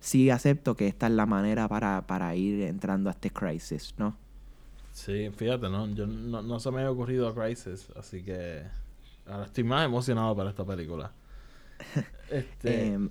sí 0.00 0.30
acepto 0.30 0.74
que 0.76 0.86
esta 0.86 1.06
es 1.06 1.12
la 1.12 1.26
manera 1.26 1.68
para, 1.68 2.06
para 2.06 2.34
ir 2.34 2.62
entrando 2.62 3.10
a 3.10 3.12
este 3.12 3.30
crisis, 3.30 3.94
¿no? 3.98 4.16
Sí, 4.92 5.30
fíjate, 5.36 5.68
¿no? 5.68 5.86
Yo 5.94 6.06
no, 6.06 6.42
no 6.42 6.58
se 6.58 6.70
me 6.70 6.78
había 6.78 6.90
ocurrido 6.90 7.28
a 7.28 7.34
Crisis, 7.34 7.88
así 7.96 8.22
que 8.22 8.62
ahora 9.26 9.46
estoy 9.46 9.64
más 9.64 9.84
emocionado 9.84 10.34
para 10.36 10.50
esta 10.50 10.64
película. 10.64 11.12
Este, 12.30 12.86
Em, 12.86 13.10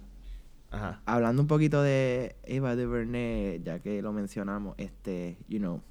ajá. 0.72 1.02
hablando 1.06 1.42
un 1.42 1.48
poquito 1.48 1.82
de 1.82 2.36
Eva 2.44 2.76
DuVernay, 2.76 3.62
ya 3.64 3.80
que 3.80 4.02
lo 4.02 4.12
mencionamos, 4.14 4.76
este, 4.78 5.38
you 5.48 5.60
know, 5.60 5.82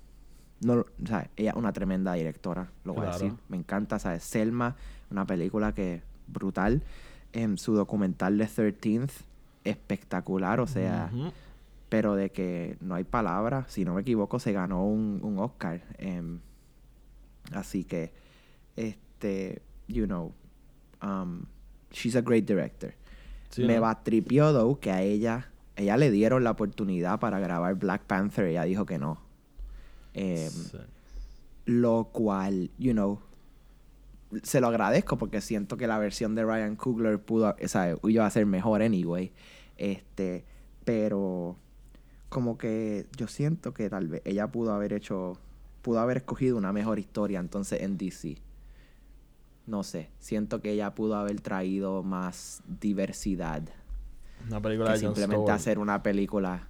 no, 0.61 0.85
sea, 1.07 1.31
ella 1.37 1.51
es 1.51 1.57
una 1.57 1.73
tremenda 1.73 2.13
directora, 2.15 2.71
lo 2.85 2.93
voy 2.95 3.03
a 3.07 3.11
Claro. 3.11 3.25
decir. 3.25 3.39
Me 3.49 3.57
encanta, 3.57 3.99
¿sabes? 3.99 4.25
Selma, 4.25 4.75
una 5.11 5.25
película 5.27 5.73
que 5.73 6.03
brutal. 6.27 6.83
En 7.33 7.59
su 7.59 7.75
documental 7.75 8.39
de 8.39 8.47
13th, 8.47 9.11
espectacular, 9.65 10.61
o 10.61 10.67
sea, 10.67 11.11
pero 11.89 12.15
de 12.17 12.31
que 12.31 12.77
no 12.81 12.95
hay 12.97 13.05
palabras, 13.05 13.71
si 13.73 13.85
no 13.85 13.95
me 13.95 14.01
equivoco, 14.01 14.39
se 14.41 14.53
ganó 14.53 14.85
un, 14.85 15.21
un 15.23 15.39
Oscar. 15.39 15.83
em, 15.99 16.41
así 17.53 17.85
que, 17.85 18.13
este, 18.77 19.63
you 19.89 20.07
know, 20.07 20.33
um, 21.03 21.43
she's 21.93 22.17
a 22.17 22.21
great 22.21 22.47
director. 22.47 22.95
Sí, 23.51 23.65
me 23.65 23.77
¿no? 23.77 23.83
va 23.83 24.03
tripió, 24.03 24.53
though, 24.53 24.79
que 24.79 24.91
a 24.91 25.03
ella, 25.03 25.51
ella 25.77 25.97
le 25.97 26.11
dieron 26.11 26.45
la 26.45 26.53
oportunidad 26.53 27.19
para 27.21 27.39
grabar 27.41 27.75
Black 27.77 28.03
Panther 28.05 28.47
y 28.47 28.51
ella 28.51 28.65
dijo 28.65 28.87
que 28.87 28.99
no. 28.99 29.19
Em, 30.15 30.51
Sí. 30.51 30.79
Lo 31.67 32.05
cual, 32.13 32.71
you 32.79 32.93
know, 32.93 33.21
se 34.43 34.61
lo 34.61 34.69
agradezco 34.69 35.19
porque 35.19 35.41
siento 35.41 35.77
que 35.77 35.87
la 35.87 35.99
versión 35.99 36.35
de 36.35 36.45
Ryan 36.45 36.77
Coogler 36.77 37.21
pudo, 37.21 37.55
o 37.63 37.69
sea, 37.69 37.95
iba 38.05 38.27
a 38.27 38.31
ser 38.31 38.47
mejor 38.47 38.83
anyway. 38.83 39.33
Este, 39.77 40.45
pero 40.85 41.57
como 42.29 42.59
que 42.59 43.07
yo 43.17 43.29
siento 43.29 43.73
que 43.73 43.89
tal 43.89 44.09
vez 44.09 44.23
ella 44.25 44.49
pudo 44.49 44.73
haber 44.73 44.93
hecho, 44.93 45.39
pudo 45.83 46.01
haber 46.01 46.19
escogido 46.19 46.57
una 46.57 46.73
mejor 46.73 46.99
historia 46.99 47.41
entonces 47.41 47.81
en 47.83 47.97
DC. 47.97 48.39
No 49.69 49.83
sé, 49.83 50.09
siento 50.19 50.63
que 50.63 50.73
ella 50.73 50.95
pudo 50.95 51.17
haber 51.17 51.43
traído 51.43 52.03
más 52.03 52.63
diversidad 52.81 53.63
Una 54.49 54.63
película 54.63 54.89
que 54.89 54.93
de 54.95 54.99
simplemente 55.01 55.43
Stewart. 55.43 55.55
hacer 55.55 55.79
una 55.79 56.03
película. 56.03 56.69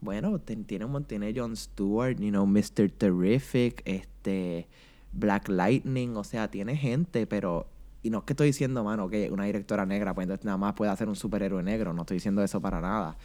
Bueno, 0.00 0.38
tiene 0.38 0.86
un 0.86 1.04
tiene 1.04 1.34
Jon 1.38 1.54
Stewart, 1.54 2.16
you 2.18 2.30
know, 2.30 2.46
Mr. 2.46 2.90
Terrific, 2.96 3.82
este 3.84 4.68
Black 5.12 5.48
Lightning, 5.48 6.16
o 6.16 6.24
sea, 6.24 6.50
tiene 6.50 6.76
gente, 6.76 7.26
pero 7.26 7.66
y 8.02 8.08
no 8.08 8.20
es 8.20 8.24
que 8.24 8.32
estoy 8.32 8.46
diciendo, 8.46 8.82
mano, 8.84 9.10
que 9.10 9.30
una 9.30 9.44
directora 9.44 9.84
negra 9.84 10.14
pues 10.14 10.24
entonces 10.24 10.46
nada 10.46 10.56
más 10.56 10.72
puede 10.72 10.90
hacer 10.90 11.10
un 11.10 11.16
superhéroe 11.16 11.62
negro, 11.62 11.92
no 11.92 12.02
estoy 12.02 12.16
diciendo 12.16 12.42
eso 12.42 12.58
para 12.62 12.80
nada. 12.80 13.18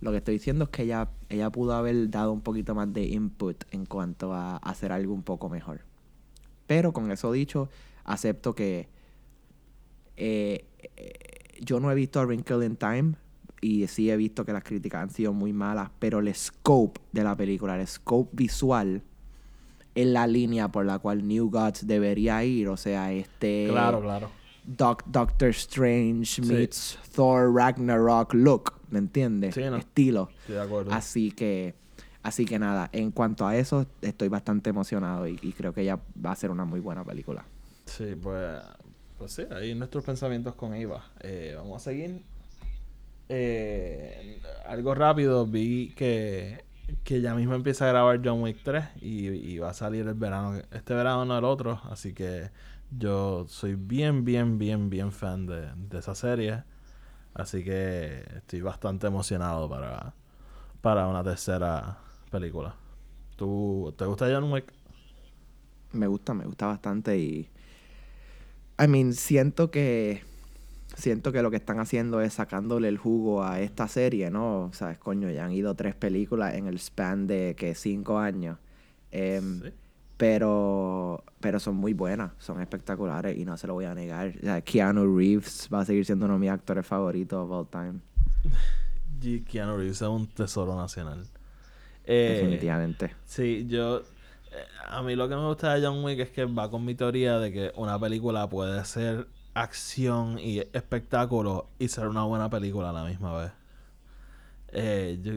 Lo 0.00 0.12
que 0.12 0.18
estoy 0.18 0.34
diciendo 0.34 0.66
es 0.66 0.70
que 0.70 0.84
ella 0.84 1.08
ella 1.28 1.50
pudo 1.50 1.74
haber 1.74 2.08
dado 2.08 2.32
un 2.32 2.42
poquito 2.42 2.76
más 2.76 2.92
de 2.92 3.02
input 3.02 3.64
en 3.72 3.84
cuanto 3.84 4.32
a 4.32 4.58
hacer 4.58 4.92
algo 4.92 5.12
un 5.12 5.24
poco 5.24 5.48
mejor. 5.48 5.80
Pero 6.68 6.92
con 6.92 7.10
eso 7.10 7.32
dicho, 7.32 7.68
acepto 8.08 8.54
que 8.54 8.88
eh, 10.16 10.64
eh, 10.96 11.12
yo 11.60 11.80
no 11.80 11.90
he 11.90 11.94
visto 11.94 12.20
A 12.20 12.24
Wrinkle 12.26 12.64
in 12.66 12.76
Time 12.76 13.14
y 13.60 13.86
sí 13.88 14.10
he 14.10 14.16
visto 14.16 14.44
que 14.44 14.52
las 14.52 14.62
críticas 14.64 15.02
han 15.02 15.10
sido 15.10 15.32
muy 15.32 15.52
malas, 15.52 15.90
pero 15.98 16.20
el 16.20 16.32
scope 16.34 17.00
de 17.12 17.24
la 17.24 17.36
película, 17.36 17.78
el 17.80 17.86
scope 17.86 18.30
visual 18.32 19.02
es 19.94 20.06
la 20.06 20.26
línea 20.26 20.68
por 20.68 20.86
la 20.86 20.98
cual 21.00 21.26
New 21.26 21.50
Gods 21.50 21.86
debería 21.86 22.44
ir, 22.44 22.68
o 22.68 22.76
sea, 22.76 23.12
este 23.12 23.66
Claro, 23.68 24.00
claro. 24.00 24.30
Doc- 24.64 25.04
Doctor 25.06 25.48
Strange 25.50 26.42
meets 26.42 26.98
Thor 27.14 27.52
Ragnarok 27.52 28.34
look, 28.34 28.74
¿me 28.90 28.98
entiendes? 29.00 29.54
Sí, 29.54 29.62
¿no? 29.68 29.76
Estilo. 29.76 30.30
Estoy 30.40 30.54
de 30.56 30.60
acuerdo. 30.62 30.92
Así 30.92 31.32
que, 31.32 31.74
así 32.22 32.44
que 32.44 32.58
nada, 32.60 32.90
en 32.92 33.10
cuanto 33.10 33.44
a 33.46 33.56
eso, 33.56 33.86
estoy 34.02 34.28
bastante 34.28 34.70
emocionado 34.70 35.26
y, 35.26 35.38
y 35.42 35.52
creo 35.52 35.72
que 35.72 35.80
ella 35.82 35.98
va 36.24 36.30
a 36.32 36.36
ser 36.36 36.50
una 36.52 36.64
muy 36.64 36.78
buena 36.80 37.02
película. 37.02 37.44
Sí, 37.88 38.14
pues, 38.14 38.60
pues 39.16 39.32
sí, 39.32 39.46
ahí 39.50 39.74
nuestros 39.74 40.04
pensamientos 40.04 40.54
con 40.54 40.74
Eva. 40.74 41.04
Eh, 41.20 41.54
vamos 41.56 41.82
a 41.82 41.84
seguir. 41.90 42.22
Eh, 43.28 44.40
algo 44.66 44.94
rápido, 44.94 45.46
vi 45.46 45.94
que, 45.94 46.64
que 47.04 47.20
ya 47.20 47.34
mismo 47.34 47.54
empieza 47.54 47.84
a 47.86 47.88
grabar 47.88 48.20
John 48.24 48.42
Wick 48.42 48.60
3 48.62 48.86
y, 49.00 49.28
y 49.28 49.58
va 49.58 49.70
a 49.70 49.74
salir 49.74 50.06
el 50.08 50.14
verano, 50.14 50.60
este 50.72 50.94
verano 50.94 51.24
no 51.26 51.36
el 51.38 51.44
otro, 51.44 51.80
así 51.90 52.14
que 52.14 52.50
yo 52.90 53.46
soy 53.48 53.74
bien, 53.74 54.24
bien, 54.24 54.58
bien, 54.58 54.88
bien 54.90 55.12
fan 55.12 55.46
de, 55.46 55.72
de 55.76 55.98
esa 55.98 56.14
serie. 56.14 56.64
Así 57.34 57.64
que 57.64 58.24
estoy 58.36 58.62
bastante 58.62 59.06
emocionado 59.08 59.68
para, 59.68 60.14
para 60.82 61.08
una 61.08 61.24
tercera 61.24 61.98
película. 62.30 62.76
¿Tú, 63.36 63.94
¿Te 63.98 64.04
gusta 64.06 64.26
John 64.30 64.52
Wick? 64.52 64.72
Me 65.92 66.06
gusta, 66.06 66.34
me 66.34 66.44
gusta 66.46 66.66
bastante 66.66 67.18
y... 67.18 67.50
I 68.82 68.86
mean, 68.88 69.12
siento 69.14 69.70
que... 69.70 70.22
Siento 70.96 71.30
que 71.30 71.42
lo 71.42 71.50
que 71.50 71.56
están 71.56 71.78
haciendo 71.78 72.20
es 72.20 72.34
sacándole 72.34 72.88
el 72.88 72.98
jugo 72.98 73.44
a 73.44 73.60
esta 73.60 73.86
serie, 73.86 74.30
¿no? 74.30 74.62
O 74.64 74.72
sea, 74.72 74.98
coño, 74.98 75.30
ya 75.30 75.44
han 75.44 75.52
ido 75.52 75.74
tres 75.74 75.94
películas 75.94 76.54
en 76.54 76.66
el 76.66 76.78
span 76.80 77.28
de 77.28 77.54
que 77.56 77.74
cinco 77.76 78.18
años. 78.18 78.58
Em, 79.12 79.62
Sí. 79.62 79.70
Pero, 80.16 81.22
pero 81.38 81.60
son 81.60 81.76
muy 81.76 81.92
buenas, 81.94 82.32
son 82.38 82.60
espectaculares 82.60 83.38
y 83.38 83.44
no 83.44 83.56
se 83.56 83.68
lo 83.68 83.74
voy 83.74 83.84
a 83.84 83.94
negar. 83.94 84.34
O 84.36 84.40
sea, 84.40 84.60
Keanu 84.62 85.16
Reeves 85.16 85.68
va 85.72 85.82
a 85.82 85.84
seguir 85.84 86.04
siendo 86.04 86.24
uno 86.24 86.34
de 86.34 86.40
mis 86.40 86.50
actores 86.50 86.84
favoritos 86.84 87.38
of 87.48 87.52
all 87.52 87.68
time. 87.68 88.00
G- 89.22 89.44
Keanu 89.44 89.76
Reeves 89.76 90.02
es 90.02 90.08
un 90.08 90.26
tesoro 90.26 90.74
nacional. 90.76 91.24
Eh, 92.04 92.32
definitivamente. 92.40 93.12
Sí, 93.26 93.66
yo. 93.68 94.02
Eh, 94.52 94.66
a 94.86 95.02
mí 95.02 95.14
lo 95.16 95.28
que 95.28 95.36
me 95.36 95.46
gusta 95.46 95.74
de 95.74 95.86
John 95.86 96.04
Wick 96.04 96.20
es 96.20 96.30
que 96.30 96.44
va 96.44 96.70
con 96.70 96.84
mi 96.84 96.94
teoría 96.94 97.38
de 97.38 97.52
que 97.52 97.72
una 97.76 97.98
película 97.98 98.48
puede 98.48 98.84
ser 98.84 99.28
acción 99.54 100.38
y 100.38 100.60
espectáculo 100.72 101.68
y 101.78 101.88
ser 101.88 102.08
una 102.08 102.24
buena 102.24 102.48
película 102.50 102.90
a 102.90 102.92
la 102.92 103.04
misma 103.04 103.36
vez. 103.36 103.52
Eh, 104.68 105.18
yo 105.22 105.32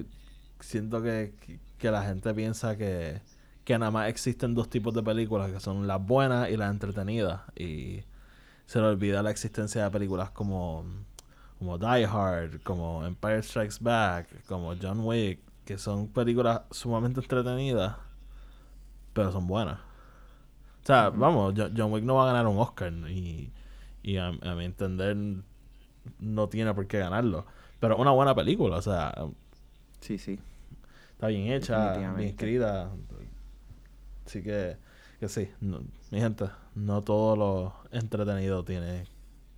siento 0.59 1.01
que, 1.01 1.33
que 1.77 1.91
la 1.91 2.03
gente 2.03 2.33
piensa 2.33 2.77
que, 2.77 3.21
que 3.63 3.77
nada 3.77 3.91
más 3.91 4.09
existen 4.09 4.53
dos 4.53 4.69
tipos 4.69 4.93
de 4.93 5.03
películas, 5.03 5.51
que 5.51 5.59
son 5.59 5.87
las 5.87 6.05
buenas 6.05 6.49
y 6.49 6.57
las 6.57 6.71
entretenidas. 6.71 7.41
Y 7.55 8.03
se 8.65 8.79
le 8.79 8.87
olvida 8.87 9.23
la 9.23 9.31
existencia 9.31 9.83
de 9.83 9.91
películas 9.91 10.31
como, 10.31 10.85
como 11.59 11.77
Die 11.77 12.05
Hard, 12.05 12.61
como 12.63 13.05
Empire 13.05 13.43
Strikes 13.43 13.77
Back, 13.81 14.45
como 14.45 14.75
John 14.81 15.01
Wick, 15.01 15.39
que 15.65 15.77
son 15.77 16.07
películas 16.07 16.61
sumamente 16.71 17.19
entretenidas, 17.19 17.97
pero 19.13 19.31
son 19.31 19.47
buenas. 19.47 19.79
O 20.83 20.85
sea, 20.85 21.09
vamos, 21.11 21.53
Jo- 21.57 21.69
John 21.75 21.91
Wick 21.91 22.03
no 22.03 22.15
va 22.15 22.23
a 22.23 22.33
ganar 22.33 22.47
un 22.47 22.57
Oscar 22.57 22.91
y, 23.09 23.51
y 24.03 24.17
a, 24.17 24.27
a 24.27 24.55
mi 24.55 24.65
entender 24.65 25.15
no 26.19 26.49
tiene 26.49 26.73
por 26.73 26.87
qué 26.87 26.99
ganarlo. 26.99 27.45
Pero 27.79 27.97
una 27.97 28.11
buena 28.11 28.35
película, 28.35 28.77
o 28.77 28.81
sea, 28.81 29.13
Sí, 30.01 30.17
sí. 30.17 30.39
está 31.13 31.27
bien 31.27 31.51
hecha, 31.51 32.11
bien 32.13 32.29
escrita. 32.29 32.91
Así 34.25 34.41
que, 34.43 34.77
que 35.19 35.27
sí, 35.29 35.49
no- 35.59 35.81
mi 36.11 36.19
gente, 36.19 36.45
no 36.75 37.01
todo 37.01 37.35
lo 37.35 37.73
entretenido 37.91 38.63
tiene 38.63 39.05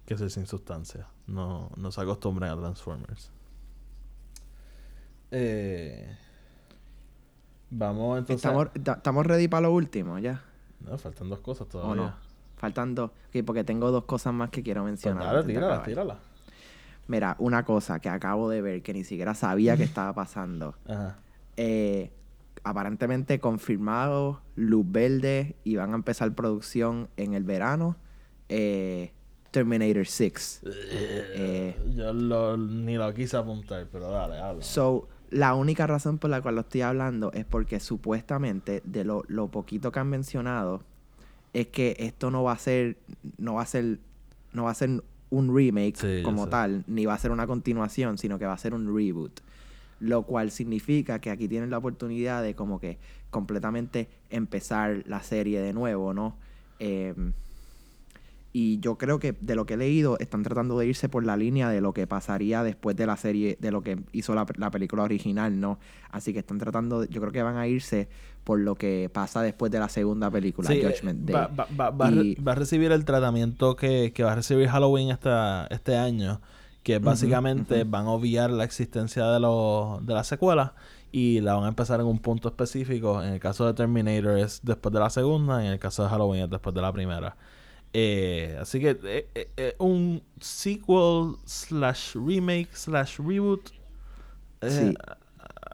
que 0.06 0.18
ser 0.18 0.32
sin 0.32 0.48
sustancia. 0.48 1.08
No, 1.28 1.72
no 1.78 1.92
se 1.92 2.02
acostumbren 2.02 2.52
a 2.52 2.58
Transformers. 2.58 3.32
Eh, 5.32 6.16
vamos 7.74 8.20
entonces. 8.20 8.44
Estamos, 8.46 8.70
ta- 8.84 8.94
estamos 8.94 9.26
ready 9.26 9.48
para 9.48 9.62
lo 9.68 9.74
último, 9.74 10.20
ya. 10.20 10.42
No, 10.82 10.98
faltan 10.98 11.30
dos 11.30 11.40
cosas 11.40 11.68
¿O 11.68 11.70
todavía. 11.70 11.96
no? 11.96 12.14
Faltan 12.58 12.96
dos. 12.96 13.12
Ok, 13.30 13.44
porque 13.46 13.64
tengo 13.64 13.92
dos 13.92 14.06
cosas 14.06 14.34
más 14.34 14.50
que 14.50 14.64
quiero 14.64 14.82
Pues 14.82 14.92
mencionar. 14.92 15.24
dale, 15.26 15.38
antes 15.40 15.48
de 15.48 15.54
tírala, 15.54 15.84
tírala. 15.84 16.18
Mira, 17.08 17.36
una 17.40 17.66
cosa 17.66 18.00
que 18.00 18.10
acabo 18.10 18.50
de 18.50 18.62
ver 18.62 18.82
que 18.82 18.94
ni 18.94 19.04
siquiera 19.04 19.34
sabía 19.36 19.76
que 19.76 19.84
estaba 19.84 20.14
pasando. 20.14 20.76
Ajá. 20.88 21.18
Eh, 21.58 22.12
aparentemente 22.64 23.40
confirmado, 23.40 24.42
luz 24.56 24.86
verde 24.90 25.56
y 25.66 25.76
van 25.76 25.92
a 25.92 25.96
empezar 25.96 26.34
producción 26.34 27.10
en 27.18 27.34
el 27.34 27.44
verano. 27.44 27.98
eh, 28.50 29.12
Terminator 29.52 30.06
6. 30.08 30.62
Eh, 30.66 31.76
Yo 31.96 32.12
lo- 32.14 32.58
ni 32.58 32.96
lo 32.96 33.14
quise 33.14 33.38
apuntar, 33.38 33.86
pero 33.92 34.10
dale, 34.10 34.38
habla. 34.40 34.64
So, 34.64 35.08
la 35.34 35.56
única 35.56 35.88
razón 35.88 36.20
por 36.20 36.30
la 36.30 36.42
cual 36.42 36.56
lo 36.56 36.62
estoy 36.62 36.82
hablando 36.82 37.32
es 37.34 37.44
porque 37.44 37.80
supuestamente 37.80 38.82
de 38.86 39.04
lo, 39.04 39.24
lo 39.28 39.50
poquito 39.50 39.92
que 39.92 40.00
han 40.00 40.10
mencionado 40.10 40.84
es 41.54 41.68
que 41.68 41.96
esto 42.00 42.30
no 42.30 42.44
va 42.44 42.54
a 42.54 42.58
ser 42.58 42.98
no 43.38 43.56
va 43.56 43.64
a 43.64 43.66
ser 43.66 44.00
no 44.54 44.66
va 44.66 44.72
a 44.72 44.76
ser 44.76 45.02
un 45.32 45.56
remake 45.56 45.96
Sí, 45.98 46.24
como 46.24 46.48
tal, 46.48 46.84
ni 46.86 47.08
va 47.08 47.16
a 47.16 47.18
ser 47.18 47.32
una 47.32 47.48
continuación, 47.48 48.20
sino 48.20 48.38
que 48.38 48.46
va 48.46 48.54
a 48.54 48.58
ser 48.58 48.76
un 48.76 48.96
reboot. 48.96 49.40
Lo 50.00 50.24
cual 50.24 50.52
significa 50.52 51.20
que 51.20 51.32
aquí 51.32 51.48
tienen 51.48 51.72
la 51.72 51.80
oportunidad 51.80 52.44
de 52.44 52.54
como 52.54 52.80
que 52.80 53.00
completamente 53.32 54.10
empezar 54.30 55.04
la 55.08 55.24
serie 55.24 55.60
de 55.62 55.74
nuevo, 55.74 56.14
¿no? 56.14 56.36
Em, 56.78 57.34
y 58.56 58.80
yo 58.80 58.98
creo 59.00 59.18
que 59.20 59.36
de 59.42 59.56
lo 59.56 59.66
que 59.66 59.74
he 59.74 59.78
leído, 59.78 60.18
están 60.20 60.44
tratando 60.44 60.78
de 60.78 60.86
irse 60.86 61.10
por 61.10 61.26
la 61.26 61.36
línea 61.36 61.70
de 61.70 61.82
lo 61.82 61.92
que 61.92 62.06
pasaría 62.06 62.62
después 62.62 62.96
de 62.96 63.08
la 63.08 63.18
serie, 63.18 63.58
de 63.60 63.72
lo 63.72 63.82
que 63.82 64.00
hizo 64.12 64.36
la, 64.36 64.46
la 64.58 64.70
película 64.70 65.02
original, 65.04 65.60
¿no? 65.60 65.80
Así 66.12 66.34
que 66.34 66.40
están 66.40 66.60
tratando, 66.60 67.04
yo 67.06 67.20
creo 67.20 67.34
que 67.34 67.42
van 67.42 67.58
a 67.58 67.68
irse 67.68 68.08
por 68.44 68.60
lo 68.60 68.76
que 68.76 69.10
pasa 69.12 69.42
después 69.42 69.72
de 69.72 69.80
la 69.80 69.90
segunda 69.90 70.30
película, 70.30 70.68
Sí, 70.70 70.76
eh, 70.76 70.84
Judgment 70.86 71.22
Day. 71.26 71.34
va, 71.36 71.48
va- 71.80 71.90
va- 71.90 72.12
Y- 72.12 72.36
va 72.36 72.52
a 72.52 72.56
recibir 72.56 72.92
el 72.92 73.06
tratamiento 73.06 73.76
que, 73.76 74.12
que 74.14 74.24
va 74.24 74.34
a 74.34 74.36
recibir 74.36 74.68
Halloween 74.68 75.10
esta, 75.10 75.66
este 75.72 75.96
año, 75.98 76.40
que 76.84 77.00
básicamente 77.00 77.82
ujú. 77.82 77.90
van 77.90 78.06
a 78.06 78.10
obviar 78.12 78.52
la 78.52 78.66
existencia 78.66 79.26
de, 79.32 79.40
los 79.40 80.06
de 80.06 80.14
la 80.14 80.24
secuela 80.26 80.76
y 81.12 81.40
la 81.40 81.54
van 81.56 81.64
a 81.64 81.68
empezar 81.70 82.00
en 82.02 82.06
un 82.06 82.20
punto 82.20 82.50
específico. 82.50 83.24
En 83.24 83.34
el 83.34 83.40
caso 83.40 83.66
de 83.66 83.74
Terminator 83.74 84.38
es 84.38 84.60
después 84.64 84.94
de 84.94 85.00
la 85.00 85.10
segunda, 85.10 85.64
y 85.64 85.68
en 85.68 85.72
el 85.74 85.80
caso 85.80 86.04
de 86.04 86.10
Halloween 86.10 86.44
es 86.44 86.50
después 86.52 86.76
de 86.76 86.82
la 86.82 86.92
primera. 86.92 87.36
Eh, 87.94 88.58
así 88.60 88.80
que 88.80 88.98
eh, 89.04 89.28
eh, 89.36 89.50
eh, 89.56 89.76
un 89.78 90.24
sequel 90.42 91.36
slash 91.46 92.16
remake 92.16 92.70
slash 92.74 93.20
reboot. 93.20 93.70
Sí. 94.68 94.96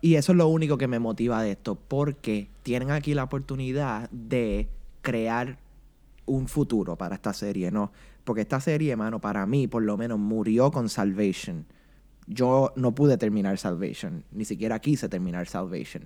Y 0.01 0.15
eso 0.15 0.34
es 0.34 0.38
lo 0.38 0.47
único 0.47 0.78
que 0.78 0.88
me 0.88 0.99
motiva 0.99 1.41
de 1.41 1.51
esto, 1.51 1.76
porque 1.76 2.49
tienen 2.63 2.91
aquí 2.91 3.13
la 3.13 3.24
oportunidad 3.24 4.09
de 4.11 4.67
crear 5.01 5.57
un 6.26 6.47
futuro 6.47 6.97
para 6.97 7.15
esta 7.15 7.34
serie, 7.34 7.72
¿no? 7.72 7.91
Porque 8.24 8.41
esta 8.41 8.59
serie, 8.59 8.95
mano, 8.95 9.20
para 9.20 9.45
mí, 9.45 9.67
por 9.67 9.84
lo 9.84 9.97
menos, 9.97 10.20
murió 10.20 10.72
con 10.72 10.89
Salvation. 10.89 11.65
Yo 12.28 12.72
no 12.76 12.93
pude 12.93 13.17
terminar 13.17 13.57
Salvation, 13.57 14.24
ni 14.32 14.45
siquiera 14.45 14.80
quise 14.80 15.09
terminar 15.09 15.47
Salvation. 15.47 16.03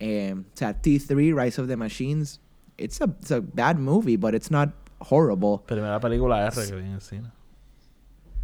O 0.00 0.44
sea, 0.54 0.80
T3, 0.80 1.44
Rise 1.44 1.60
of 1.60 1.68
the 1.68 1.76
Machines, 1.76 2.40
it's 2.76 3.00
a, 3.00 3.04
it's 3.20 3.30
a 3.30 3.40
bad 3.40 3.78
movie, 3.78 4.16
but 4.16 4.34
it's 4.34 4.50
not 4.50 4.70
horrible. 4.98 5.60
Primera 5.66 6.00
película 6.00 6.46
R 6.46 6.66
que 6.66 6.74
vi 6.76 6.82
en 6.84 6.92
el 6.92 7.00
cine. 7.00 7.30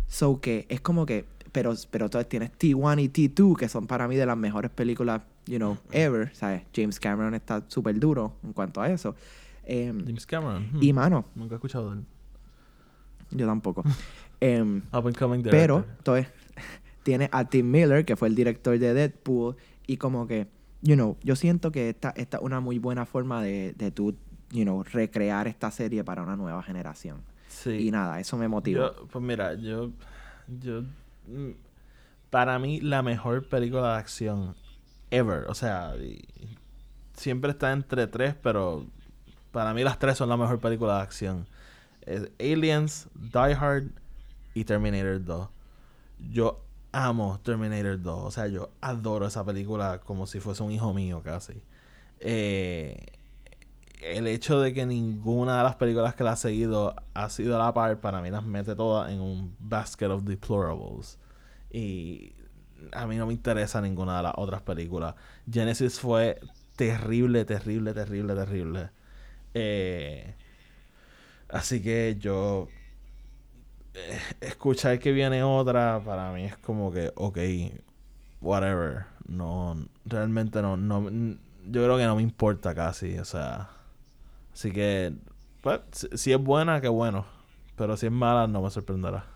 So 0.07 0.41
que 0.41 0.67
es 0.69 0.81
como 0.81 1.07
que, 1.07 1.25
pero, 1.53 1.75
pero 1.91 2.07
entonces 2.07 2.29
tienes 2.29 2.51
T1 2.53 3.03
y 3.03 3.09
T2, 3.09 3.57
que 3.57 3.69
son 3.69 3.87
para 3.87 4.07
mí 4.09 4.17
de 4.17 4.27
las 4.27 4.37
mejores 4.37 4.71
películas, 4.71 5.23
you 5.47 5.57
know, 5.59 5.77
ever. 5.91 6.35
¿Sabes? 6.35 6.63
James 6.75 7.01
Cameron 7.01 7.35
está 7.35 7.65
súper 7.69 7.99
duro 7.99 8.35
en 8.45 8.53
cuanto 8.53 8.81
a 8.81 8.89
eso. 8.91 9.15
Em, 9.65 10.05
James 10.05 10.27
Cameron. 10.27 10.69
hmm, 10.73 10.83
y 10.83 10.93
mano, 10.93 11.25
Nunca 11.35 11.55
he 11.55 11.57
escuchado 11.57 11.91
de 11.91 11.99
él. 12.01 12.05
yo 13.31 13.47
tampoco. 13.47 13.83
Em, 14.41 14.83
Up 14.93 15.07
and 15.07 15.17
coming 15.17 15.43
pero, 15.43 15.87
entonces, 15.99 16.27
tiene 17.03 17.31
a 17.33 17.47
Tim 17.47 17.71
Miller, 17.71 18.05
que 18.05 18.15
fue 18.15 18.29
el 18.29 18.35
director 18.35 18.79
de 18.79 18.93
Deadpool, 18.93 19.57
y 19.87 19.97
como 19.97 20.27
que, 20.27 20.49
you 20.83 20.97
know, 20.97 21.17
yo 21.23 21.35
siento 21.35 21.73
que 21.73 21.89
esta, 21.89 22.11
esta 22.11 22.37
es 22.37 22.43
una 22.43 22.61
muy 22.61 22.79
buena 22.79 23.07
forma 23.07 23.43
de, 23.43 23.73
de 23.79 23.91
tú, 23.91 24.17
you 24.55 24.63
know, 24.63 24.83
recrear 24.85 25.49
esta 25.49 25.71
serie 25.71 26.05
para 26.05 26.23
una 26.23 26.37
nueva 26.37 26.63
generación. 26.63 27.23
Sí. 27.49 27.89
Y 27.89 27.91
nada, 27.91 28.21
eso 28.21 28.37
me 28.37 28.49
motivó. 28.49 28.95
Yo, 28.95 29.07
pues 29.09 29.25
mira, 29.25 29.55
yo, 29.55 29.91
yo, 30.61 30.83
mm, 31.27 31.51
para 32.31 32.59
mí 32.59 32.81
la 32.81 33.03
mejor 33.03 33.47
película 33.49 33.93
de 33.93 33.99
acción 33.99 34.55
ever, 35.11 35.45
o 35.49 35.55
sea, 35.55 35.95
siempre 37.15 37.51
está 37.51 37.73
entre 37.73 38.07
tres, 38.07 38.35
pero 38.41 38.87
para 39.51 39.75
mí 39.75 39.83
las 39.83 39.99
tres 39.99 40.17
son 40.17 40.29
la 40.29 40.37
mejor 40.37 40.61
película 40.61 40.97
de 40.97 41.03
acción. 41.03 41.47
Es 42.03 42.31
Aliens, 42.39 43.09
Die 43.15 43.55
Hard 43.55 43.91
y 44.55 44.65
Terminator 44.65 45.25
2. 45.25 45.49
Yo 46.31 46.61
amo 46.93 47.41
Terminator 47.43 48.01
2, 48.01 48.25
o 48.25 48.31
sea, 48.31 48.47
yo 48.47 48.71
adoro 48.81 49.27
esa 49.27 49.45
película 49.45 50.01
como 50.01 50.27
si 50.27 50.39
fuese 50.39 50.63
un 50.63 50.71
hijo 50.71 50.93
mío 50.95 51.23
casi. 51.25 51.61
Eh, 52.21 53.14
el 54.01 54.27
hecho 54.27 54.61
de 54.61 54.73
que 54.75 54.87
ninguna 54.87 55.59
de 55.59 55.65
las 55.65 55.77
películas 55.77 56.15
que 56.15 56.25
la 56.25 56.33
ha 56.33 56.37
seguido 56.37 56.95
ha 57.15 57.31
sido 57.31 57.57
a 57.57 57.65
la 57.65 57.75
par, 57.75 58.01
para 58.01 58.21
mí 58.23 58.31
las 58.31 58.45
mete 58.45 58.75
todas 58.77 59.11
en 59.11 59.21
un 59.21 59.57
basket 59.59 60.09
of 60.09 60.25
deplorables. 60.25 61.19
Y 61.71 62.35
a 62.93 63.07
mí 63.07 63.17
no 63.17 63.27
me 63.27 63.33
interesa 63.35 63.81
ninguna 63.81 64.19
de 64.19 64.25
las 64.25 64.35
otras 64.37 64.63
películas. 64.63 65.15
Genesis 65.51 65.99
fue 66.01 66.41
terrible, 66.77 67.45
terrible, 67.45 67.95
terrible, 67.95 68.35
terrible. 68.35 68.91
Eh, 69.55 70.35
así 71.49 71.83
que 71.83 72.17
yo... 72.19 72.69
eh, 73.95 74.19
escuchar 74.41 74.99
que 74.99 75.13
viene 75.13 75.43
otra, 75.43 76.01
para 76.05 76.33
mí 76.33 76.45
es 76.45 76.57
como 76.59 76.93
que, 76.93 77.13
ok, 77.17 77.39
whatever. 78.41 79.07
No, 79.27 79.77
realmente 80.05 80.61
no, 80.63 80.77
no, 80.77 81.11
yo 81.11 81.85
creo 81.85 81.97
que 81.99 82.05
no 82.05 82.17
me 82.17 82.23
importa 82.23 82.75
casi, 82.75 83.19
o 83.19 83.25
sea. 83.25 83.71
Así 84.55 84.71
que, 84.71 85.13
pues, 85.61 85.81
si, 86.15 86.33
es 86.33 86.43
buena, 86.43 86.81
qué 86.81 86.89
bueno. 86.89 87.27
Pero 87.77 87.97
si 87.97 88.07
es 88.07 88.13
mala, 88.13 88.47
no 88.47 88.63
me 88.63 88.71
sorprenderá. 88.71 89.27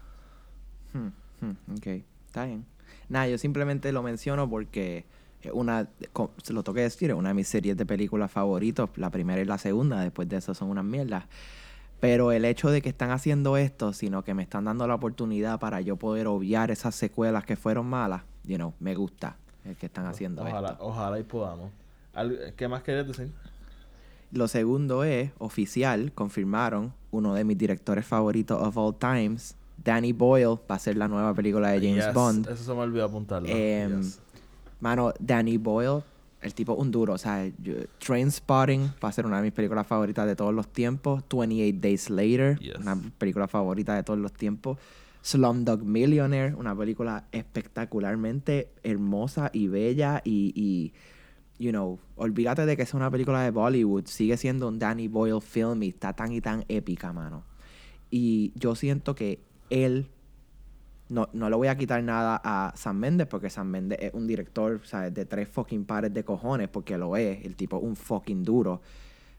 Hmm, 0.92 1.08
hmm, 1.44 1.76
ok, 1.76 1.86
está 2.26 2.46
bien. 2.46 2.64
Nada, 3.08 3.26
yo 3.26 3.36
simplemente 3.36 3.90
lo 3.90 4.02
menciono 4.02 4.48
porque 4.48 5.04
es 5.42 5.50
una, 5.52 5.88
se 6.42 6.52
lo 6.52 6.62
toqué 6.62 6.82
decir, 6.82 7.10
es 7.10 7.16
una 7.16 7.30
de 7.30 7.34
mis 7.34 7.48
series 7.48 7.76
de 7.76 7.84
películas 7.84 8.30
favoritos. 8.30 8.90
La 8.96 9.10
primera 9.10 9.42
y 9.42 9.44
la 9.44 9.58
segunda, 9.58 10.00
después 10.00 10.28
de 10.28 10.36
eso 10.36 10.54
son 10.54 10.70
unas 10.70 10.84
mierdas. 10.84 11.24
Pero 11.98 12.30
el 12.30 12.44
hecho 12.44 12.70
de 12.70 12.80
que 12.80 12.88
están 12.88 13.10
haciendo 13.10 13.56
esto, 13.56 13.92
sino 13.92 14.22
que 14.22 14.32
me 14.32 14.44
están 14.44 14.66
dando 14.66 14.86
la 14.86 14.94
oportunidad 14.94 15.58
para 15.58 15.80
yo 15.80 15.96
poder 15.96 16.28
obviar 16.28 16.70
esas 16.70 16.94
secuelas 16.94 17.44
que 17.44 17.56
fueron 17.56 17.86
malas, 17.86 18.22
you 18.44 18.54
know, 18.54 18.72
me 18.78 18.94
gusta 18.94 19.36
el 19.64 19.74
que 19.76 19.86
están 19.86 20.06
haciendo 20.06 20.42
Ojalá, 20.42 20.70
esto. 20.70 20.84
ojalá 20.84 21.18
y 21.18 21.24
podamos. 21.24 21.72
¿Qué 22.56 22.68
más 22.68 22.82
querías 22.82 23.08
decir? 23.08 23.32
Lo 24.32 24.46
segundo 24.48 25.04
es, 25.04 25.30
oficial, 25.38 26.12
confirmaron, 26.14 26.92
uno 27.10 27.34
de 27.34 27.44
mis 27.44 27.56
directores 27.56 28.04
favoritos 28.06 28.60
of 28.60 28.76
all 28.76 28.94
times, 28.94 29.54
Danny 29.82 30.12
Boyle, 30.12 30.58
va 30.70 30.74
a 30.74 30.78
ser 30.78 30.96
la 30.96 31.08
nueva 31.08 31.32
película 31.34 31.70
de 31.70 31.80
James 31.80 32.04
Yes, 32.06 32.14
Bond. 32.14 32.48
Eso 32.48 32.64
se 32.64 32.72
me 32.74 32.80
olvidó 32.80 33.04
apuntarlo. 33.06 33.48
Em, 33.48 34.02
Yes. 34.02 34.20
Mano, 34.80 35.12
Danny 35.18 35.56
Boyle, 35.56 36.02
el 36.42 36.52
tipo 36.54 36.74
un 36.74 36.90
duro, 36.90 37.14
o 37.14 37.18
sea, 37.18 37.46
yo- 37.62 37.74
Trainspotting 37.98 38.92
va 39.02 39.08
a 39.08 39.12
ser 39.12 39.24
una 39.26 39.38
de 39.38 39.44
mis 39.44 39.52
películas 39.52 39.86
favoritas 39.86 40.26
de 40.26 40.36
todos 40.36 40.52
los 40.54 40.68
tiempos. 40.68 41.22
28 41.30 41.78
Days 41.80 42.10
Later, 42.10 42.58
Yes. 42.58 42.76
una 42.80 42.96
película 43.18 43.48
favorita 43.48 43.94
de 43.94 44.02
todos 44.02 44.18
los 44.18 44.32
tiempos. 44.32 44.78
Slumdog 45.22 45.82
Millionaire, 45.82 46.54
una 46.54 46.76
película 46.76 47.24
espectacularmente 47.32 48.70
hermosa 48.82 49.50
y 49.52 49.68
bella 49.68 50.20
y, 50.24 50.52
y, 50.54 50.92
you 51.58 51.70
know, 51.70 51.98
olvídate 52.16 52.66
de 52.66 52.76
que 52.76 52.82
es 52.82 52.94
una 52.94 53.10
película 53.10 53.42
de 53.42 53.50
Bollywood, 53.50 54.06
sigue 54.06 54.36
siendo 54.36 54.68
un 54.68 54.78
Danny 54.78 55.08
Boyle 55.08 55.40
film 55.40 55.82
y 55.82 55.88
está 55.88 56.12
tan 56.12 56.32
y 56.32 56.40
tan 56.40 56.64
épica, 56.68 57.12
mano. 57.12 57.44
Y 58.10 58.52
yo 58.54 58.74
siento 58.74 59.14
que 59.14 59.40
él 59.70 60.08
no, 61.08 61.28
no 61.32 61.50
le 61.50 61.56
voy 61.56 61.68
a 61.68 61.76
quitar 61.76 62.02
nada 62.02 62.40
a 62.44 62.72
Sam 62.76 62.98
Mendes 62.98 63.26
porque 63.26 63.50
Sam 63.50 63.68
Mendes 63.68 63.98
es 64.00 64.14
un 64.14 64.26
director 64.26 64.80
¿sabes? 64.84 65.12
de 65.14 65.24
tres 65.24 65.48
fucking 65.48 65.84
pares 65.84 66.12
de 66.12 66.24
cojones 66.24 66.68
porque 66.68 66.96
lo 66.98 67.16
es, 67.16 67.44
el 67.44 67.56
tipo 67.56 67.78
un 67.78 67.96
fucking 67.96 68.44
duro. 68.44 68.80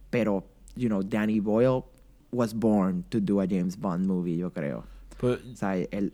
Pero, 0.10 0.46
you 0.76 0.88
know, 0.88 1.04
Danny 1.04 1.40
Boyle 1.40 1.84
was 2.32 2.54
born 2.54 3.04
to 3.10 3.20
do 3.20 3.40
a 3.40 3.48
James 3.48 3.78
Bond 3.78 4.06
movie, 4.06 4.38
yo 4.38 4.52
creo. 4.52 4.84
Pues, 5.20 5.40
O 5.54 5.56
sea, 5.56 5.76
él... 5.78 6.14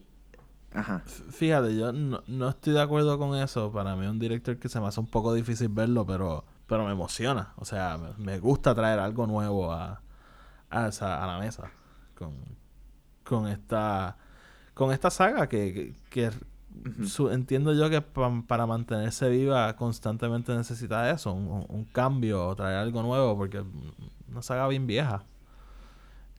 Ajá. 0.75 1.01
fíjate, 1.05 1.75
yo 1.75 1.91
no, 1.93 2.21
no 2.27 2.49
estoy 2.49 2.73
de 2.73 2.81
acuerdo 2.81 3.17
con 3.17 3.35
eso. 3.37 3.71
Para 3.71 3.95
mí 3.95 4.05
es 4.05 4.11
un 4.11 4.19
director 4.19 4.57
que 4.57 4.69
se 4.69 4.79
me 4.79 4.87
hace 4.87 4.99
un 4.99 5.07
poco 5.07 5.33
difícil 5.33 5.69
verlo, 5.69 6.05
pero, 6.05 6.43
pero 6.67 6.85
me 6.85 6.91
emociona. 6.91 7.53
O 7.57 7.65
sea, 7.65 7.97
me, 7.97 8.23
me 8.23 8.39
gusta 8.39 8.75
traer 8.75 8.99
algo 8.99 9.25
nuevo 9.25 9.71
a, 9.71 10.01
a, 10.69 10.87
esa- 10.87 11.23
a 11.23 11.27
la 11.27 11.39
mesa 11.39 11.71
con, 12.17 12.33
con 13.23 13.47
esta 13.47 14.17
con 14.73 14.91
esta 14.91 15.09
saga 15.09 15.47
que, 15.47 15.93
que, 16.09 16.29
que 16.29 17.05
su- 17.07 17.29
entiendo 17.29 17.71
yo 17.73 17.89
que 17.89 18.01
pa- 18.01 18.43
para 18.45 18.65
mantenerse 18.65 19.29
viva 19.29 19.73
constantemente 19.77 20.53
necesita 20.53 21.09
eso, 21.09 21.31
un, 21.31 21.65
un- 21.69 21.85
cambio, 21.85 22.53
traer 22.55 22.77
algo 22.79 23.01
nuevo, 23.01 23.37
porque 23.37 23.59
es 23.59 23.63
una 24.29 24.41
saga 24.41 24.67
bien 24.67 24.85
vieja. 24.85 25.23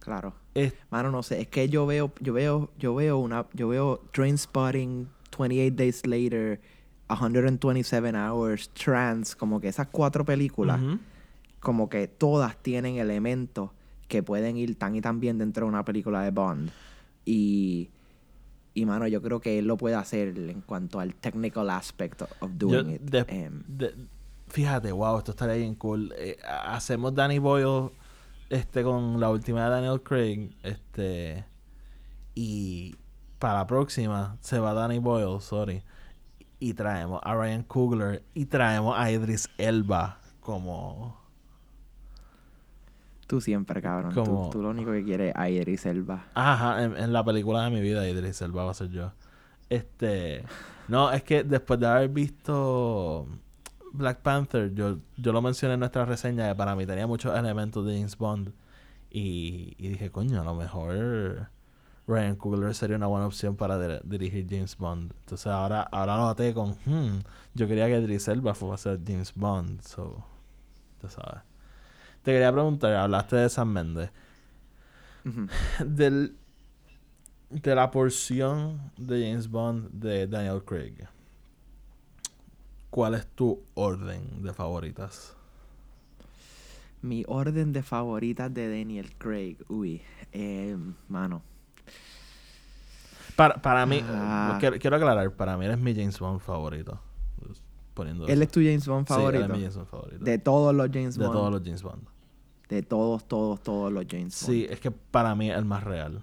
Claro. 0.06 0.32
Es- 0.54 0.72
Mano, 0.90 1.10
no 1.10 1.22
sé, 1.22 1.40
es 1.42 1.48
que 1.48 1.68
yo 1.68 1.84
veo, 1.84 2.12
yo 2.20 2.32
veo, 2.32 2.70
yo 2.78 2.94
veo 2.94 3.18
una, 3.18 3.44
yo 3.52 3.68
veo 3.68 4.00
Trainspotting, 4.12 5.08
28 5.38 5.74
Days 5.76 6.06
Later, 6.06 6.60
127 7.08 8.16
Hours, 8.16 8.70
Trans, 8.70 9.36
como 9.36 9.60
que 9.60 9.68
esas 9.68 9.88
cuatro 9.88 10.24
películas, 10.24 10.80
como 11.60 11.88
que 11.88 12.06
todas 12.08 12.56
tienen 12.62 12.96
elementos 12.96 13.70
que 14.08 14.22
pueden 14.22 14.56
ir 14.56 14.76
tan 14.78 14.94
y 14.96 15.00
tan 15.00 15.18
bien 15.20 15.38
dentro 15.38 15.66
de 15.66 15.70
una 15.70 15.84
película 15.84 16.22
de 16.22 16.30
Bond. 16.30 16.70
Y, 17.24 17.90
y 18.74 18.86
mano, 18.86 19.08
yo 19.08 19.20
creo 19.20 19.40
que 19.40 19.58
él 19.58 19.66
lo 19.66 19.76
puede 19.76 19.96
hacer 19.96 20.38
en 20.38 20.60
cuanto 20.60 21.00
al 21.00 21.14
technical 21.16 21.68
aspect 21.70 22.22
of 22.22 22.30
Yo 22.58 22.68
doing 22.68 22.90
it. 22.94 23.00
de- 23.02 23.24
de- 23.66 23.94
fíjate, 24.48 24.92
wow, 24.92 25.18
esto 25.18 25.32
estaría 25.32 25.56
bien 25.56 25.74
cool. 25.74 26.12
Eh, 26.16 26.36
ha- 26.46 26.76
hacemos 26.76 27.14
Danny 27.14 27.38
Boyle 27.40 27.90
este 28.50 28.82
con 28.82 29.18
la 29.20 29.30
última 29.30 29.64
de 29.64 29.70
Daniel 29.70 30.02
Craig, 30.02 30.50
este 30.62 31.44
y 32.34 32.94
para 33.38 33.54
la 33.60 33.66
próxima 33.66 34.36
se 34.40 34.58
va 34.58 34.72
Danny 34.74 34.98
Boyle, 34.98 35.40
sorry, 35.40 35.82
y 36.58 36.74
traemos 36.74 37.20
a 37.24 37.34
Ryan 37.34 37.62
Coogler 37.64 38.22
y 38.34 38.46
traemos 38.46 38.94
a 38.98 39.10
Idris 39.10 39.48
Elba 39.58 40.20
como 40.40 41.18
tú 43.26 43.40
siempre, 43.40 43.82
cabrón. 43.82 44.14
Tú- 44.14 44.24
Como- 44.24 44.50
Tú, 44.50 44.62
lo 44.62 44.70
único 44.70 44.92
que 44.92 45.02
quieres 45.04 45.30
es 45.30 45.36
a 45.36 45.50
Idris 45.50 45.84
Elba. 45.86 46.26
Ajá, 46.34 46.84
en, 46.84 46.96
en 46.96 47.12
la 47.12 47.24
película 47.24 47.64
de 47.64 47.70
mi 47.70 47.80
vida 47.80 48.08
Idris 48.08 48.40
Elba 48.42 48.64
va 48.64 48.70
a 48.70 48.74
ser 48.74 48.88
yo. 48.90 49.12
Este, 49.68 50.44
no, 50.88 51.10
es 51.10 51.24
que 51.24 51.42
después 51.42 51.80
de 51.80 51.86
haber 51.88 52.08
visto 52.10 53.26
Black 53.96 54.20
Panther, 54.20 54.72
yo, 54.74 54.98
yo 55.16 55.32
lo 55.32 55.42
mencioné 55.42 55.74
en 55.74 55.80
nuestra 55.80 56.04
reseña 56.04 56.48
que 56.48 56.54
para 56.54 56.74
mí 56.76 56.86
tenía 56.86 57.06
muchos 57.06 57.36
elementos 57.38 57.84
de 57.86 57.94
James 57.94 58.16
Bond 58.16 58.52
y, 59.10 59.74
y 59.78 59.88
dije, 59.88 60.10
coño, 60.10 60.40
a 60.40 60.44
lo 60.44 60.54
mejor 60.54 61.48
Ryan 62.06 62.36
Coogler 62.36 62.74
sería 62.74 62.96
una 62.96 63.06
buena 63.06 63.26
opción 63.26 63.56
para 63.56 63.78
dir- 63.78 64.02
dirigir 64.04 64.46
James 64.48 64.76
Bond. 64.76 65.12
Entonces 65.20 65.46
ahora, 65.48 65.82
ahora 65.82 66.16
lo 66.16 66.28
até 66.28 66.52
con, 66.54 66.70
hmm, 66.84 67.20
yo 67.54 67.66
quería 67.66 67.86
que 67.86 67.98
Idris 67.98 68.28
Elba 68.28 68.54
fuera 68.54 68.74
a 68.74 68.78
ser 68.78 69.00
James 69.06 69.32
Bond, 69.34 69.80
so, 69.82 70.24
tú 71.00 71.08
sabes. 71.08 71.42
Te 72.22 72.32
quería 72.32 72.52
preguntar, 72.52 72.92
hablaste 72.94 73.36
de 73.36 73.48
Sam 73.48 73.68
Mendes 73.72 74.10
Ujú. 75.24 75.46
del 75.84 76.36
de 77.50 77.74
la 77.76 77.90
porción 77.92 78.90
de 78.96 79.28
James 79.28 79.48
Bond 79.48 79.90
de 79.92 80.26
Daniel 80.26 80.62
Craig. 80.64 80.94
¿Cuál 82.96 83.12
es 83.12 83.26
tu 83.26 83.62
orden 83.74 84.42
de 84.42 84.54
favoritas? 84.54 85.36
Mi 87.02 87.24
orden 87.28 87.74
de 87.74 87.82
favoritas 87.82 88.54
de 88.54 88.70
Daniel 88.70 89.12
Craig. 89.18 89.58
Uy, 89.68 90.00
eh, 90.32 90.74
mano. 91.06 91.42
Para, 93.36 93.56
para 93.60 93.84
mí, 93.84 94.00
Ah. 94.02 94.56
quiero, 94.58 94.78
quiero 94.78 94.96
aclarar, 94.96 95.30
para 95.34 95.58
mí 95.58 95.66
eres 95.66 95.78
mi 95.78 95.94
James 95.94 96.18
Bond 96.18 96.40
favorito. 96.40 96.98
Pues, 97.38 97.62
Poniendo 97.92 98.26
Él 98.28 98.40
es 98.40 98.48
tu 98.50 98.60
James 98.60 98.86
Bond 98.88 99.06
Sí, 99.06 99.12
él 99.12 99.18
favorito. 99.20 99.44
es 99.44 99.50
mi 99.50 99.58
James 99.58 99.76
Bond 99.76 99.88
favorito. 99.88 100.24
de 100.24 100.38
todos 100.38 100.74
los 100.74 100.88
James 100.90 101.16
De 101.18 101.24
Bond. 101.26 101.36
todos 101.36 101.52
los 101.52 101.62
James 101.62 101.82
Bond. 101.82 102.02
De 102.70 102.82
todos, 102.82 103.28
todos, 103.28 103.60
todos 103.62 103.92
los 103.92 104.06
James 104.08 104.34
Sí, 104.34 104.62
Bond. 104.62 104.72
es 104.72 104.80
que 104.80 104.90
para 104.90 105.34
mí 105.34 105.50
es 105.50 105.58
el 105.58 105.66
más 105.66 105.84
real. 105.84 106.22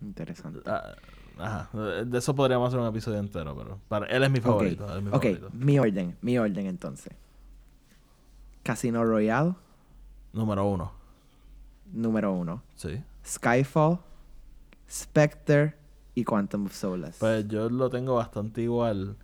Interesante. 0.00 0.60
Ah, 0.66 0.94
Ajá, 1.38 1.68
de 2.04 2.18
eso 2.18 2.34
podríamos 2.34 2.68
hacer 2.68 2.80
un 2.80 2.86
episodio 2.88 3.18
entero, 3.18 3.56
pero 3.56 3.78
para, 3.88 4.06
él 4.06 4.22
es 4.24 4.30
mi 4.30 4.40
favorito. 4.40 4.84
ok, 4.84 4.90
él 4.90 4.96
es 4.98 5.02
mi 5.04 5.08
ok, 5.10 5.22
favorito. 5.22 5.50
mi 5.52 5.78
orden, 5.78 6.16
mi 6.20 6.38
orden 6.38 6.66
entonces. 6.66 7.12
Casino 8.62 9.04
Royale, 9.04 9.54
Número 10.32 10.66
uno. 10.66 10.92
número 11.92 12.32
uno. 12.32 12.62
Sí. 12.76 13.02
Skyfall, 13.24 13.98
Spectre 14.90 15.74
y 16.14 16.24
Quantum 16.24 16.66
of 16.66 16.74
Solace. 16.74 17.16
Pues 17.18 17.48
yo 17.48 17.68
lo 17.70 17.88
tengo 17.88 18.16
bastante 18.16 18.62
igual, 18.62 19.16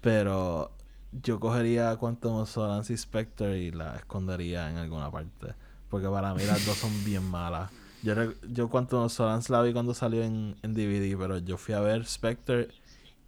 pero 0.00 0.72
yo 1.12 1.38
cogería 1.38 1.96
Quantum 1.96 2.36
of 2.36 2.50
Solace 2.50 2.92
y 2.92 2.96
Spectre 2.96 3.58
y 3.58 3.70
la 3.70 3.96
escondería 3.96 4.70
en 4.70 4.78
alguna 4.78 5.10
parte. 5.10 5.54
Porque 5.88 6.08
para 6.08 6.34
mí 6.34 6.42
las 6.44 6.64
dos 6.66 6.76
son 6.76 6.92
bien 7.04 7.24
malas. 7.24 7.70
Yo, 8.02 8.14
yo 8.48 8.68
Quantum 8.70 9.00
of 9.04 9.12
Solace 9.12 9.52
la 9.52 9.62
vi 9.62 9.72
cuando 9.72 9.94
salió 9.94 10.22
en, 10.22 10.56
en 10.62 10.74
DVD, 10.74 11.16
pero 11.16 11.38
yo 11.38 11.56
fui 11.58 11.74
a 11.74 11.80
ver 11.80 12.06
Spectre 12.06 12.68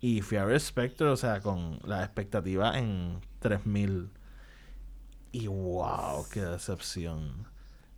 y 0.01 0.23
fui 0.23 0.39
a 0.39 0.45
ver 0.45 0.61
Spectre, 0.61 1.09
o 1.09 1.17
sea, 1.17 1.41
con 1.43 1.81
la 1.85 2.05
expectativa 2.05 2.79
en 2.79 3.21
3000. 3.41 4.11
Y 5.33 5.47
wow, 5.47 6.27
qué 6.33 6.43
decepción. 6.43 7.47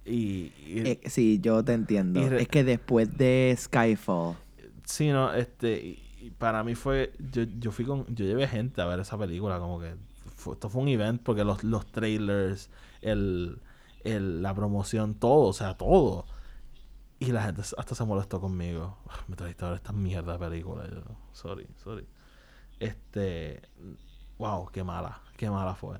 Y, 0.04 0.52
y- 0.56 0.82
Eh, 0.84 1.00
sí, 1.06 1.38
yo 1.40 1.64
te 1.64 1.72
entiendo. 1.74 2.26
Es 2.36 2.48
que 2.48 2.64
después 2.64 3.16
de 3.16 3.54
Skyfall, 3.58 4.36
Sí, 4.84 5.08
no, 5.10 5.32
este, 5.32 5.74
y, 5.80 6.26
y 6.26 6.30
para 6.30 6.64
mí 6.64 6.74
fue, 6.74 7.12
yo, 7.32 7.42
yo 7.58 7.72
fui 7.72 7.84
con, 7.84 8.06
yo 8.14 8.24
llevé 8.24 8.48
gente 8.48 8.80
a 8.82 8.86
ver 8.86 9.00
esa 9.00 9.16
película, 9.18 9.58
como 9.58 9.80
que 9.80 9.94
fue- 10.36 10.54
esto 10.54 10.68
fue 10.68 10.82
un 10.82 10.88
event 10.88 11.22
porque 11.22 11.44
los, 11.44 11.62
los 11.64 11.86
trailers, 11.86 12.70
el, 13.00 13.58
el, 14.04 14.42
la 14.42 14.54
promoción, 14.54 15.14
todo, 15.14 15.48
o 15.48 15.52
sea, 15.52 15.76
todo. 15.76 16.26
Y 17.22 17.30
la 17.30 17.42
gente 17.44 17.62
hasta 17.62 17.94
se 17.94 18.04
molestó 18.04 18.40
conmigo. 18.40 18.98
"Ah, 19.08 19.20
Me 19.28 19.36
trajiste 19.36 19.64
a 19.64 19.68
ver 19.68 19.76
esta 19.76 19.92
mierda 19.92 20.32
de 20.32 20.38
película. 20.40 20.88
Yo, 20.90 21.02
sorry, 21.32 21.66
sorry. 21.76 22.06
Este, 22.80 23.62
wow, 24.38 24.68
qué 24.72 24.82
mala, 24.82 25.22
qué 25.36 25.48
mala 25.48 25.74
fue. 25.76 25.98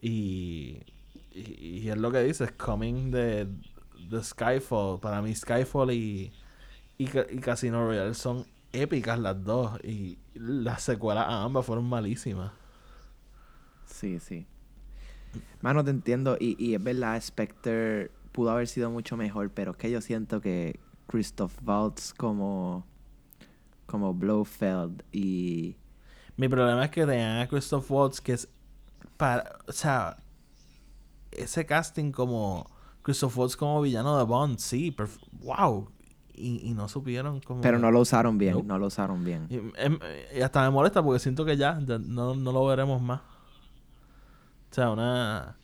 Y, 0.00 0.82
y, 1.30 1.88
es 1.88 1.96
lo 1.96 2.10
que 2.10 2.22
dices, 2.24 2.52
coming 2.52 3.10
de, 3.12 3.46
de 4.10 4.24
Skyfall, 4.24 4.98
para 5.00 5.22
mí 5.22 5.34
Skyfall 5.34 5.92
y, 5.92 6.32
y, 6.98 7.04
y 7.04 7.38
Casino 7.40 7.86
Royale 7.86 8.14
son 8.14 8.44
épicas 8.72 9.18
las 9.20 9.44
dos. 9.44 9.78
Y 9.84 10.18
las 10.34 10.82
secuelas 10.82 11.26
a 11.28 11.42
ambas 11.44 11.64
fueron 11.66 11.88
malísimas. 11.88 12.52
sí, 13.86 14.18
sí. 14.18 14.46
Mano, 15.60 15.84
te 15.84 15.90
entiendo. 15.90 16.36
Y, 16.40 16.56
y 16.58 16.74
es 16.74 16.82
verdad, 16.82 17.20
Spectre 17.22 18.10
pudo 18.32 18.50
haber 18.50 18.66
sido 18.66 18.90
mucho 18.90 19.16
mejor, 19.16 19.50
pero 19.50 19.72
es 19.72 19.76
que 19.76 19.90
yo 19.90 20.00
siento 20.00 20.40
que 20.40 20.80
Christoph 21.06 21.54
Waltz 21.64 22.12
como, 22.14 22.86
como 23.86 24.14
Blofeld 24.14 25.02
y... 25.12 25.76
Mi 26.36 26.48
problema 26.48 26.86
es 26.86 26.90
que 26.90 27.04
tenían 27.04 27.40
a 27.40 27.46
Christoph 27.46 27.90
Waltz, 27.90 28.20
que 28.20 28.32
es 28.32 28.48
para. 29.16 29.58
O 29.68 29.72
sea, 29.72 30.16
ese 31.30 31.64
casting 31.66 32.10
como 32.10 32.66
Christoph 33.02 33.36
Waltz 33.36 33.56
como 33.56 33.80
villano 33.82 34.18
de 34.18 34.24
Bond, 34.24 34.58
sí, 34.58 34.94
wow. 35.40 35.88
Y, 36.34 36.68
y 36.68 36.74
no 36.74 36.88
supieron 36.88 37.40
como. 37.40 37.60
Pero 37.60 37.78
no 37.78 37.90
lo 37.90 38.00
usaron 38.00 38.38
bien, 38.38 38.66
no 38.66 38.78
lo 38.78 38.86
usaron 38.86 39.22
bien. 39.24 39.46
Y, 39.50 39.56
em, 39.76 39.98
y 40.34 40.40
hasta 40.40 40.62
me 40.62 40.70
molesta 40.70 41.02
porque 41.02 41.20
siento 41.20 41.44
que 41.44 41.56
ya, 41.56 41.78
ya 41.84 41.98
no, 41.98 42.34
no 42.34 42.52
lo 42.52 42.66
veremos 42.66 43.00
más. 43.02 43.20
O 43.20 44.74
sea, 44.74 44.90
una. 44.90 45.56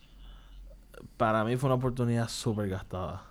Para 1.17 1.43
mí 1.43 1.55
fue 1.57 1.67
una 1.67 1.75
oportunidad 1.75 2.27
súper 2.29 2.69
gastada. 2.69 3.23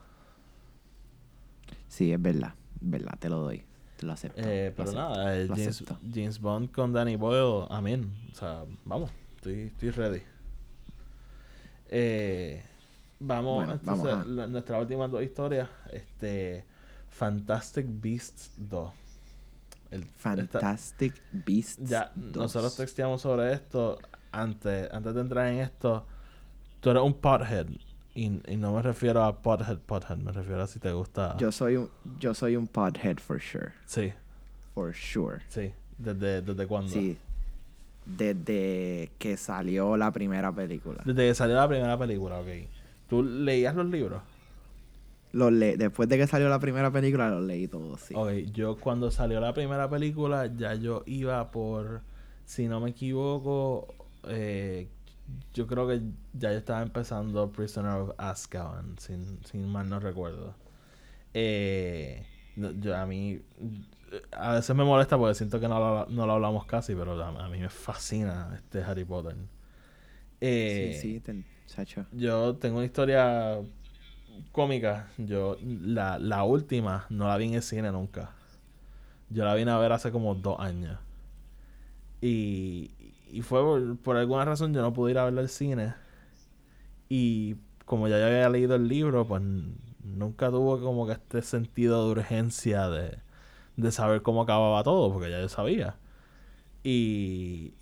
Sí, 1.89 2.13
es 2.13 2.21
verdad. 2.21 2.55
Es 2.83 2.91
verdad, 2.91 3.15
te 3.19 3.29
lo 3.29 3.39
doy. 3.41 3.65
Te 3.97 4.07
lo 4.07 4.13
acepto. 4.13 4.41
Eh, 4.45 4.73
pero 4.77 4.93
nada, 4.93 5.25
James, 5.49 5.69
acepto. 5.69 5.99
James 6.15 6.41
Bond 6.41 6.71
con 6.71 6.93
Danny 6.93 7.17
Boyle, 7.17 7.67
amén. 7.71 8.13
O 8.31 8.35
sea, 8.35 8.65
vamos, 8.85 9.11
estoy, 9.37 9.63
estoy 9.63 9.91
ready. 9.91 10.23
Eh, 11.91 12.63
vamos, 13.19 13.57
Bueno, 13.57 13.73
entonces, 13.73 14.05
vamos 14.05 14.27
a- 14.27 14.29
la- 14.29 14.47
nuestras 14.47 14.81
últimas 14.81 15.11
dos 15.11 15.23
historias. 15.23 15.69
Este, 15.93 16.65
Fantastic 17.11 17.87
Beasts 17.89 18.53
2. 18.57 18.93
El- 19.91 20.03
esta- 20.03 20.19
Fantastic 20.19 21.15
Beasts. 21.33 21.89
ya, 21.89 22.13
2. 22.15 22.37
nosotros 22.37 22.77
texteamos 22.77 23.23
sobre 23.23 23.53
esto 23.53 23.99
antes, 24.31 24.89
antes 24.93 25.15
de 25.15 25.21
entrar 25.21 25.47
en 25.49 25.61
esto. 25.61 26.07
Tú 26.81 26.91
eres 26.91 27.03
un 27.03 27.15
pothead. 27.15 27.67
Y, 28.15 28.25
y 28.53 28.57
no 28.57 28.73
me 28.73 28.83
refiero 28.83 29.23
a 29.23 29.41
pothead, 29.43 29.79
pothead. 29.79 30.17
Me 30.19 30.33
refiero 30.33 30.63
a 30.63 30.67
si 30.67 30.79
te 30.81 30.93
gusta. 30.93 31.37
Yo 31.39 31.53
soy 31.53 31.77
un, 31.77 31.89
yo 32.19 32.35
soy 32.35 32.57
un 32.57 32.67
podhead 32.67 33.19
for 33.19 33.41
sure. 33.41 33.73
Sí, 33.87 34.13
For 34.75 34.95
sure. 34.95 35.41
sí. 35.49 35.73
¿Desde, 35.99 36.43
desde 36.43 36.67
cuándo? 36.67 36.93
Sí. 36.93 37.17
Desde 38.07 39.11
que 39.19 39.37
salió 39.37 39.97
la 39.97 40.13
primera 40.13 40.53
película. 40.53 41.03
Desde 41.05 41.29
que 41.29 41.35
salió 41.35 41.57
la 41.57 41.69
primera 41.69 41.99
película, 41.99 42.39
ok. 42.39 42.47
¿Tú 43.09 43.23
leías 43.23 43.75
los 43.75 43.87
libros? 43.87 44.23
Los 45.33 45.53
le 45.53 45.77
Después 45.77 46.09
de 46.09 46.17
que 46.17 46.27
salió 46.27 46.49
la 46.49 46.59
primera 46.59 46.91
película, 46.91 47.29
los 47.29 47.43
leí 47.45 47.69
todos, 47.69 48.01
sí. 48.01 48.15
Ok, 48.17 48.31
yo 48.53 48.77
cuando 48.79 49.11
salió 49.11 49.41
la 49.41 49.53
primera 49.53 49.91
película, 49.91 50.47
ya 50.47 50.75
yo 50.75 51.03
iba 51.07 51.51
por, 51.51 52.01
si 52.47 52.67
no 52.67 52.81
me 52.81 52.91
equivoco, 52.91 53.95
eh, 54.29 54.89
yo 55.55 55.67
creo 55.67 55.87
que 55.89 56.01
ya 56.35 56.53
yo 56.53 56.59
estaba 56.59 56.83
empezando 56.83 57.51
Prisoner 57.53 57.93
of 57.93 58.11
Azkaban, 58.19 58.99
sin, 58.99 59.41
sin 59.45 59.69
mal 59.69 59.89
no 59.89 60.01
recuerdo. 60.01 60.55
Eh, 61.35 62.27
yo, 62.57 62.97
a 62.97 63.07
mí, 63.07 63.41
a 64.33 64.55
veces 64.55 64.75
me 64.77 64.85
molesta 64.85 65.19
porque 65.19 65.35
siento 65.35 65.61
que 65.61 65.69
no 65.69 65.79
lo, 65.79 66.07
no 66.07 66.27
lo 66.27 66.35
hablamos 66.35 66.67
casi, 66.67 66.95
pero 66.95 67.23
a, 67.23 67.29
a 67.47 67.49
mí 67.49 67.59
me 67.61 67.69
fascina 67.71 68.53
este 68.57 68.83
Harry 68.83 69.05
Potter. 69.05 69.37
Eh, 70.41 70.93
sí, 70.93 70.93
sí, 70.93 71.21
te- 71.21 71.45
chacho. 71.67 72.07
yo 72.13 72.57
tengo 72.57 72.77
una 72.79 72.87
historia 72.87 73.59
cómica. 74.53 75.11
Yo, 75.19 75.59
la, 75.63 76.19
la 76.19 76.45
última, 76.45 77.07
no 77.11 77.29
la 77.29 77.37
vi 77.37 77.47
en 77.49 77.55
el 77.55 77.63
cine 77.63 77.93
nunca. 77.93 78.33
Yo 79.31 79.45
la 79.45 79.55
vine 79.55 79.71
a 79.71 79.79
ver 79.79 79.93
hace 79.93 80.11
como 80.13 80.35
dos 80.35 80.59
años. 80.61 80.99
Y, 82.21 82.91
y 83.31 83.43
fue 83.43 83.97
por, 83.97 84.17
alguna 84.17 84.45
razón 84.45 84.73
yo 84.75 84.83
no 84.83 84.93
pude 84.93 85.13
ir 85.13 85.19
a 85.19 85.25
verla 85.25 85.43
al 85.43 85.49
cine. 85.49 85.95
Y 87.09 87.57
como 87.85 88.09
ya 88.09 88.19
yo 88.19 88.27
había 88.27 88.49
leído 88.49 88.75
el 88.77 88.89
libro, 88.89 89.27
pues 89.27 89.43
nunca 90.03 90.51
tuvo 90.51 90.81
como 90.81 91.07
que 91.07 91.13
este 91.13 91.43
sentido 91.43 92.05
de 92.05 92.13
urgencia 92.13 92.89
de, 92.89 93.19
de 93.77 93.93
saber 93.93 94.23
cómo 94.23 94.43
acababa 94.43 94.83
todo, 94.83 95.13
porque 95.13 95.31
ya 95.31 95.41
yo 95.41 95.49
sabía. 95.49 95.97
Y, 96.83 97.75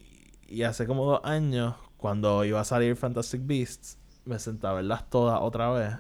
y 0.49 0.62
hace 0.62 0.86
como 0.86 1.05
dos 1.07 1.20
años, 1.24 1.74
cuando 1.97 2.44
iba 2.44 2.61
a 2.61 2.64
salir 2.64 2.97
Fantastic 2.97 3.42
Beasts, 3.47 3.99
me 4.24 4.38
senté 4.38 4.66
a 4.66 4.72
verlas 4.72 5.09
todas 5.11 5.40
otra 5.40 5.70
vez. 5.70 5.94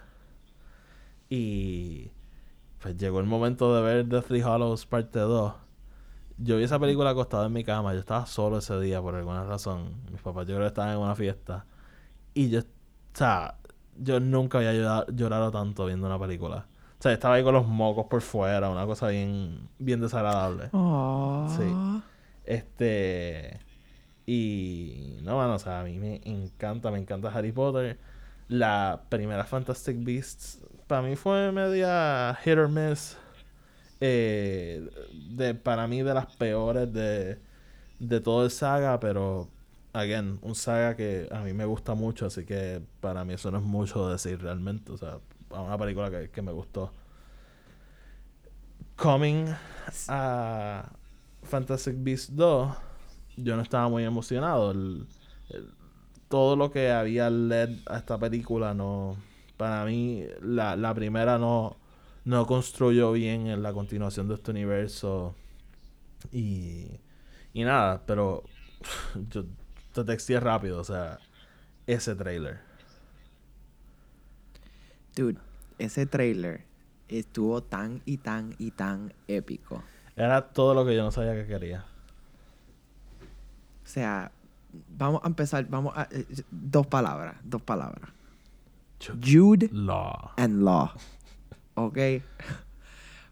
Y 1.28 2.10
pues 2.80 2.96
llegó 2.96 3.20
el 3.20 3.26
momento 3.26 3.74
de 3.74 3.82
ver 3.82 4.06
Deathly 4.06 4.42
Hallows 4.42 4.86
parte 4.86 5.18
2. 5.18 5.65
Yo 6.38 6.58
vi 6.58 6.64
esa 6.64 6.78
película 6.78 7.10
acostado 7.10 7.46
en 7.46 7.52
mi 7.52 7.64
cama. 7.64 7.94
Yo 7.94 8.00
estaba 8.00 8.26
solo 8.26 8.58
ese 8.58 8.78
día 8.80 9.00
por 9.00 9.14
alguna 9.14 9.44
razón. 9.44 10.02
Mis 10.10 10.20
papás 10.20 10.46
yo 10.46 10.54
creo 10.54 10.66
que 10.66 10.68
estaban 10.68 10.92
en 10.92 10.98
una 10.98 11.14
fiesta. 11.14 11.64
Y 12.34 12.50
yo, 12.50 12.60
o 12.60 12.64
sea, 13.14 13.56
yo 13.98 14.20
nunca 14.20 14.58
había 14.58 14.74
llorado, 14.74 15.06
llorado 15.08 15.50
tanto 15.50 15.86
viendo 15.86 16.06
una 16.06 16.18
película. 16.18 16.66
O 16.98 17.02
sea, 17.02 17.12
estaba 17.12 17.34
ahí 17.34 17.44
con 17.44 17.54
los 17.54 17.66
mocos 17.66 18.06
por 18.06 18.20
fuera, 18.22 18.70
una 18.70 18.86
cosa 18.86 19.08
bien, 19.08 19.68
bien 19.78 20.00
desagradable. 20.00 20.70
Sí. 21.56 22.02
Este. 22.44 23.60
Y. 24.26 25.18
No, 25.22 25.36
mano, 25.36 25.54
o 25.54 25.58
sea, 25.58 25.80
a 25.80 25.84
mí 25.84 25.98
me 25.98 26.20
encanta, 26.24 26.90
me 26.90 26.98
encanta 26.98 27.30
Harry 27.30 27.52
Potter. 27.52 27.98
La 28.48 29.02
primera 29.08 29.44
Fantastic 29.44 30.04
Beasts, 30.04 30.60
para 30.86 31.02
mí 31.02 31.16
fue 31.16 31.50
media 31.52 32.36
hit 32.44 32.56
or 32.56 32.68
miss. 32.68 33.18
Eh, 34.00 34.88
de, 35.12 35.54
para 35.54 35.86
mí, 35.88 36.02
de 36.02 36.14
las 36.14 36.26
peores 36.36 36.92
de, 36.92 37.38
de 37.98 38.20
todo 38.20 38.44
el 38.44 38.50
saga, 38.50 39.00
pero. 39.00 39.50
Again, 39.94 40.38
un 40.42 40.54
saga 40.54 40.96
que 40.96 41.28
a 41.32 41.40
mí 41.42 41.52
me 41.54 41.64
gusta 41.66 41.94
mucho, 41.94 42.26
así 42.26 42.44
que 42.46 42.82
para 43.00 43.24
mí 43.24 43.34
eso 43.34 43.50
no 43.50 43.58
es 43.58 43.64
mucho 43.64 44.08
decir 44.10 44.40
realmente. 44.42 44.92
O 44.92 44.98
sea, 44.98 45.20
una 45.50 45.78
película 45.78 46.10
que, 46.10 46.30
que 46.30 46.42
me 46.42 46.52
gustó. 46.52 46.92
Coming 48.96 49.48
a 50.08 50.88
Fantastic 51.44 51.96
Beasts 52.02 52.34
2, 52.34 52.74
yo 53.36 53.56
no 53.56 53.62
estaba 53.62 53.88
muy 53.88 54.04
emocionado. 54.04 54.70
El- 54.72 55.06
todo 56.28 56.56
lo 56.56 56.70
que 56.70 56.90
había 56.90 57.30
led 57.30 57.70
a 57.86 57.98
esta 57.98 58.18
película 58.18 58.74
no. 58.74 59.16
Para 59.56 59.84
mí, 59.84 60.24
la, 60.42 60.76
la 60.76 60.92
primera 60.94 61.38
no, 61.38 61.76
no 62.26 62.44
construyó 62.44 63.12
bien 63.12 63.46
en 63.46 63.62
la 63.62 63.72
continuación 63.72 64.28
de 64.28 64.34
este 64.34 64.50
universo. 64.50 65.34
Y. 66.32 66.88
Y 67.54 67.62
nada, 67.64 68.02
pero. 68.04 68.42
Yo 69.30 69.44
te 69.92 70.04
texté 70.04 70.38
rápido, 70.40 70.80
o 70.80 70.84
sea. 70.84 71.18
Ese 71.86 72.16
trailer. 72.16 72.58
Dude, 75.14 75.38
ese 75.78 76.04
trailer 76.04 76.64
estuvo 77.08 77.62
tan 77.62 78.02
y 78.04 78.16
tan 78.16 78.56
y 78.58 78.72
tan 78.72 79.14
épico. 79.28 79.84
Era 80.16 80.48
todo 80.48 80.74
lo 80.74 80.84
que 80.84 80.96
yo 80.96 81.04
no 81.04 81.12
sabía 81.12 81.34
que 81.34 81.46
quería. 81.46 81.86
O 83.84 83.88
sea, 83.88 84.32
vamos 84.88 85.20
a 85.22 85.28
empezar, 85.28 85.64
vamos 85.68 85.96
a... 85.96 86.08
eh, 86.10 86.26
dos 86.50 86.88
palabras, 86.88 87.36
dos 87.44 87.62
palabras. 87.62 88.10
Jude 89.22 89.68
Law. 89.72 90.32
and 90.36 90.62
Law. 90.64 90.90
¿Ok? 91.76 91.98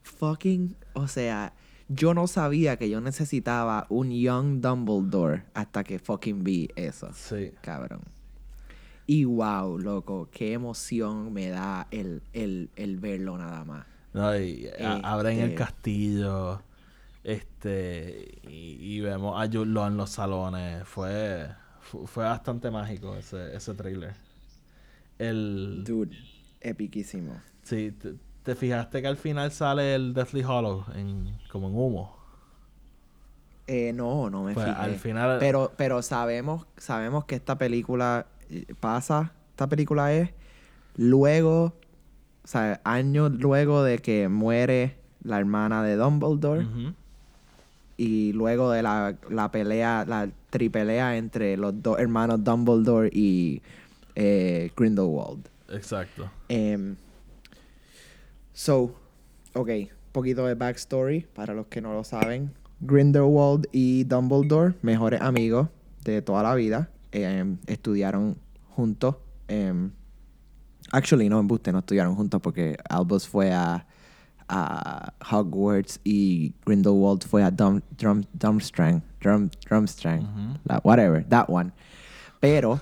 Fucking, 0.03 0.77
o 0.95 1.09
sea, 1.09 1.53
yo 1.89 2.15
no 2.15 2.27
sabía 2.27 2.77
que 2.77 2.89
yo 2.89 3.01
necesitaba 3.01 3.87
un 3.89 4.11
Young 4.11 4.61
Dumbledore 4.61 5.45
hasta 5.55 5.83
que 5.85 5.99
fucking 5.99 6.45
vi 6.45 6.69
eso. 6.77 7.11
Sí. 7.15 7.51
Cabrón. 7.63 8.03
Y 9.07 9.25
wow, 9.25 9.79
loco, 9.79 10.29
qué 10.33 10.53
emoción 10.55 11.33
me 11.33 11.49
da 11.49 11.89
el, 11.91 12.23
el, 12.33 12.71
el 12.77 12.99
verlo 12.99 13.37
nada 13.37 13.65
más. 13.65 13.87
No, 14.15 14.39
y 14.39 14.69
a- 14.81 14.95
abren 15.03 15.39
el 15.41 15.45
Este- 15.51 15.55
castillo. 15.57 16.63
Este. 17.23 18.39
Y, 18.49 18.77
y 18.81 19.01
vemos 19.01 19.41
a 19.41 19.47
en 19.87 19.97
los 19.97 20.11
salones. 20.11 20.87
Fue. 20.87 21.49
fu- 21.81 22.07
Fue 22.07 22.25
bastante 22.25 22.71
mágico 22.71 23.15
ese, 23.17 23.57
ese 23.57 23.75
trailer. 23.75 24.15
El. 25.19 25.83
Dude, 25.85 26.17
epiquísimo. 26.61 27.41
Sí, 27.63 27.93
te, 28.45 28.53
te 28.53 28.55
fijaste 28.55 29.01
que 29.03 29.09
al 29.09 29.17
final 29.17 29.51
sale 29.53 29.95
el 29.95 30.15
Deathly 30.15 30.43
Hollow 30.45 30.85
en, 30.95 31.37
como 31.51 31.69
en 31.69 31.75
humo. 31.75 32.17
Eh, 33.67 33.93
no, 33.95 34.29
no 34.29 34.43
me 34.45 34.53
Pues, 34.55 34.67
fijé. 34.67 34.79
al 34.79 34.97
final- 34.97 35.39
Pero, 35.41 35.73
pero 35.77 36.03
sabemos, 36.03 36.67
sabemos 36.77 37.25
que 37.25 37.35
esta 37.35 37.57
película 37.57 38.27
eh, 38.51 38.67
pasa, 38.79 39.33
esta 39.51 39.67
película 39.69 40.13
es 40.13 40.31
luego, 40.97 41.65
o 41.65 42.47
sea, 42.47 42.81
años 42.85 43.33
luego 43.33 43.83
de 43.83 43.99
que 44.01 44.29
muere 44.29 44.97
la 45.23 45.39
hermana 45.39 45.83
de 45.83 45.97
Dumbledore 45.97 46.67
y 47.97 48.33
luego 48.35 48.71
de 48.71 48.83
la, 48.83 49.17
la 49.31 49.51
pelea, 49.51 50.05
la 50.07 50.29
tripelea 50.51 51.17
entre 51.17 51.57
los 51.57 51.83
dos 51.83 51.99
hermanos 51.99 52.45
Dumbledore 52.45 53.09
y 53.13 53.63
eh, 54.15 54.71
Grindelwald. 54.77 55.49
Exacto. 55.71 56.31
Em, 56.49 56.97
so, 58.55 58.95
ok, 59.55 59.69
poquito 60.13 60.47
de 60.47 60.55
backstory 60.55 61.27
para 61.35 61.53
los 61.53 61.67
que 61.67 61.81
no 61.83 61.93
lo 61.93 62.05
saben. 62.05 62.53
Grindelwald 62.81 63.67
y 63.73 64.05
Dumbledore, 64.05 64.75
mejores 64.83 65.21
amigos 65.21 65.69
de 66.05 66.23
toda 66.23 66.43
la 66.43 66.55
vida, 66.55 66.89
em, 67.13 67.59
estudiaron 67.67 68.37
juntos. 68.75 69.17
em, 69.49 69.91
actually, 70.93 71.29
no, 71.29 71.39
embuste, 71.41 71.71
no 71.73 71.81
estudiaron 71.81 72.15
juntos 72.15 72.41
porque 72.41 72.77
Albus 72.89 73.29
fue 73.29 73.53
a, 73.53 73.87
a 74.49 75.13
Hogwarts 75.31 76.01
y 76.05 76.55
Grindelwald 76.65 77.25
fue 77.25 77.43
a 77.43 77.51
Dum, 77.51 77.81
Drum, 77.99 78.25
Durmstrang. 78.33 79.03
Drum, 79.21 79.51
la- 80.65 80.81
whatever, 80.85 81.25
that 81.29 81.47
one. 81.49 81.73
Pero 82.41 82.81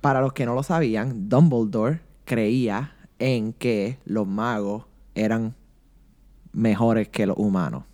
para 0.00 0.20
los 0.20 0.32
que 0.32 0.44
no 0.46 0.54
lo 0.54 0.62
sabían, 0.62 1.28
Dumbledore 1.28 2.00
creía 2.24 2.92
en 3.18 3.52
que 3.52 3.98
los 4.04 4.26
magos 4.26 4.84
eran 5.14 5.54
mejores 6.52 7.08
que 7.08 7.26
los 7.26 7.36
humanos. 7.38 7.84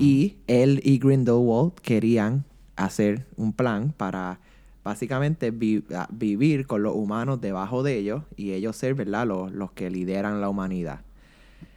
Y 0.00 0.36
él 0.48 0.80
y 0.82 0.98
Grindelwald 0.98 1.72
querían 1.74 2.44
hacer 2.74 3.26
un 3.36 3.52
plan 3.52 3.92
para, 3.96 4.40
básicamente 4.82 5.52
vi- 5.52 5.84
a- 5.94 6.08
vivir 6.10 6.66
con 6.66 6.82
los 6.82 6.96
humanos 6.96 7.40
debajo 7.40 7.84
de 7.84 7.96
ellos 7.96 8.24
y 8.36 8.52
ellos 8.52 8.74
ser, 8.76 8.94
¿verdad? 8.94 9.26
Los, 9.28 9.52
los 9.52 9.70
que 9.72 9.88
lideran 9.90 10.40
la 10.40 10.48
humanidad. 10.48 11.00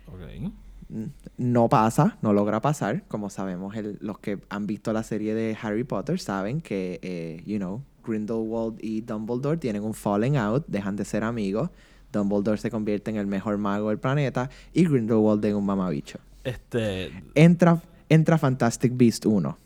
Ok. 0.08 0.52
N- 0.92 1.10
No 1.38 1.70
pasa, 1.70 2.18
no 2.24 2.34
logra 2.34 2.60
pasar. 2.60 3.04
Como 3.08 3.30
sabemos, 3.30 3.76
el- 3.76 4.00
los 4.02 4.18
que 4.18 4.39
han 4.50 4.66
visto 4.66 4.94
la 4.94 5.04
serie 5.04 5.36
de 5.36 5.56
Harry 5.62 5.84
Potter 5.84 6.20
saben 6.20 6.60
que, 6.62 7.00
eh, 7.04 7.44
you 7.46 7.58
know, 7.58 7.84
Grindelwald 8.04 8.80
y 8.84 9.02
Dumbledore 9.02 9.58
tienen 9.58 9.84
un 9.84 9.94
falling 9.94 10.38
out, 10.38 10.66
dejan 10.68 10.96
de 10.96 11.06
ser 11.06 11.24
amigos. 11.24 11.70
Dumbledore 12.12 12.57
se 12.57 12.70
convierte 12.70 13.12
en 13.12 13.18
el 13.18 13.28
mejor 13.28 13.57
mago 13.57 13.89
del 13.89 13.99
planeta 13.99 14.49
y 14.74 14.86
Grindelwald 14.86 15.43
en 15.45 15.55
un 15.55 15.66
mamabicho. 15.66 16.20
Este. 16.43 17.12
Entra, 17.36 17.82
entra 18.09 18.38
Fantastic 18.38 18.93
Beast 18.95 19.26
1. 19.26 19.57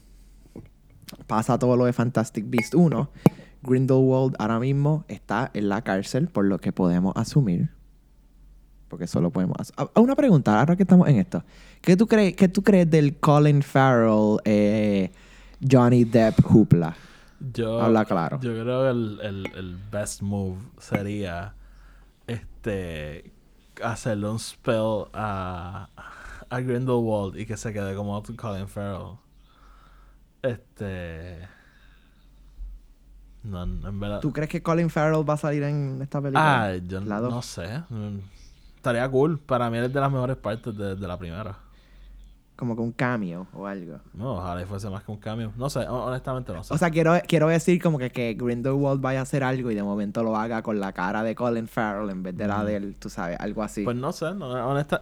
Pasa 1.28 1.58
todo 1.58 1.78
lo 1.78 1.86
de 1.86 1.94
Fantastic 1.94 2.46
Beast 2.48 2.76
1. 2.76 3.10
Grindelwald 3.64 4.36
ahora 4.38 4.60
mismo 4.60 5.06
está 5.08 5.50
en 5.54 5.70
la 5.70 5.82
cárcel, 5.82 6.28
por 6.28 6.46
lo 6.46 6.60
que 6.60 6.72
podemos 6.72 7.14
asumir. 7.16 7.70
Porque 8.90 9.08
solo 9.08 9.32
podemos 9.32 9.58
asumir. 9.60 9.92
Una 9.96 10.16
pregunta, 10.16 10.60
ahora 10.60 10.76
que 10.76 10.84
estamos 10.84 11.08
en 11.08 11.18
esto. 11.18 11.44
¿Qué 11.82 11.98
tú 11.98 12.08
crees, 12.08 12.36
qué 12.36 12.48
tú 12.48 12.64
crees 12.64 12.90
del 12.90 13.18
Colin 13.18 13.62
Farrell, 13.62 14.38
eh, 14.46 15.12
Johnny 15.70 16.04
Depp 16.04 16.40
Hoopla? 16.46 16.96
Yo, 17.54 17.82
Habla 17.82 18.06
claro. 18.06 18.40
Yo 18.42 18.54
creo 18.54 18.84
que 18.84 18.90
el, 18.90 19.20
el, 19.22 19.52
el 19.56 19.78
best 19.92 20.22
move 20.22 20.58
sería 20.80 21.54
este 22.28 23.34
hacerle 23.84 24.30
un 24.30 24.40
spell 24.40 25.06
a, 25.14 25.90
a 26.50 26.60
Grindelwald 26.62 27.38
y 27.38 27.46
que 27.46 27.58
se 27.58 27.74
quede 27.74 27.96
como 27.96 28.22
Colin 28.38 28.68
Farrell. 28.68 29.18
Este. 30.42 31.48
No, 33.44 33.64
en 33.64 34.00
verdad. 34.00 34.22
¿Tú 34.22 34.34
crees 34.34 34.50
que 34.50 34.64
Colin 34.64 34.90
Farrell 34.90 35.28
va 35.28 35.36
a 35.36 35.38
salir 35.38 35.64
en 35.64 36.02
esta 36.02 36.20
película? 36.22 36.66
Ah, 36.66 36.76
yo 36.76 37.00
no 37.02 37.42
sé. 37.42 37.84
Mm, 37.90 38.20
Estaría 38.78 39.10
cool. 39.10 39.40
Para 39.40 39.70
mí 39.70 39.78
es 39.78 39.92
de 39.92 40.00
las 40.00 40.12
mejores 40.12 40.38
partes 40.38 40.76
de, 40.76 40.96
de 40.96 41.08
la 41.08 41.18
primera. 41.18 41.58
Como 42.56 42.74
que 42.76 42.82
un 42.82 42.94
cameo 42.94 43.48
o 43.54 43.68
algo. 43.68 44.00
No, 44.14 44.36
ojalá 44.38 44.62
y 44.62 44.66
fuese 44.66 44.90
más 44.90 45.04
que 45.04 45.12
un 45.12 45.18
cambio. 45.18 45.52
No 45.58 45.70
sé, 45.70 45.80
hon- 45.80 46.08
honestamente 46.08 46.54
no 46.54 46.64
sé. 46.64 46.74
O 46.74 46.78
sea, 46.78 46.90
quiero, 46.90 47.14
quiero 47.28 47.48
decir 47.50 47.82
como 47.82 47.98
que, 47.98 48.10
que 48.12 48.34
Grindelwald 48.34 49.02
vaya 49.02 49.20
a 49.20 49.24
hacer 49.24 49.44
algo 49.44 49.72
y 49.72 49.76
de 49.76 49.84
momento 49.84 50.24
lo 50.24 50.38
haga 50.38 50.62
con 50.62 50.80
la 50.80 50.94
cara 50.94 51.22
de 51.24 51.36
Colin 51.36 51.68
Farrell 51.68 52.10
en 52.10 52.24
vez 52.24 52.38
de 52.38 52.48
la 52.48 52.64
de 52.64 52.78
él, 52.78 52.96
tú 52.98 53.10
sabes, 53.10 53.38
algo 53.42 53.62
así. 53.62 53.84
Pues 53.84 53.98
no 53.98 54.14
sé, 54.14 54.34
no, 54.34 54.48
honesta, 54.70 55.02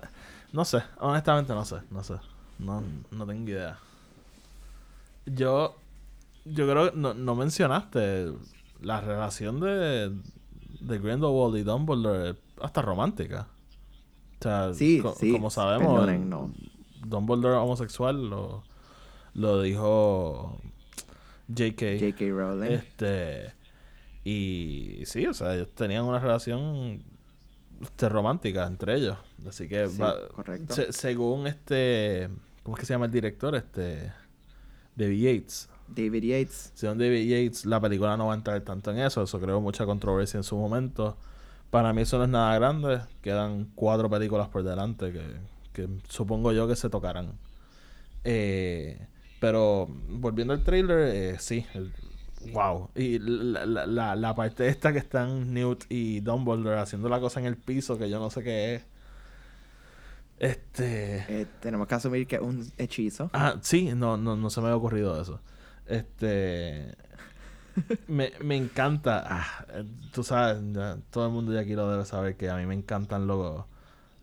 no 0.51 0.66
sé, 0.66 0.80
honestamente 0.99 1.54
no 1.54 1.64
sé, 1.64 1.76
no 1.91 2.04
sé, 2.04 2.16
no, 2.58 2.84
no 3.12 3.26
tengo 3.28 3.47
idea. 3.49 3.78
Yo, 5.26 5.76
yo 6.45 6.68
creo 6.68 6.91
que 6.91 6.97
no, 6.97 7.14
no 7.14 7.36
mencionaste 7.36 8.34
la 8.82 8.99
relación 9.01 9.60
de, 9.60 10.10
de 10.82 10.99
Grindelwald 10.99 11.56
y 11.58 11.64
Dumbledore 11.64 12.32
es 12.32 12.36
hasta 12.62 12.82
romántica. 12.82 13.47
O 14.39 14.43
sea, 14.43 14.74
sí, 14.74 14.99
co- 15.01 15.14
sí. 15.14 15.32
como 15.32 15.49
sabemos, 15.49 15.88
Perdonen, 15.88 16.30
no. 16.30 16.51
Dumbledore 17.06 17.56
homosexual 17.58 18.30
lo, 18.30 18.64
lo 19.34 19.62
dijo 19.62 20.58
J.K. 21.49 21.86
J.K. 21.99 22.26
Rowling. 22.30 22.72
Este. 22.72 23.54
Y 24.24 25.01
sí, 25.06 25.26
o 25.28 25.34
sea, 25.34 25.54
ellos 25.56 25.70
tenían 25.76 26.06
una 26.06 26.20
relación 26.20 27.04
este, 27.82 28.08
romántica 28.10 28.66
entre 28.66 28.95
ellos. 28.95 29.18
Así 29.47 29.68
que, 29.68 29.88
Sí, 29.89 29.97
va- 29.99 30.28
correcto. 30.30 30.74
se- 30.74 30.93
según 30.93 31.47
este. 31.47 32.30
¿Cómo 32.64 32.78
es 32.78 32.80
que 32.80 32.86
se 32.86 32.93
llama 32.93 33.06
el 33.06 33.12
director? 33.12 33.56
Este. 33.56 34.12
David 34.95 35.20
Yates. 35.41 35.70
David 35.89 36.24
Yates. 36.24 36.72
Según 36.76 36.97
David 36.97 37.28
Yates, 37.28 37.66
la 37.66 37.82
película 37.82 38.16
no 38.16 38.28
va 38.28 38.34
a 38.34 38.38
entrar 38.38 38.62
tanto 38.62 38.91
en 38.91 38.99
eso. 38.99 39.22
Eso 39.24 39.39
creó 39.41 39.60
mucha 39.60 39.86
controversia 39.86 40.38
en 40.38 40.43
su 40.43 40.56
momento. 40.56 41.18
Para 41.70 41.91
mí, 41.91 42.04
eso 42.04 42.18
no 42.20 42.24
es 42.24 42.30
nada 42.30 42.56
grande. 42.56 43.01
Quedan 43.22 43.66
cuatro 43.76 44.10
películas 44.10 44.47
por 44.47 44.64
delante 44.64 45.12
que, 45.12 45.22
que 45.74 45.89
supongo 46.09 46.51
yo 46.51 46.67
que 46.67 46.76
se 46.76 46.89
tocarán. 46.89 47.34
Eh, 48.24 49.07
pero 49.39 49.88
volviendo 50.09 50.53
al 50.53 50.63
trailer, 50.63 50.99
eh, 51.13 51.36
sí. 51.39 51.65
el- 51.74 51.91
wow. 52.53 52.89
Y 52.95 53.19
la, 53.19 53.65
la, 53.65 54.15
la, 54.15 54.36
parte 54.36 54.67
esta 54.67 54.93
que 54.93 54.99
están 54.99 55.53
Newt 55.53 55.86
y 55.89 56.19
Dumbledore 56.21 56.80
haciendo 56.80 57.09
la 57.09 57.19
cosa 57.19 57.39
en 57.39 57.45
el 57.47 57.57
piso 57.57 57.97
que 57.97 58.09
yo 58.09 58.19
no 58.19 58.30
sé 58.30 58.43
qué 58.43 58.76
es. 58.76 58.86
Este. 60.39 61.26
Eh, 61.30 61.47
tenemos 61.61 61.88
que 61.88 61.95
asumir 61.95 62.28
que 62.28 62.36
es 62.38 62.41
un 62.41 62.71
hechizo. 62.78 63.30
Ah, 63.34 63.55
sí, 63.61 63.91
no, 63.95 64.17
no, 64.17 64.36
no 64.36 64.49
se 64.49 64.59
me 64.61 64.67
había 64.67 64.78
ocurrido 64.78 65.21
eso. 65.21 65.39
Este. 65.88 66.95
me, 68.07 68.32
me 68.43 68.55
encanta. 68.57 69.24
ah, 69.26 69.65
tú 70.11 70.24
sabes, 70.24 70.57
todo 71.11 71.28
el 71.28 71.32
mundo 71.32 71.53
ya 71.53 71.61
aquí 71.61 71.74
lo 71.74 71.89
debe 71.89 72.05
saber 72.05 72.36
que 72.36 72.49
a 72.49 72.55
mí 72.57 72.65
me 72.65 72.76
encantan 72.76 73.28
luego 73.28 73.67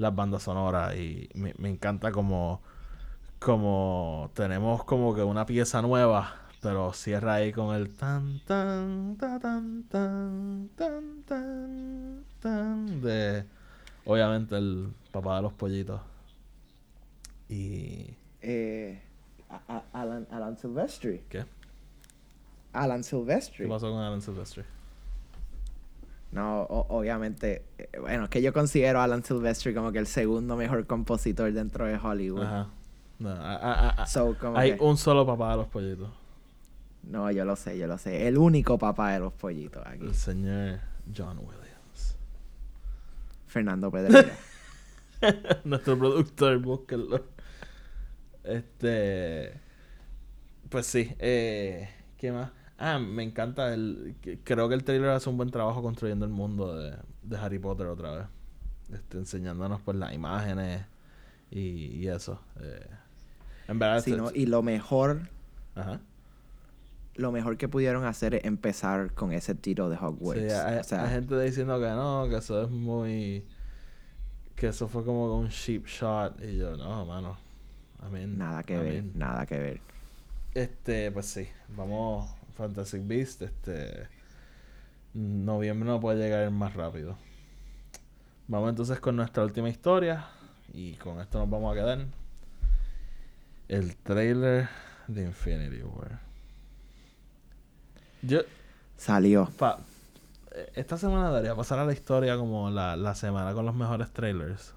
las 0.00 0.14
bandas 0.14 0.42
sonoras 0.42 0.96
y 0.96 1.28
me, 1.34 1.54
me 1.58 1.68
encanta 1.68 2.10
como. 2.10 2.60
Como 3.38 4.30
tenemos 4.34 4.84
como 4.84 5.14
que 5.14 5.22
una 5.22 5.46
pieza 5.46 5.80
nueva, 5.80 6.34
pero 6.60 6.92
cierra 6.92 7.34
ahí 7.36 7.52
con 7.52 7.74
el 7.74 7.88
tan 7.96 8.38
tan 8.40 9.16
ta, 9.16 9.40
tan 9.40 9.84
tan 9.84 10.68
tan 10.76 11.22
tan 11.26 12.24
tan 12.38 13.00
de 13.00 13.46
obviamente 14.04 14.58
el 14.58 14.92
papá 15.10 15.36
de 15.36 15.42
los 15.42 15.54
pollitos. 15.54 16.02
Y 17.48 18.14
Eh, 18.42 19.00
a- 19.48 19.62
a- 19.76 20.00
Alan, 20.02 20.26
Alan 20.30 20.58
Silvestri. 20.58 21.22
¿qué? 21.30 21.46
Alan 22.74 23.02
Silvestri. 23.02 23.64
¿Qué 23.64 23.70
pasó 23.70 23.90
con 23.90 24.00
Alan 24.02 24.20
Silvestri? 24.20 24.64
No, 26.32 26.62
o- 26.62 26.86
obviamente. 26.98 27.64
eh, 27.78 27.88
bueno, 28.00 28.24
es 28.24 28.30
que 28.30 28.40
yo 28.42 28.52
considero 28.52 29.00
a 29.00 29.04
Alan 29.04 29.24
Silvestri 29.24 29.74
como 29.74 29.90
que 29.92 29.98
el 29.98 30.06
segundo 30.06 30.56
mejor 30.56 30.86
compositor 30.86 31.52
dentro 31.52 31.86
de 31.86 31.96
Hollywood. 31.96 32.42
Ajá. 32.44 32.68
No, 33.18 33.30
a- 33.30 33.56
a- 33.56 33.88
a- 34.02 34.06
So, 34.06 34.36
como 34.40 34.56
hay 34.56 34.76
que- 34.76 34.82
un 34.84 34.96
solo 34.96 35.26
papá 35.26 35.50
de 35.50 35.56
los 35.58 35.66
pollitos. 35.66 36.08
No, 37.02 37.30
yo 37.30 37.44
lo 37.44 37.56
sé, 37.56 37.76
yo 37.78 37.86
lo 37.86 37.98
sé. 37.98 38.28
El 38.28 38.38
único 38.38 38.78
papá 38.78 39.12
de 39.12 39.20
los 39.20 39.32
pollitos 39.32 39.82
aquí. 39.86 40.04
El 40.06 40.14
señor 40.14 40.80
John 41.16 41.38
Williams. 41.38 42.16
Fernando 43.48 43.90
Pedreira. 43.92 44.32
Nuestro 45.64 45.98
productor, 45.98 46.58
búsquenlo. 46.58 47.24
Este. 48.44 49.54
Pues 50.68 50.86
sí. 50.86 51.14
Eh, 51.18 51.88
¿Qué 52.16 52.32
más? 52.32 52.50
Ah, 52.82 52.98
me 52.98 53.22
encanta 53.22 53.74
el. 53.74 54.16
Creo 54.42 54.68
que 54.70 54.74
el 54.74 54.84
trailer 54.84 55.10
hace 55.10 55.28
un 55.28 55.36
buen 55.36 55.50
trabajo 55.50 55.82
construyendo 55.82 56.24
el 56.24 56.32
mundo 56.32 56.74
de, 56.76 56.96
de 57.22 57.36
Harry 57.36 57.58
Potter 57.58 57.86
otra 57.86 58.10
vez. 58.12 58.26
Este, 58.90 59.18
enseñándonos 59.18 59.82
pues 59.82 59.98
las 59.98 60.14
imágenes 60.14 60.86
y, 61.50 61.58
y 61.60 62.08
eso. 62.08 62.40
Eh, 62.60 62.86
en 63.68 63.78
verdad. 63.78 64.02
Sí, 64.02 64.12
este- 64.12 64.22
¿no? 64.22 64.30
Y 64.34 64.46
lo 64.46 64.62
mejor, 64.62 65.28
Ajá. 65.74 66.00
lo 67.16 67.30
mejor 67.32 67.58
que 67.58 67.68
pudieron 67.68 68.04
hacer 68.06 68.34
es 68.34 68.44
empezar 68.44 69.12
con 69.12 69.32
ese 69.32 69.54
tiro 69.54 69.90
de 69.90 69.96
Hogwarts. 69.96 70.42
Sí, 70.42 70.50
hay, 70.50 70.78
o 70.78 70.84
sea, 70.84 71.04
hay 71.04 71.10
gente 71.10 71.38
diciendo 71.38 71.78
que 71.78 71.88
no, 71.90 72.26
que 72.30 72.36
eso 72.36 72.62
es 72.62 72.70
muy. 72.70 73.44
Que 74.56 74.68
eso 74.68 74.88
fue 74.88 75.04
como 75.04 75.36
un 75.38 75.50
cheap 75.50 75.84
shot. 75.86 76.42
Y 76.42 76.56
yo, 76.56 76.76
no, 76.78 77.04
mano. 77.04 77.36
I 78.08 78.10
mean, 78.10 78.38
nada 78.38 78.62
que 78.62 78.74
I 78.74 78.78
ver, 78.80 79.04
nada 79.14 79.44
que 79.44 79.58
ver. 79.58 79.80
Este, 80.54 81.12
pues 81.12 81.26
sí, 81.26 81.46
vamos. 81.76 82.28
Fantastic 82.60 83.06
Beast, 83.06 83.40
este. 83.42 84.06
Noviembre 85.14 85.88
no 85.88 85.98
puede 85.98 86.18
llegar 86.22 86.50
más 86.50 86.74
rápido. 86.74 87.16
Vamos 88.48 88.68
entonces 88.68 89.00
con 89.00 89.16
nuestra 89.16 89.42
última 89.44 89.70
historia. 89.70 90.26
Y 90.74 90.94
con 90.96 91.20
esto 91.20 91.38
nos 91.38 91.48
vamos 91.48 91.72
a 91.72 91.74
quedar. 91.80 92.06
El 93.68 93.96
trailer 93.96 94.68
de 95.08 95.22
Infinity 95.24 95.82
War. 95.82 96.20
Yo, 98.22 98.40
Salió. 98.96 99.48
Pa- 99.58 99.78
esta 100.74 100.98
semana 100.98 101.30
debería 101.30 101.54
pasar 101.54 101.78
a 101.78 101.86
la 101.86 101.92
historia 101.94 102.36
como 102.36 102.68
la, 102.70 102.94
la 102.96 103.14
semana 103.14 103.54
con 103.54 103.64
los 103.64 103.74
mejores 103.74 104.10
trailers. 104.12 104.74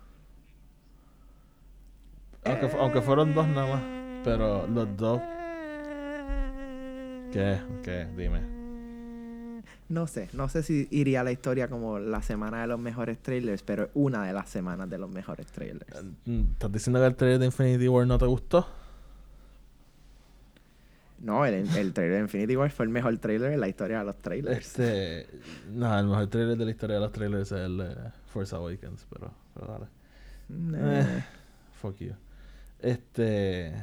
Aunque, 2.46 2.72
aunque 2.80 3.02
fueron 3.02 3.34
dos 3.36 3.46
nada 3.48 3.76
más. 3.76 3.84
Pero 4.24 4.68
los 4.68 4.96
dos. 4.96 5.22
¿Qué? 7.34 7.60
¿Qué? 7.82 8.08
Dime. 8.16 8.42
No 9.90 10.06
sé, 10.06 10.30
no 10.34 10.50
sé 10.50 10.62
si 10.62 10.88
iría 10.92 11.22
a 11.22 11.24
la 11.24 11.32
historia 11.32 11.68
como 11.68 11.98
la 11.98 12.22
semana 12.22 12.62
de 12.62 12.68
los 12.68 12.80
mejores 12.80 13.18
trailers, 13.18 13.64
pero 13.64 13.86
es 13.86 13.90
una 13.96 14.24
de 14.26 14.34
las 14.34 14.50
semanas 14.50 14.88
de 14.90 15.00
los 15.00 15.10
mejores 15.10 15.48
trailers. 15.48 16.04
Mm, 16.26 16.52
¿Estás 16.54 16.72
diciendo 16.72 17.00
que 17.00 17.06
el 17.08 17.16
trailer 17.16 17.40
de 17.40 17.46
Infinity 17.48 17.88
War 17.88 18.06
no 18.06 18.20
te 18.20 18.26
gustó? 18.26 18.68
No, 21.20 21.44
el, 21.46 21.54
el 21.76 21.94
trailer 21.94 22.18
de 22.18 22.22
Infinity 22.22 22.56
War 22.56 22.70
fue 22.70 22.86
el 22.86 22.92
mejor 22.92 23.18
trailer 23.18 23.54
en 23.54 23.60
la 23.60 23.68
historia 23.68 24.00
de 24.00 24.06
los 24.06 24.18
trailers. 24.18 24.58
Este. 24.58 25.28
No, 25.72 25.98
el 25.98 26.06
mejor 26.06 26.28
trailer 26.28 26.56
de 26.56 26.66
la 26.66 26.72
historia 26.72 26.96
de 26.98 27.02
los 27.02 27.12
trailers 27.12 27.52
es 27.52 27.60
el 27.60 27.78
de 27.78 27.96
Force 28.28 28.56
Awakens, 28.56 29.08
pero, 29.10 29.32
pero 29.56 29.68
dale. 29.68 29.86
Nah. 30.50 31.00
Eh, 31.02 31.26
fuck 31.82 31.98
you. 31.98 32.14
Este. 32.80 33.74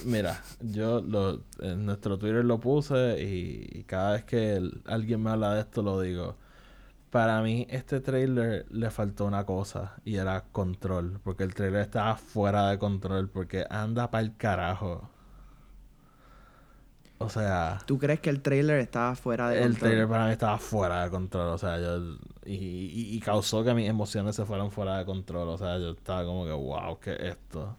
Mira, 0.00 0.44
yo 0.60 1.00
lo, 1.00 1.42
en 1.60 1.84
nuestro 1.86 2.18
Twitter 2.18 2.44
lo 2.44 2.60
puse 2.60 3.20
y, 3.22 3.68
y 3.80 3.84
cada 3.84 4.12
vez 4.12 4.24
que 4.24 4.54
el- 4.56 4.82
alguien 4.86 5.22
me 5.22 5.30
habla 5.30 5.54
de 5.54 5.60
esto 5.62 5.82
lo 5.82 6.00
digo. 6.00 6.36
Para 7.10 7.42
mí 7.42 7.66
este 7.70 8.00
trailer 8.00 8.66
le 8.70 8.90
faltó 8.90 9.26
una 9.26 9.44
cosa 9.46 9.96
y 10.04 10.16
era 10.16 10.44
control, 10.52 11.20
porque 11.24 11.44
el 11.44 11.54
trailer 11.54 11.82
estaba 11.82 12.16
fuera 12.16 12.70
de 12.70 12.78
control, 12.78 13.28
porque 13.30 13.66
anda 13.70 14.10
para 14.10 14.24
el 14.24 14.36
carajo. 14.36 15.10
O 17.18 17.28
sea, 17.28 17.78
¿Tú 17.86 17.98
crees 17.98 18.20
que 18.20 18.30
el 18.30 18.40
trailer 18.40 18.78
estaba 18.78 19.16
fuera 19.16 19.48
de 19.48 19.56
el 19.56 19.56
control? 19.56 19.78
trailer 19.78 20.08
para 20.08 20.26
mí 20.26 20.32
estaba 20.32 20.58
fuera 20.58 21.04
de 21.04 21.10
control, 21.10 21.48
o 21.48 21.58
sea, 21.58 21.78
yo 21.80 21.98
y, 22.44 22.54
y- 22.54 23.16
y 23.16 23.20
causó 23.20 23.64
que 23.64 23.74
mis 23.74 23.88
emociones 23.88 24.36
se 24.36 24.44
fueran 24.46 24.70
fuera 24.70 24.98
de 24.98 25.04
control, 25.06 25.48
o 25.48 25.58
sea, 25.58 25.78
yo 25.78 25.90
estaba 25.92 26.24
como 26.24 26.44
que, 26.44 26.52
wow, 26.52 26.98
¿qué 27.00 27.12
es 27.14 27.20
esto? 27.20 27.76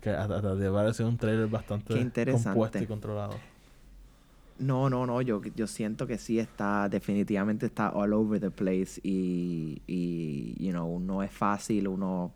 Que 0.00 0.10
hasta, 0.10 0.40
te 0.58 0.70
parece 0.70 1.04
un 1.04 1.16
trailer 1.16 1.48
bastante 1.48 1.94
compuesto 2.32 2.78
y 2.78 2.86
controlado. 2.86 3.40
No, 4.58 4.90
no, 4.90 5.06
no, 5.06 5.22
yo, 5.22 5.40
yo 5.54 5.66
siento 5.68 6.06
que 6.06 6.18
sí 6.18 6.40
está, 6.40 6.88
definitivamente 6.88 7.66
está 7.66 7.90
all 7.90 8.12
over 8.12 8.40
the 8.40 8.50
place 8.50 9.00
y, 9.04 9.80
y, 9.86 10.56
you 10.58 10.72
know, 10.72 10.98
no 10.98 11.22
es 11.22 11.30
fácil 11.30 11.86
uno 11.86 12.32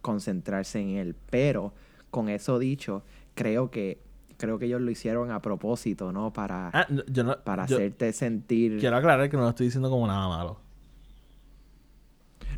concentrarse 0.00 0.80
en 0.80 0.90
él, 0.90 1.16
pero 1.30 1.72
con 2.12 2.28
eso 2.28 2.60
dicho, 2.60 3.02
creo 3.34 3.70
que, 3.72 4.00
creo 4.36 4.60
que 4.60 4.66
ellos 4.66 4.80
lo 4.80 4.92
hicieron 4.92 5.32
a 5.32 5.42
propósito, 5.42 6.12
¿no? 6.12 6.32
Para, 6.32 6.70
Ah, 6.72 6.86
no, 6.88 7.02
yo 7.06 7.24
no, 7.24 7.36
para 7.42 7.66
yo 7.66 7.76
hacerte 7.78 8.12
sentir... 8.12 8.78
quiero 8.78 8.96
aclarar 8.96 9.28
que 9.28 9.36
no 9.36 9.42
lo 9.42 9.48
estoy 9.48 9.66
diciendo 9.66 9.90
como 9.90 10.06
nada 10.06 10.28
malo. 10.28 10.60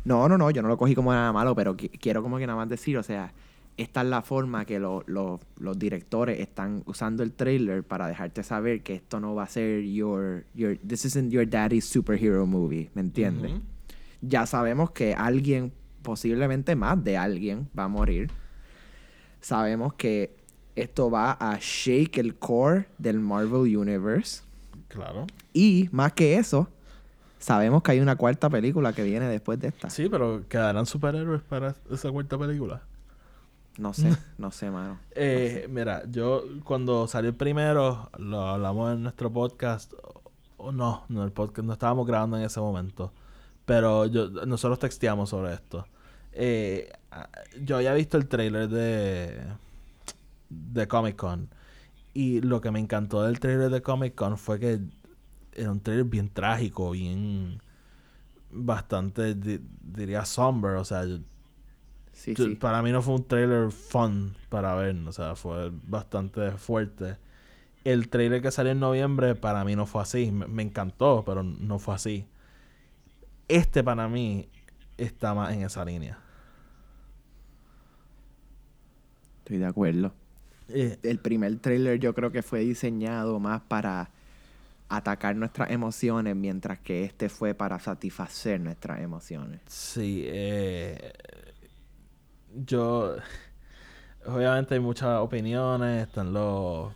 No, 0.05 0.29
no, 0.29 0.37
no, 0.37 0.51
yo 0.51 0.61
no 0.61 0.67
lo 0.67 0.77
cogí 0.77 0.93
como 0.95 1.11
nada 1.11 1.33
malo, 1.33 1.55
pero 1.55 1.75
qui- 1.75 1.89
quiero 1.99 2.21
como 2.21 2.37
que 2.37 2.45
nada 2.45 2.57
más 2.57 2.69
decir, 2.69 2.97
o 2.97 3.03
sea, 3.03 3.33
esta 3.81 4.01
es 4.01 4.07
la 4.07 4.21
forma 4.21 4.65
que 4.65 4.79
lo- 4.79 5.03
lo- 5.07 5.39
los 5.59 5.77
directores 5.79 6.39
están 6.39 6.83
usando 6.85 7.23
el 7.23 7.31
trailer 7.33 7.83
para 7.83 8.07
dejarte 8.07 8.43
saber 8.43 8.81
que 8.83 8.95
esto 8.95 9.19
no 9.19 9.35
va 9.35 9.43
a 9.43 9.47
ser 9.47 9.83
your, 9.83 10.45
your 10.53 10.77
this 10.79 11.05
isn't 11.05 11.31
your 11.31 11.47
daddy's 11.49 11.85
superhero 11.85 12.45
movie, 12.45 12.89
¿me 12.93 13.01
entiendes? 13.01 13.53
Ya 14.21 14.45
sabemos 14.45 14.91
que 14.91 15.13
alguien, 15.13 15.71
posiblemente 16.01 16.75
más 16.75 17.01
de 17.03 17.17
alguien, 17.17 17.69
va 17.77 17.85
a 17.85 17.87
morir. 17.87 18.29
Sabemos 19.41 19.93
que 19.93 20.35
esto 20.75 21.09
va 21.09 21.31
a 21.39 21.57
shake 21.61 22.17
el 22.17 22.35
core 22.35 22.87
del 22.97 23.19
Marvel 23.19 23.75
Universe. 23.77 24.41
Claro. 24.89 25.27
Y 25.53 25.87
más 25.91 26.13
que 26.13 26.35
eso, 26.37 26.67
sabemos 27.37 27.81
que 27.83 27.91
hay 27.91 27.99
una 27.99 28.15
cuarta 28.17 28.49
película 28.49 28.91
que 28.93 29.03
viene 29.03 29.27
después 29.27 29.59
de 29.59 29.69
esta. 29.69 29.89
Sí, 29.89 30.09
pero 30.09 30.43
¿quedarán 30.49 30.85
superhéroes 30.85 31.41
para 31.43 31.75
esa 31.91 32.11
cuarta 32.11 32.37
película? 32.37 32.81
No 33.79 33.93
sé, 33.93 34.15
no 34.37 34.51
sé, 34.51 34.69
mano. 34.69 34.99
Eh, 35.15 35.67
Mira, 35.69 36.03
yo 36.09 36.43
cuando 36.63 37.07
salió 37.07 37.29
el 37.29 37.35
primero, 37.35 38.09
lo 38.17 38.41
hablamos 38.41 38.93
en 38.93 39.03
nuestro 39.03 39.31
podcast. 39.31 39.93
O 40.57 40.71
no, 40.73 41.05
no, 41.07 41.23
el 41.23 41.31
podcast 41.31 41.65
no 41.65 41.73
estábamos 41.73 42.05
grabando 42.05 42.37
en 42.37 42.43
ese 42.43 42.59
momento. 42.59 43.13
Pero 43.65 44.05
yo, 44.07 44.29
nosotros 44.45 44.79
texteamos 44.79 45.29
sobre 45.29 45.53
esto. 45.53 45.87
Eh, 46.33 46.91
yo 47.63 47.77
había 47.77 47.93
visto 47.93 48.17
el 48.17 48.27
trailer 48.27 48.67
de, 48.67 49.41
de 50.49 50.87
Comic 50.87 51.15
Con. 51.15 51.49
Y 52.13 52.41
lo 52.41 52.59
que 52.59 52.71
me 52.71 52.79
encantó 52.79 53.23
del 53.23 53.39
trailer 53.39 53.69
de 53.69 53.81
Comic 53.81 54.15
Con 54.15 54.37
fue 54.37 54.59
que 54.59 54.81
era 55.53 55.71
un 55.71 55.79
trailer 55.79 56.05
bien 56.05 56.29
trágico, 56.29 56.91
bien. 56.91 57.61
bastante, 58.51 59.35
di- 59.35 59.61
diría, 59.81 60.25
somber. 60.25 60.71
O 60.75 60.83
sea, 60.85 61.05
yo- 61.05 61.19
Sí, 62.19 62.35
yo- 62.35 62.45
sí. 62.45 62.55
Para 62.55 62.81
mí 62.81 62.91
no 62.91 63.01
fue 63.01 63.15
un 63.15 63.25
trailer 63.27 63.71
fun 63.71 64.35
para 64.49 64.75
ver, 64.75 64.95
o 65.07 65.11
sea, 65.13 65.35
fue 65.35 65.71
bastante 65.87 66.51
fuerte. 66.51 67.17
El 67.85 68.09
trailer 68.09 68.41
que 68.41 68.51
salió 68.51 68.71
en 68.73 68.79
noviembre 68.79 69.35
para 69.35 69.63
mí 69.65 69.75
no 69.75 69.85
fue 69.85 70.01
así, 70.01 70.31
me, 70.31 70.47
me 70.47 70.63
encantó, 70.63 71.23
pero 71.25 71.43
no 71.43 71.79
fue 71.79 71.95
así. 71.95 72.27
Este 73.47 73.83
para 73.83 74.07
mí 74.07 74.47
está 74.97 75.33
más 75.33 75.53
en 75.53 75.63
esa 75.63 75.83
línea. 75.85 76.19
Estoy 79.39 79.57
de 79.57 79.65
acuerdo. 79.65 80.13
Eh, 80.69 80.97
El 81.03 81.19
primer 81.19 81.57
trailer 81.59 81.99
yo 81.99 82.13
creo 82.13 82.31
que 82.31 82.43
fue 82.43 82.59
diseñado 82.61 83.39
más 83.39 83.61
para 83.61 84.09
atacar 84.89 85.35
nuestras 85.35 85.71
emociones, 85.71 86.35
mientras 86.35 86.79
que 86.79 87.03
este 87.05 87.29
fue 87.29 87.53
para 87.55 87.79
satisfacer 87.79 88.59
nuestras 88.61 89.01
emociones. 89.01 89.61
sí, 89.67 90.23
eh, 90.27 91.13
yo... 92.55 93.15
Obviamente 94.25 94.75
hay 94.75 94.79
muchas 94.81 95.19
opiniones, 95.21 96.07
están 96.07 96.33
los, 96.33 96.91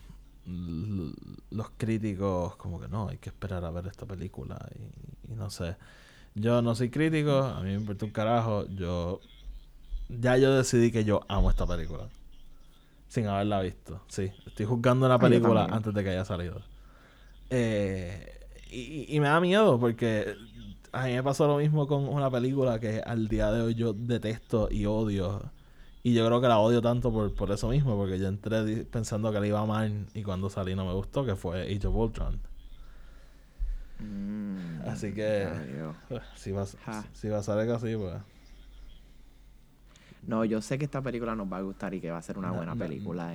los 1.51 1.69
críticos 1.77 2.55
como 2.57 2.79
que 2.79 2.87
no, 2.89 3.07
hay 3.07 3.17
que 3.17 3.29
esperar 3.29 3.63
a 3.63 3.71
ver 3.71 3.87
esta 3.87 4.05
película 4.05 4.59
y, 4.75 5.31
y 5.31 5.35
no 5.35 5.49
sé. 5.49 5.77
Yo 6.35 6.61
no 6.61 6.75
soy 6.75 6.89
crítico, 6.89 7.43
a 7.43 7.61
mí 7.61 7.67
me 7.67 7.75
importa 7.75 8.05
un 8.05 8.11
carajo, 8.11 8.65
yo... 8.75 9.21
Ya 10.09 10.37
yo 10.37 10.53
decidí 10.53 10.91
que 10.91 11.05
yo 11.05 11.21
amo 11.29 11.49
esta 11.49 11.65
película. 11.65 12.07
Sin 13.07 13.27
haberla 13.27 13.61
visto, 13.61 14.01
sí. 14.09 14.31
Estoy 14.45 14.65
juzgando 14.65 15.05
una 15.05 15.17
Ah, 15.17 15.19
película 15.19 15.65
antes 15.65 15.93
de 15.93 16.03
que 16.03 16.09
haya 16.09 16.25
salido. 16.25 16.61
Eh, 17.49 18.39
y, 18.69 19.15
y 19.15 19.19
me 19.19 19.27
da 19.27 19.39
miedo 19.39 19.79
porque 19.79 20.35
a 20.93 21.05
mí 21.05 21.13
me 21.13 21.23
pasó 21.23 21.47
lo 21.47 21.57
mismo 21.57 21.87
con 21.87 22.07
una 22.07 22.29
película 22.31 22.79
que 22.79 23.01
al 23.01 23.27
día 23.27 23.51
de 23.51 23.61
hoy 23.61 23.73
yo 23.75 23.93
detesto 23.93 24.69
y 24.71 24.85
odio. 24.85 25.51
Y 26.03 26.13
yo 26.13 26.25
creo 26.25 26.41
que 26.41 26.47
la 26.47 26.59
odio 26.59 26.81
tanto 26.81 27.11
por, 27.11 27.33
por 27.33 27.51
eso 27.51 27.69
mismo, 27.69 27.95
porque 27.97 28.19
yo 28.19 28.27
entré 28.27 28.83
pensando 28.85 29.31
que 29.31 29.39
la 29.39 29.47
iba 29.47 29.59
a 29.59 29.63
amar 29.63 29.89
y 30.13 30.21
cuando 30.23 30.49
salí 30.49 30.75
no 30.75 30.85
me 30.85 30.93
gustó, 30.93 31.25
que 31.25 31.35
fue 31.35 31.61
Age 31.63 31.87
of 31.87 31.95
Ultron. 31.95 32.39
Mm, 33.99 34.81
Así 34.87 35.13
que-. 35.13 35.47
Si 36.35 36.51
va, 36.51 36.65
Ja. 36.85 37.05
si 37.13 37.29
va 37.29 37.37
a 37.39 37.43
salir 37.43 37.71
así, 37.71 37.95
pues... 37.95 38.15
No, 40.27 40.45
yo 40.45 40.61
sé 40.61 40.77
que 40.77 40.85
esta 40.85 41.01
película 41.01 41.35
nos 41.35 41.51
va 41.51 41.57
a 41.57 41.61
gustar 41.61 41.93
y 41.93 41.99
que 41.99 42.09
va 42.11 42.17
a 42.17 42.21
ser 42.21 42.37
una 42.37 42.49
No, 42.49 42.55
buena 42.55 42.75
no, 42.75 42.79
película. 42.79 43.33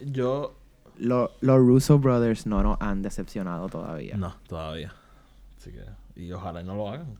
Yo... 0.00 0.54
Lo- 0.98 1.30
los 1.40 1.58
Russo 1.58 1.98
Brothers 1.98 2.46
no 2.46 2.62
nos 2.62 2.78
han 2.80 3.02
decepcionado 3.02 3.68
todavía. 3.68 4.16
No, 4.16 4.34
todavía. 4.48 4.94
Así 5.66 5.72
que... 5.72 5.84
Y 6.20 6.32
ojalá 6.32 6.62
no 6.62 6.76
lo 6.76 6.88
hagan. 6.88 7.18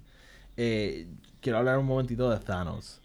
Eh, 0.56 1.08
quiero 1.40 1.58
hablar 1.58 1.78
un 1.78 1.86
momentito 1.86 2.30
de 2.30 2.38
Thanos. 2.38 3.02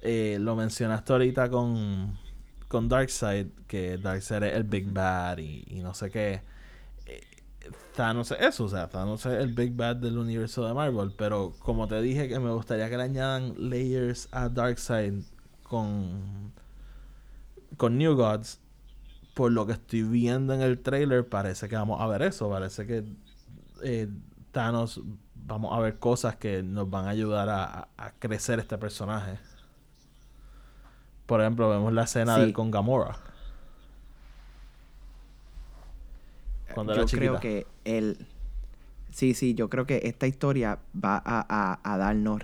Eh, 0.00 0.38
lo 0.40 0.56
mencionaste 0.56 1.12
ahorita 1.12 1.48
con, 1.48 2.18
con 2.68 2.88
Darkseid, 2.88 3.46
que 3.66 3.98
Darkseid 3.98 4.42
es 4.42 4.54
el 4.54 4.64
Big 4.64 4.90
Bad 4.92 5.38
y, 5.38 5.64
y 5.66 5.80
no 5.80 5.94
sé 5.94 6.10
qué. 6.10 6.42
Eh, 7.06 7.20
Thanos 7.94 8.32
es 8.32 8.40
eso, 8.40 8.64
o 8.64 8.68
sea, 8.68 8.88
Thanos 8.88 9.24
es 9.26 9.38
el 9.38 9.54
Big 9.54 9.74
Bad 9.74 9.96
del 9.96 10.18
universo 10.18 10.66
de 10.66 10.74
Marvel, 10.74 11.12
pero 11.16 11.54
como 11.60 11.86
te 11.88 12.00
dije 12.02 12.28
que 12.28 12.38
me 12.38 12.50
gustaría 12.50 12.90
que 12.90 12.96
le 12.96 13.04
añadan 13.04 13.54
layers 13.56 14.28
a 14.32 14.48
Darkseid 14.48 15.22
con, 15.62 16.52
con 17.76 17.96
New 17.96 18.14
Gods, 18.14 18.60
por 19.34 19.52
lo 19.52 19.66
que 19.66 19.72
estoy 19.72 20.02
viendo 20.02 20.52
en 20.52 20.60
el 20.60 20.80
trailer, 20.80 21.26
parece 21.26 21.68
que 21.68 21.76
vamos 21.76 22.00
a 22.00 22.06
ver 22.06 22.22
eso, 22.22 22.50
parece 22.50 22.86
que 22.86 23.04
eh, 23.82 24.08
Thanos 24.52 25.00
vamos 25.34 25.76
a 25.76 25.80
ver 25.80 25.98
cosas 25.98 26.36
que 26.36 26.62
nos 26.62 26.88
van 26.90 27.06
a 27.06 27.10
ayudar 27.10 27.48
a, 27.48 27.88
a- 27.96 28.10
crecer 28.18 28.58
este 28.58 28.78
personaje. 28.78 29.38
Por 31.26 31.40
ejemplo, 31.40 31.68
vemos 31.70 31.92
la 31.92 32.04
escena 32.04 32.34
Sí. 32.34 32.40
de 32.40 32.46
él 32.48 32.52
con 32.52 32.70
Gamora. 32.70 33.16
Cuando 36.74 36.94
yo 36.94 37.04
creo 37.06 37.40
que 37.40 37.66
el... 37.84 38.26
Sí, 39.10 39.34
sí, 39.34 39.54
yo 39.54 39.68
creo 39.68 39.86
que 39.86 40.02
esta 40.04 40.26
historia 40.28 40.78
va 40.94 41.16
a, 41.16 41.44
a- 41.48 41.80
a 41.82 41.98
darnos 41.98 42.42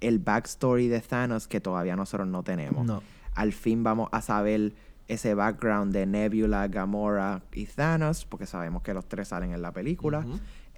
el 0.00 0.18
backstory 0.18 0.88
de 0.88 1.00
Thanos 1.00 1.46
que 1.46 1.60
todavía 1.60 1.94
nosotros 1.94 2.26
no 2.26 2.42
tenemos. 2.42 2.86
No. 2.86 3.02
Al 3.34 3.52
fin 3.52 3.82
vamos 3.82 4.08
a 4.12 4.22
saber 4.22 4.72
ese 5.08 5.34
background 5.34 5.92
de 5.92 6.06
Nebula, 6.06 6.68
Gamora 6.68 7.42
y 7.52 7.66
Thanos, 7.66 8.24
porque 8.24 8.46
sabemos 8.46 8.82
que 8.82 8.94
los 8.94 9.06
tres 9.06 9.28
salen 9.28 9.52
en 9.52 9.60
la 9.60 9.72
película. 9.72 10.24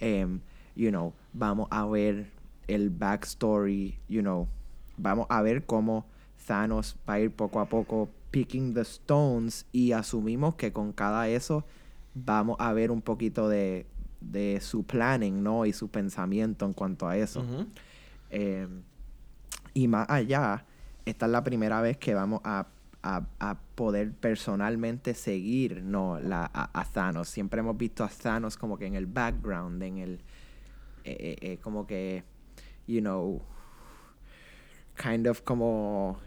Em, 0.00 0.40
you 0.74 0.90
know, 0.90 1.12
vamos 1.32 1.68
a 1.70 1.86
ver 1.86 2.30
el 2.66 2.90
backstory, 2.90 3.98
you 4.08 4.22
know, 4.22 4.48
vamos 4.96 5.26
a 5.28 5.42
ver 5.42 5.64
cómo 5.64 6.06
Thanos 6.46 6.96
va 7.08 7.14
a 7.14 7.20
ir 7.20 7.30
poco 7.30 7.60
a 7.60 7.66
poco 7.66 8.08
picking 8.30 8.74
the 8.74 8.82
stones 8.82 9.66
y 9.72 9.92
asumimos 9.92 10.54
que 10.54 10.72
con 10.72 10.92
cada 10.92 11.28
eso 11.28 11.64
vamos 12.14 12.56
a 12.58 12.72
ver 12.72 12.90
un 12.90 13.02
poquito 13.02 13.48
de, 13.48 13.86
de 14.20 14.60
su 14.60 14.84
planning, 14.84 15.42
¿no? 15.42 15.66
Y 15.66 15.72
su 15.72 15.88
pensamiento 15.88 16.64
en 16.64 16.72
cuanto 16.72 17.08
a 17.08 17.16
eso. 17.16 17.44
Eh, 18.30 18.68
y 19.74 19.88
más 19.88 20.08
allá, 20.08 20.64
esta 21.04 21.26
es 21.26 21.32
la 21.32 21.42
primera 21.44 21.80
vez 21.80 21.96
que 21.96 22.14
vamos 22.14 22.40
a, 22.44 22.66
a- 23.02 23.26
a 23.38 23.58
poder 23.74 24.12
personalmente 24.12 25.14
seguir 25.14 25.82
no, 25.82 26.18
la, 26.20 26.50
a, 26.52 26.80
a 26.80 26.84
Thanos. 26.84 27.28
Siempre 27.28 27.60
hemos 27.60 27.76
visto 27.76 28.04
a 28.04 28.08
Thanos 28.08 28.56
como 28.56 28.76
que 28.78 28.86
en 28.86 28.94
el 28.94 29.06
background, 29.06 29.82
en 29.82 29.98
el... 29.98 30.12
eh, 31.04 31.16
eh, 31.18 31.36
eh, 31.40 31.58
como 31.62 31.86
que, 31.86 32.22
you 32.86 33.00
know, 33.00 33.40
kind 35.02 35.26
of 35.26 35.40
como 35.42 36.18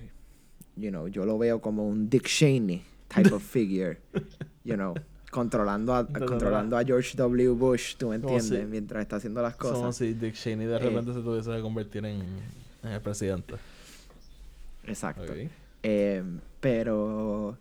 you 0.75 0.89
know, 0.89 1.07
yo 1.07 1.25
lo 1.25 1.37
veo 1.37 1.61
como 1.61 1.87
un 1.87 2.09
Dick 2.09 2.25
Cheney 2.27 2.83
type 3.07 3.31
of 3.31 3.43
figure, 3.43 3.99
you 4.63 4.73
know, 4.75 4.95
controlando 5.31 5.93
a, 5.93 6.07
controlando 6.07 6.75
a 6.75 6.83
George 6.83 7.15
W. 7.15 7.49
Bush, 7.51 7.95
tú 7.97 8.09
me 8.09 8.19
Como 8.19 8.33
entiendes, 8.33 8.61
si- 8.61 8.65
mientras 8.65 9.01
está 9.03 9.17
haciendo 9.17 9.43
las 9.43 9.55
Como 9.55 9.73
cosas. 9.73 9.95
si 9.97 10.13
Dick 10.13 10.33
Cheney 10.33 10.65
de 10.65 10.75
Eh. 10.75 10.79
repente 10.79 11.13
se 11.13 11.19
tuviese 11.21 11.51
que 11.51 11.61
convertir 11.61 12.03
en, 12.05 12.23
en 12.81 12.89
el 12.91 13.01
presidente. 13.01 13.53
Exacto. 14.85 15.31
Eh, 15.83 16.23
pero, 16.59 17.57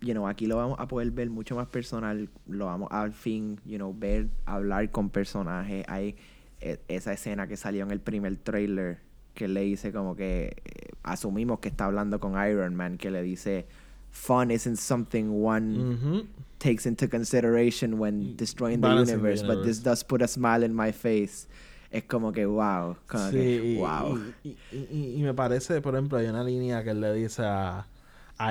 you 0.00 0.12
know, 0.12 0.28
aquí 0.28 0.46
lo 0.46 0.56
vamos 0.56 0.78
a 0.78 0.86
poder 0.88 1.10
ver 1.10 1.30
mucho 1.30 1.56
más 1.56 1.66
personal. 1.68 2.28
Lo 2.46 2.66
vamos 2.66 2.88
a, 2.90 3.02
al 3.02 3.12
fin, 3.12 3.58
you 3.64 3.76
know, 3.76 3.94
ver, 3.98 4.28
hablar 4.46 4.90
con 4.90 5.10
personajes. 5.10 5.84
Hay 5.88 6.16
eh, 6.60 6.78
esa 6.88 7.12
escena 7.12 7.46
que 7.46 7.56
salió 7.56 7.82
en 7.84 7.90
el 7.90 8.00
primer 8.00 8.36
trailer 8.36 8.98
que 9.34 9.48
le 9.48 9.62
dice 9.62 9.92
como 9.92 10.16
que 10.16 10.56
eh, 10.64 10.88
asumimos 11.02 11.60
que 11.60 11.68
está 11.68 11.86
hablando 11.86 12.20
con 12.20 12.32
Iron 12.46 12.74
Man, 12.74 12.98
que 12.98 13.10
le 13.10 13.22
dice 13.22 13.66
fun 14.10 14.50
isn't 14.50 14.76
something 14.76 15.30
one 15.30 15.94
Ujú. 15.94 16.26
takes 16.58 16.84
into 16.84 17.08
consideration 17.08 17.94
when 17.98 18.36
destroying 18.36 18.80
the 18.80 18.88
Balancing 18.88 19.16
the 19.18 19.22
universe, 19.22 19.42
but 19.42 19.58
universe. 19.58 19.66
this 19.78 19.82
does 19.82 20.02
put 20.04 20.20
a 20.20 20.26
smile 20.28 20.64
in 20.64 20.74
my 20.74 20.90
face. 20.92 21.46
Es 21.90 22.04
como 22.04 22.32
que 22.32 22.46
wow, 22.46 22.96
como 23.06 23.32
Sí, 23.32 23.36
que 23.36 23.60
y, 23.62 23.72
wow. 23.72 24.18
y, 24.44 24.50
y- 24.50 24.58
y- 24.70 25.14
y 25.18 25.22
me 25.22 25.34
parece, 25.34 25.80
por 25.80 25.94
ejemplo, 25.94 26.18
hay 26.18 26.26
una 26.28 26.44
línea 26.44 26.84
que 26.84 26.94
le 26.94 27.12
dice 27.12 27.42
a 27.44 27.86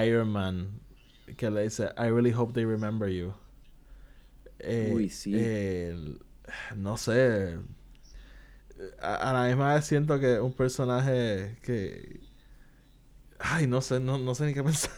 Iron 0.05 0.29
Man, 0.29 0.81
que 1.37 1.49
le 1.49 1.63
dice, 1.63 1.85
I 1.97 2.09
really 2.09 2.33
hope 2.33 2.53
they 2.53 2.65
remember 2.65 3.09
you. 3.09 3.33
Eh, 4.59 5.01
Uy, 5.01 5.09
sí. 5.09 5.53
eh, 5.71 5.95
no 6.75 6.97
sé. 6.97 7.57
A, 9.01 9.15
a 9.29 9.33
la 9.33 9.47
misma 9.47 9.73
vez 9.75 9.85
siento 9.85 10.19
que 10.19 10.39
un 10.39 10.53
personaje 10.53 11.57
que... 11.63 12.21
Ay, 13.39 13.67
no 13.67 13.81
sé, 13.81 13.99
no, 13.99 14.17
no 14.17 14.35
sé 14.35 14.45
ni 14.45 14.53
qué 14.53 14.63
pensar. 14.63 14.91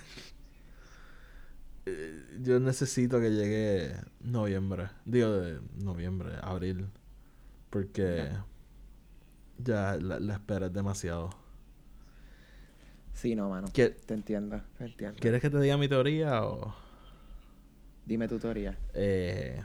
Eh, 1.86 2.40
Yo 2.42 2.60
necesito 2.60 3.20
que 3.20 3.30
llegue 3.32 3.96
noviembre. 4.22 4.90
Digo, 5.06 5.32
de 5.32 5.60
noviembre, 5.84 6.34
abril. 6.42 6.88
Porque 7.72 8.30
ya 9.58 9.96
la, 9.98 10.20
la 10.20 10.34
espera 10.34 10.68
es 10.68 10.74
demasiado. 10.74 11.32
Sí, 13.14 13.36
no, 13.36 13.50
mano. 13.50 13.68
¿Qué- 13.74 13.90
Te 13.90 14.14
entiendo, 14.14 14.62
te 14.78 14.86
entiendo. 14.86 15.18
¿Quieres 15.20 15.42
que 15.42 15.50
te 15.50 15.60
diga 15.60 15.78
mi 15.78 15.88
teoría 15.88 16.44
o...? 16.44 16.74
Dime 18.06 18.28
tu 18.28 18.38
teoría. 18.40 18.78
Eh, 18.94 19.62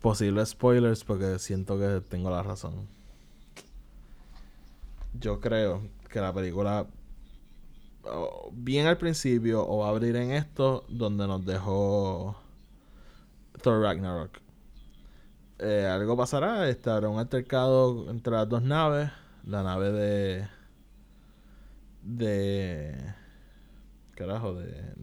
posibles 0.00 0.50
spoilers 0.50 1.02
porque 1.04 1.38
siento 1.38 1.78
que 1.78 2.00
tengo 2.08 2.30
la 2.30 2.42
razón. 2.42 2.88
Yo 5.18 5.40
creo 5.40 5.82
que 6.10 6.20
la 6.20 6.32
película 6.32 6.86
bien 8.52 8.86
al 8.86 8.98
principio 8.98 9.66
o 9.66 9.78
va 9.78 9.86
a 9.86 9.90
abrir 9.90 10.14
en 10.16 10.30
esto 10.32 10.84
donde 10.88 11.26
nos 11.26 11.44
dejó 11.44 12.36
Thor 13.62 13.82
Ragnarok. 13.82 14.38
Eh, 15.58 15.86
algo 15.86 16.16
pasará, 16.16 16.68
habrá 16.68 17.08
un 17.08 17.18
altercado 17.18 18.10
entre 18.10 18.32
las 18.34 18.48
dos 18.48 18.62
naves, 18.62 19.10
la 19.44 19.62
nave 19.62 19.92
de 19.92 20.48
de 22.02 23.14
carajo 24.14 24.54
de 24.54 24.94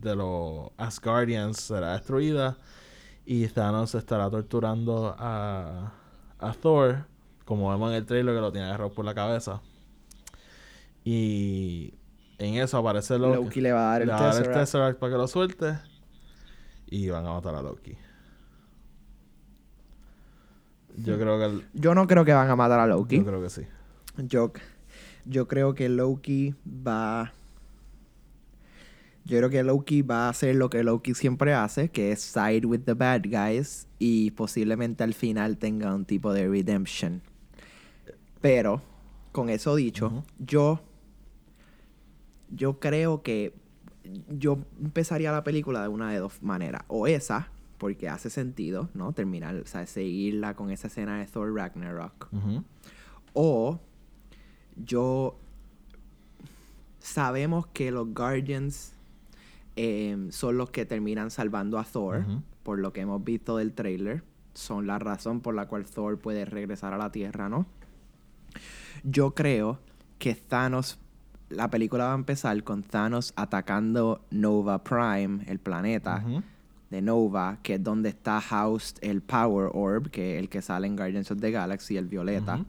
de 0.00 0.16
los 0.16 0.70
Asgardians 0.76 1.58
será 1.58 1.92
destruida 1.92 2.56
y 3.26 3.46
Thanos 3.48 3.94
estará 3.94 4.30
torturando 4.30 5.14
a, 5.18 5.92
a 6.38 6.52
Thor, 6.52 7.06
como 7.44 7.70
vemos 7.70 7.90
en 7.90 7.96
el 7.96 8.06
trailer 8.06 8.34
que 8.34 8.40
lo 8.40 8.50
tiene 8.50 8.66
agarrado 8.66 8.92
por 8.92 9.04
la 9.04 9.14
cabeza. 9.14 9.60
Y 11.04 11.94
en 12.38 12.54
eso 12.54 12.78
aparece 12.78 13.18
Loki. 13.18 13.44
Loki 13.44 13.60
le 13.60 13.72
va 13.72 13.80
a 13.80 13.92
dar 13.92 14.02
el 14.02 14.10
va 14.10 14.20
dar. 14.20 14.52
Tesseract 14.52 14.98
para 14.98 15.12
que 15.12 15.18
lo 15.18 15.28
suelte 15.28 15.78
y 16.86 17.08
van 17.08 17.26
a 17.26 17.32
matar 17.32 17.54
a 17.54 17.62
Loki. 17.62 17.96
Yo 20.96 21.18
creo 21.18 21.38
que 21.38 21.44
el- 21.46 21.64
Yo 21.74 21.94
no 21.94 22.06
creo 22.06 22.24
que 22.24 22.32
van 22.32 22.48
a 22.50 22.56
matar 22.56 22.80
a 22.80 22.86
Loki. 22.86 23.16
yo 23.18 23.24
creo 23.24 23.42
que 23.42 23.50
sí. 23.50 23.62
Yo, 24.18 24.52
yo 25.24 25.48
creo 25.48 25.74
que 25.74 25.88
Loki 25.88 26.54
va. 26.66 27.32
Yo 29.24 29.36
creo 29.38 29.50
que 29.50 29.62
Loki 29.62 30.02
va 30.02 30.26
a 30.26 30.28
hacer 30.30 30.56
lo 30.56 30.70
que 30.70 30.82
Loki 30.82 31.14
siempre 31.14 31.52
hace, 31.54 31.90
que 31.90 32.10
es 32.12 32.20
side 32.20 32.66
with 32.66 32.80
the 32.80 32.94
bad 32.94 33.22
guys 33.24 33.86
y 33.98 34.32
posiblemente 34.32 35.04
al 35.04 35.14
final 35.14 35.56
tenga 35.58 35.94
un 35.94 36.04
tipo 36.04 36.32
de 36.32 36.48
redemption. 36.48 37.22
Pero, 38.40 38.82
con 39.32 39.50
eso 39.50 39.74
dicho, 39.76 40.24
yo. 40.38 40.80
Yo 42.50 42.80
creo 42.80 43.22
que. 43.22 43.54
Yo 44.28 44.58
empezaría 44.82 45.30
la 45.30 45.44
película 45.44 45.82
de 45.82 45.88
una 45.88 46.10
de 46.10 46.18
dos 46.18 46.42
maneras. 46.42 46.82
O 46.88 47.06
esa, 47.06 47.48
porque 47.80 48.10
hace 48.10 48.28
sentido, 48.28 48.90
¿no? 48.92 49.14
Terminar, 49.14 49.56
o 49.56 49.66
sea, 49.66 49.86
seguirla 49.86 50.54
con 50.54 50.70
esa 50.70 50.88
escena 50.88 51.18
de 51.18 51.26
Thor 51.26 51.54
Ragnarok. 51.54 52.28
O 53.32 53.80
yo 54.76 55.38
sabemos 56.98 57.66
que 57.68 57.90
los 57.90 58.12
Guardians 58.12 58.92
eh, 59.76 60.28
son 60.30 60.58
los 60.58 60.68
que 60.70 60.84
terminan 60.84 61.30
salvando 61.30 61.78
a 61.78 61.84
Thor, 61.84 62.22
por 62.62 62.78
lo 62.78 62.92
que 62.92 63.00
hemos 63.00 63.24
visto 63.24 63.56
del 63.56 63.72
trailer. 63.72 64.22
Son 64.52 64.86
la 64.86 64.98
razón 64.98 65.40
por 65.40 65.54
la 65.54 65.66
cual 65.66 65.86
Thor 65.86 66.18
puede 66.18 66.44
regresar 66.44 66.92
a 66.92 66.98
la 66.98 67.10
Tierra, 67.10 67.48
¿no? 67.48 67.64
Yo 69.04 69.34
creo 69.34 69.78
que 70.18 70.34
Thanos, 70.34 70.98
la 71.48 71.70
película 71.70 72.04
va 72.04 72.12
a 72.12 72.16
empezar 72.16 72.62
con 72.62 72.82
Thanos 72.82 73.32
atacando 73.36 74.26
Nova 74.30 74.84
Prime, 74.84 75.44
el 75.46 75.60
planeta 75.60 76.22
Ujú. 76.26 76.42
De 76.90 77.00
Nova, 77.02 77.58
que 77.62 77.74
es 77.74 77.82
donde 77.82 78.08
está 78.08 78.40
housed 78.40 78.96
el 79.00 79.22
Power 79.22 79.70
Orb, 79.72 80.10
que 80.10 80.34
es 80.34 80.40
el 80.40 80.48
que 80.48 80.60
sale 80.60 80.86
en 80.86 80.96
Guardians 80.96 81.30
of 81.30 81.40
the 81.40 81.50
Galaxy, 81.50 81.96
el 81.96 82.08
violeta. 82.08 82.64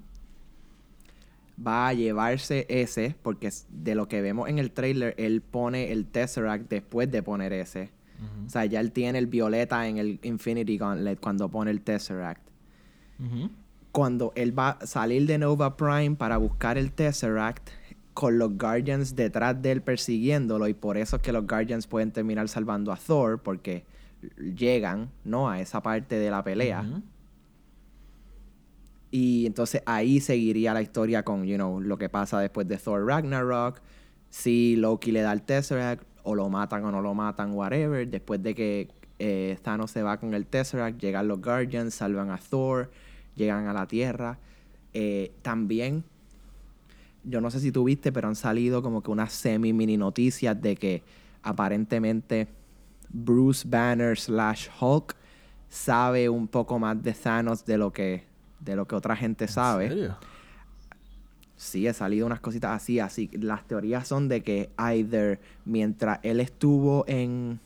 Va 1.65 1.87
a 1.87 1.93
llevarse 1.93 2.65
ese, 2.69 3.15
porque 3.21 3.49
de 3.69 3.95
lo 3.95 4.07
que 4.07 4.21
vemos 4.21 4.47
en 4.49 4.59
el 4.59 4.71
trailer, 4.71 5.15
él 5.17 5.41
pone 5.41 5.91
el 5.91 6.05
Tesseract 6.05 6.69
después 6.69 7.11
de 7.11 7.23
poner 7.23 7.51
ese. 7.53 7.89
O 8.45 8.49
sea, 8.49 8.65
ya 8.65 8.79
él 8.79 8.91
tiene 8.91 9.17
el 9.17 9.25
violeta 9.25 9.87
en 9.87 9.97
el 9.97 10.19
Infinity 10.21 10.77
Gauntlet 10.77 11.19
cuando 11.19 11.49
pone 11.49 11.71
el 11.71 11.81
Tesseract. 11.81 12.47
Cuando 13.91 14.31
él 14.35 14.57
va 14.57 14.69
a 14.69 14.85
salir 14.85 15.25
de 15.25 15.37
Nova 15.39 15.75
Prime 15.75 16.15
para 16.15 16.37
buscar 16.37 16.77
el 16.77 16.91
Tesseract, 16.91 17.69
con 18.13 18.37
los 18.37 18.57
Guardians 18.57 19.15
detrás 19.15 19.61
de 19.61 19.71
él 19.71 19.81
persiguiéndolo, 19.81 20.67
y 20.67 20.73
por 20.73 20.97
eso 20.97 21.15
es 21.15 21.21
que 21.21 21.31
los 21.31 21.47
Guardians 21.47 21.87
pueden 21.87 22.11
terminar 22.11 22.47
salvando 22.49 22.91
a 22.91 22.97
Thor, 22.97 23.39
porque 23.39 23.83
llegan, 24.37 25.11
¿no? 25.23 25.49
A 25.49 25.59
esa 25.59 25.81
parte 25.81 26.17
de 26.19 26.29
la 26.29 26.43
pelea. 26.43 26.85
Y 29.11 29.45
entonces 29.45 29.83
ahí 29.85 30.21
seguiría 30.21 30.73
la 30.73 30.81
historia 30.81 31.23
con, 31.23 31.45
you 31.45 31.55
know, 31.55 31.81
lo 31.81 31.97
que 31.97 32.07
pasa 32.07 32.39
después 32.39 32.67
de 32.67 32.77
Thor 32.77 33.05
Ragnarok. 33.05 33.81
Si 34.29 34.77
Loki 34.77 35.11
le 35.11 35.21
da 35.21 35.33
el 35.33 35.41
Tesseract, 35.41 36.05
o 36.23 36.35
lo 36.35 36.49
matan 36.49 36.85
o 36.85 36.91
no 36.91 37.01
lo 37.01 37.13
matan, 37.13 37.51
whatever. 37.53 38.07
Después 38.07 38.41
de 38.41 38.55
que 38.55 38.87
eh, 39.19 39.57
Thanos 39.61 39.91
se 39.91 40.01
va 40.01 40.17
con 40.17 40.33
el 40.33 40.45
Tesseract, 40.45 40.99
llegan 40.99 41.27
los 41.27 41.41
Guardians, 41.41 41.93
salvan 41.93 42.29
a 42.29 42.37
Thor, 42.37 42.89
llegan 43.35 43.67
a 43.67 43.73
la 43.73 43.85
Tierra. 43.85 44.39
Eh, 44.93 45.33
también, 45.41 46.03
yo 47.23 47.41
no 47.41 47.51
sé 47.51 47.59
si 47.59 47.71
tú 47.71 47.83
viste, 47.83 48.11
pero 48.11 48.29
han 48.29 48.35
salido 48.35 48.81
como 48.81 49.03
que 49.03 49.11
unas 49.11 49.33
semi-mini 49.33 49.97
noticias 49.97 50.59
de 50.61 50.75
que 50.75 51.03
aparentemente 51.43 52.47
Bruce 53.13 53.67
Banner 53.67 54.17
slash 54.17 54.67
Hulk 54.79 55.15
sabe 55.69 56.29
un 56.29 56.47
poco 56.47 56.79
más 56.79 57.01
de 57.01 57.13
Thanos 57.13 57.65
de 57.65 57.77
lo 57.77 57.91
que, 57.91 58.23
de 58.59 58.75
lo 58.75 58.87
que 58.87 58.95
otra 58.95 59.15
gente 59.15 59.47
sabe. 59.47 59.85
¿En 59.85 59.91
serio? 59.91 60.17
Sí, 61.55 61.87
ha 61.87 61.93
salido 61.93 62.25
unas 62.25 62.39
cositas 62.39 62.71
así, 62.81 62.99
así. 62.99 63.29
Las 63.33 63.67
teorías 63.67 64.07
son 64.07 64.27
de 64.27 64.41
que 64.41 64.71
either 64.79 65.39
mientras 65.65 66.19
él 66.23 66.39
estuvo 66.39 67.05
en 67.07 67.59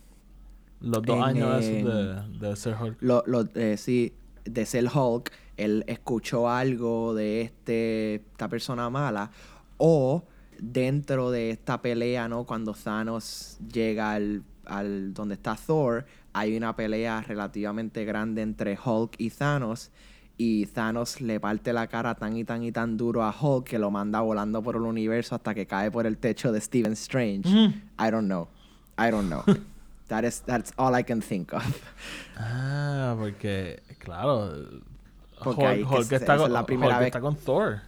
Los 0.82 1.02
dos 1.04 1.18
En, 1.18 1.24
años 1.24 1.64
de, 1.64 2.22
de 2.48 2.56
ser 2.58 2.76
Hulk. 2.80 2.98
lo, 3.02 3.24
lo- 3.26 3.48
eh, 3.56 3.78
sí, 3.78 4.14
de 4.44 4.66
ser 4.66 4.90
Hulk, 4.94 5.32
él 5.58 5.86
escuchó 5.88 6.50
algo 6.50 7.14
de 7.16 7.42
este, 7.42 8.16
esta 8.16 8.50
persona 8.50 8.90
mala, 8.90 9.32
o 9.78 10.24
dentro 10.60 11.32
de 11.32 11.52
esta 11.52 11.82
pelea, 11.82 12.28
¿no? 12.28 12.44
Cuando 12.46 12.74
Thanos 12.74 13.58
llega 13.72 14.12
al, 14.12 14.44
al 14.68 15.14
donde 15.14 15.36
está 15.36 15.56
Thor, 15.56 16.06
hay 16.34 16.56
una 16.58 16.76
pelea 16.76 17.22
relativamente 17.22 18.06
grande 18.06 18.42
entre 18.42 18.78
Hulk 18.84 19.16
y 19.18 19.30
Thanos. 19.30 19.92
Y 20.38 20.66
Thanos 20.66 21.22
le 21.22 21.40
parte 21.40 21.72
la 21.72 21.88
cara 21.88 22.16
tan 22.16 22.36
y 22.36 22.44
tan 22.44 22.62
y 22.64 22.72
tan 22.74 22.98
duro 22.98 23.24
a 23.24 23.34
Hulk 23.40 23.66
que 23.68 23.80
lo 23.80 23.90
manda 23.90 24.20
volando 24.20 24.62
por 24.62 24.76
el 24.76 24.82
universo 24.82 25.36
hasta 25.36 25.54
que 25.54 25.66
cae 25.66 25.90
por 25.92 26.06
el 26.06 26.18
techo 26.18 26.52
de 26.52 26.60
Stephen 26.60 26.92
Strange. 26.94 27.48
I 27.50 28.12
don't 28.12 28.26
know. 28.28 28.48
I 28.98 29.12
don't 29.12 29.30
know. 29.30 29.44
That 30.08 30.24
is, 30.24 30.42
that's 30.42 30.72
all 30.78 30.94
I 30.94 31.04
can 31.04 31.20
think 31.22 31.52
of. 31.54 31.64
Ah, 32.38 33.16
porque, 33.18 33.82
claro. 33.98 34.52
Porque 35.44 35.64
Hulk, 35.64 35.76
que 35.78 35.84
Hulk 35.96 36.12
está, 36.12 36.38
con, 36.38 36.46
es 36.46 36.52
la 36.52 36.66
primera 36.66 36.92
Hulk 36.96 37.00
vez- 37.00 37.08
está 37.08 37.22
con 37.22 37.36
Thor. 37.36 37.80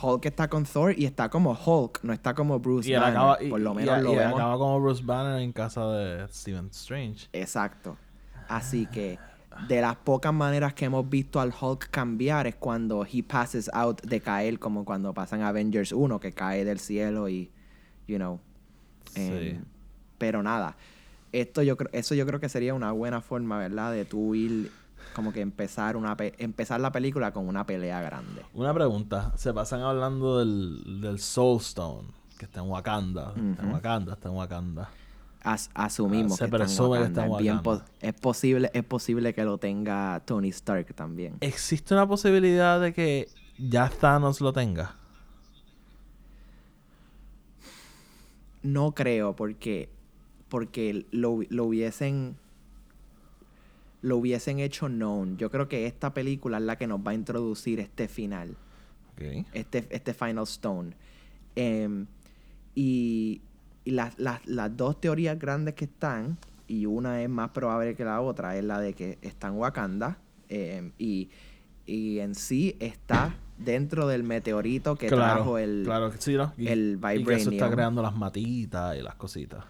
Hulk 0.00 0.26
está 0.26 0.48
con 0.48 0.64
Thor 0.64 0.94
y 0.96 1.04
está 1.06 1.28
como 1.28 1.52
Hulk, 1.52 2.00
no 2.04 2.12
está 2.12 2.34
como 2.34 2.58
Bruce 2.60 2.88
Y 2.90 2.94
Banner. 2.94 3.10
acaba, 3.16 3.42
y- 3.42 3.48
Por 3.48 3.60
lo 3.60 3.74
menos 3.74 3.98
y- 3.98 4.02
lo 4.02 4.12
y 4.12 4.16
vemos. 4.16 4.34
acaba 4.34 4.58
como 4.58 4.80
Bruce 4.80 5.02
Banner 5.04 5.40
en 5.42 5.52
casa 5.52 5.86
de 5.92 6.28
Stephen 6.28 6.66
Strange. 6.72 7.28
Exacto. 7.32 7.96
Así 8.48 8.86
que 8.86 9.18
de 9.66 9.80
las 9.80 9.96
pocas 9.96 10.32
maneras 10.32 10.72
que 10.74 10.84
hemos 10.84 11.08
visto 11.08 11.40
al 11.40 11.52
Hulk 11.58 11.90
cambiar 11.90 12.46
es 12.46 12.54
cuando 12.54 13.04
he 13.04 13.22
passes 13.22 13.68
out 13.74 14.00
de 14.02 14.20
caer, 14.20 14.58
como 14.58 14.84
cuando 14.84 15.12
pasan 15.12 15.42
Avengers 15.42 15.90
1, 15.92 16.20
que 16.20 16.32
cae 16.32 16.64
del 16.64 16.78
cielo 16.78 17.28
y, 17.28 17.50
you 18.06 18.16
know. 18.16 18.40
em, 19.14 19.38
Sí. 19.38 19.60
Pero 20.18 20.42
nada, 20.42 20.76
esto 21.32 21.62
yo 21.62 21.76
creo, 21.76 21.90
eso 21.92 22.14
yo 22.14 22.24
creo 22.26 22.40
que 22.40 22.48
sería 22.48 22.74
una 22.74 22.92
buena 22.92 23.20
forma, 23.20 23.58
¿verdad? 23.58 23.92
De 23.92 24.04
tú 24.04 24.34
ir, 24.34 24.70
como 25.18 25.32
que 25.32 25.40
empezar, 25.40 25.96
una 25.96 26.16
pe- 26.16 26.34
empezar 26.38 26.80
la 26.80 26.92
película 26.92 27.32
con 27.32 27.48
una 27.48 27.66
pelea 27.66 28.00
grande. 28.00 28.42
Una 28.54 28.72
pregunta. 28.72 29.32
Se 29.36 29.52
pasan 29.52 29.80
hablando 29.80 30.38
del, 30.38 31.00
del 31.00 31.18
Soul 31.18 31.58
Stone, 31.60 32.06
que 32.38 32.44
está 32.44 32.60
en 32.60 32.68
Wakanda. 32.70 33.34
Está 33.50 33.64
en. 33.64 33.72
Wakanda, 33.72 34.12
está 34.12 34.28
en 34.28 34.34
Wakanda. 34.36 34.88
As- 35.42 35.70
asumimos 35.74 36.32
Ah, 36.32 36.36
se 36.36 36.38
que 36.38 36.44
está 36.44 36.56
en 36.56 36.62
presume 36.62 36.98
que 36.98 37.04
está 37.06 37.24
en 37.24 37.30
Wakanda. 37.32 37.38
Es, 37.38 37.42
bien 37.42 37.56
Wakanda. 37.56 37.84
po- 37.84 37.92
es 38.00 38.14
posible, 38.14 38.70
es 38.72 38.84
posible 38.84 39.34
que 39.34 39.44
lo 39.44 39.58
tenga 39.58 40.22
Tony 40.24 40.50
Stark 40.50 40.94
también. 40.94 41.36
¿Existe 41.40 41.94
una 41.94 42.06
posibilidad 42.06 42.80
de 42.80 42.92
que 42.92 43.28
ya 43.58 43.88
Thanos 43.90 44.40
lo 44.40 44.52
tenga? 44.52 44.94
No 48.62 48.92
creo, 48.92 49.34
porque, 49.36 49.88
porque 50.48 51.06
lo, 51.10 51.40
lo 51.48 51.64
hubiesen 51.64 52.36
lo 54.00 54.16
hubiesen 54.16 54.58
hecho 54.58 54.88
known. 54.88 55.36
Yo 55.36 55.50
creo 55.50 55.68
que 55.68 55.86
esta 55.86 56.14
película 56.14 56.58
es 56.58 56.64
la 56.64 56.76
que 56.76 56.86
nos 56.86 57.00
va 57.00 57.12
a 57.12 57.14
introducir 57.14 57.80
este 57.80 58.08
final, 58.08 58.56
este, 59.52 59.86
este 59.90 60.14
Final 60.14 60.44
Stone. 60.44 60.94
Em, 61.56 62.06
y 62.74 63.42
y 63.88 63.92
las, 63.92 64.18
las, 64.18 64.46
las 64.46 64.76
dos 64.76 65.00
teorías 65.00 65.38
grandes 65.38 65.72
que 65.72 65.86
están, 65.86 66.36
y 66.66 66.84
una 66.84 67.22
es 67.22 67.28
más 67.30 67.52
probable 67.52 67.94
que 67.94 68.04
la 68.04 68.20
otra, 68.20 68.54
es 68.54 68.62
la 68.62 68.80
de 68.80 68.92
que 68.92 69.16
está 69.22 69.48
en 69.48 69.54
Wakanda, 69.54 70.18
em, 70.50 70.92
y, 70.98 71.30
y 71.86 72.18
en 72.18 72.34
sí 72.34 72.76
está 72.80 73.34
dentro 73.56 74.06
del 74.06 74.24
meteorito 74.24 74.94
que 74.96 75.08
trajo 75.08 75.56
el... 75.56 75.84
claro 75.86 76.10
que 76.10 76.18
sí, 76.18 76.34
¿no? 76.34 76.52
Y, 76.58 76.68
el 76.68 77.00
y 77.02 77.24
que 77.24 77.32
eso 77.32 77.36
está 77.44 77.50
vibranium. 77.50 77.72
creando 77.72 78.02
las 78.02 78.14
matitas 78.14 78.94
y 78.98 79.00
las 79.00 79.14
cositas. 79.14 79.64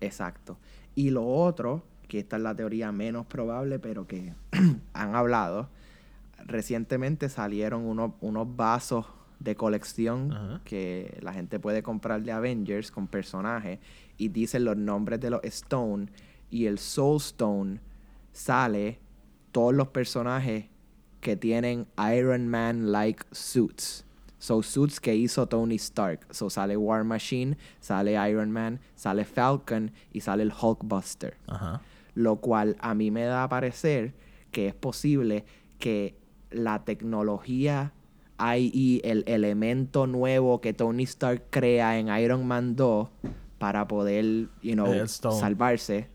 Exacto. 0.00 0.56
Y 0.94 1.10
lo 1.10 1.26
otro, 1.26 1.84
que 2.12 2.18
esta 2.18 2.36
es 2.36 2.42
la 2.42 2.54
teoría 2.54 2.92
menos 2.92 3.24
probable, 3.24 3.78
pero 3.78 4.06
que 4.06 4.34
han 4.92 5.14
hablado, 5.14 5.70
recientemente 6.44 7.30
salieron 7.30 7.86
unos, 7.86 8.12
unos 8.20 8.54
vasos 8.54 9.06
de 9.38 9.56
colección 9.56 10.30
Ajá. 10.30 10.60
que 10.62 11.18
la 11.22 11.32
gente 11.32 11.58
puede 11.58 11.82
comprar 11.82 12.22
de 12.22 12.32
Avengers 12.32 12.90
con 12.90 13.06
personajes 13.06 13.78
y 14.18 14.28
dicen 14.28 14.66
los 14.66 14.76
nombres 14.76 15.20
de 15.20 15.30
los 15.30 15.42
Stone 15.42 16.08
y 16.50 16.66
el 16.66 16.78
Soul 16.78 17.16
Stone 17.16 17.80
sale 18.30 19.00
todos 19.50 19.72
los 19.72 19.88
personajes 19.88 20.66
que 21.22 21.34
tienen 21.34 21.86
Iron 22.14 22.46
Man 22.46 22.92
like 22.92 23.24
suits. 23.30 24.04
So 24.38 24.62
suits 24.62 25.00
que 25.00 25.14
hizo 25.14 25.46
Tony 25.46 25.76
Stark. 25.76 26.26
So 26.30 26.50
sale 26.50 26.76
War 26.76 27.04
Machine, 27.04 27.56
sale 27.80 28.18
Iron 28.28 28.50
Man, 28.50 28.80
sale 28.96 29.24
Falcon 29.24 29.92
y 30.12 30.20
sale 30.20 30.42
el 30.42 30.52
Hulkbuster 30.52 31.38
Ajá. 31.46 31.80
Lo 32.14 32.36
cual 32.36 32.76
a 32.80 32.94
mí 32.94 33.10
me 33.10 33.24
da 33.24 33.44
a 33.44 33.48
parecer 33.48 34.14
que 34.50 34.66
es 34.68 34.74
posible 34.74 35.44
que 35.78 36.16
la 36.50 36.84
tecnología, 36.84 37.92
i.e. 38.38 39.00
el 39.10 39.24
elemento 39.26 40.06
nuevo 40.06 40.60
que 40.60 40.72
Tony 40.74 41.04
Stark 41.04 41.44
crea 41.50 41.98
en 41.98 42.08
Iron 42.22 42.46
Man 42.46 42.76
2 42.76 43.08
para 43.58 43.86
poder, 43.86 44.48
you 44.62 44.74
know, 44.74 45.06
salvarse, 45.06 46.08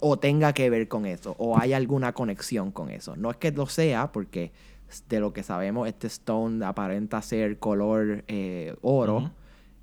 o 0.00 0.18
tenga 0.18 0.52
que 0.52 0.70
ver 0.70 0.88
con 0.88 1.06
eso, 1.06 1.34
o 1.38 1.58
hay 1.58 1.72
alguna 1.72 2.12
conexión 2.12 2.70
con 2.70 2.90
eso. 2.90 3.16
No 3.16 3.30
es 3.30 3.36
que 3.36 3.50
lo 3.52 3.66
sea, 3.66 4.12
porque 4.12 4.52
de 5.08 5.20
lo 5.20 5.32
que 5.32 5.42
sabemos, 5.42 5.88
este 5.88 6.06
Stone 6.06 6.64
aparenta 6.64 7.22
ser 7.22 7.58
color 7.58 8.24
eh, 8.28 8.74
oro, 8.82 9.30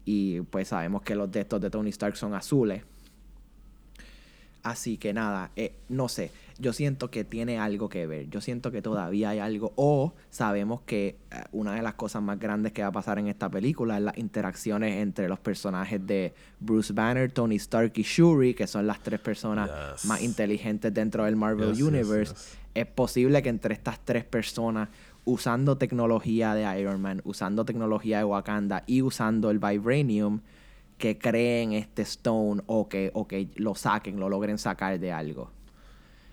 y 0.06 0.42
pues 0.42 0.70
sabemos 0.70 1.02
que 1.04 1.16
los 1.16 1.32
de 1.32 1.42
estos 1.42 1.62
de 1.62 1.70
Tony 1.70 1.90
Stark 1.90 2.16
son 2.16 2.34
azules. 2.34 2.84
Así 4.62 4.98
que 4.98 5.14
nada, 5.14 5.52
eh, 5.56 5.74
no 5.88 6.10
sé, 6.10 6.32
yo 6.58 6.74
siento 6.74 7.10
que 7.10 7.24
tiene 7.24 7.60
algo 7.60 7.88
que 7.88 8.06
ver, 8.06 8.30
yo 8.30 8.42
siento 8.42 8.72
que 8.72 8.82
todavía 8.82 9.30
hay 9.30 9.40
algo, 9.40 9.72
o 9.78 10.14
sabemos 10.30 10.82
que 10.86 11.16
eh, 11.32 11.44
una 11.54 11.76
de 11.76 11.82
las 11.82 11.94
cosas 11.94 12.22
más 12.22 12.38
grandes 12.40 12.74
que 12.74 12.82
va 12.82 12.90
a 12.90 12.92
pasar 12.92 13.20
en 13.20 13.28
esta 13.28 13.50
película 13.50 13.98
es 13.98 14.04
las 14.04 14.18
interacciones 14.18 14.98
entre 14.98 15.30
los 15.30 15.40
personajes 15.40 16.06
de 16.06 16.34
Bruce 16.60 16.92
Banner, 16.92 17.32
Tony 17.32 17.56
Stark 17.56 17.94
y 17.96 18.04
Shuri, 18.04 18.54
que 18.54 18.68
son 18.68 18.86
las 18.86 19.02
tres 19.02 19.22
personas 19.22 19.70
Yes. 19.70 20.06
más 20.06 20.22
inteligentes 20.22 20.94
dentro 20.94 21.24
del 21.24 21.38
Marvel 21.38 21.74
Yes, 21.74 21.82
Universe. 21.82 22.34
yes. 22.34 22.58
Es 22.76 22.86
posible 22.86 23.42
que 23.42 23.50
entre 23.50 23.74
estas 23.74 24.04
tres 24.04 24.26
personas, 24.26 24.90
usando 25.26 25.78
tecnología 25.78 26.54
de 26.54 26.80
Iron 26.82 27.02
Man, 27.02 27.22
usando 27.24 27.64
tecnología 27.64 28.18
de 28.20 28.24
Wakanda 28.26 28.84
y 28.88 29.02
usando 29.02 29.52
el 29.52 29.60
Vibranium, 29.60 30.42
que 31.00 31.18
creen 31.18 31.74
este 31.74 32.04
Stone 32.04 32.62
o 32.68 32.88
que, 32.88 33.10
o 33.16 33.28
que 33.28 33.48
lo 33.56 33.74
saquen, 33.74 34.20
lo 34.20 34.30
logren 34.30 34.60
sacar 34.60 35.00
de 35.00 35.12
algo. 35.12 35.50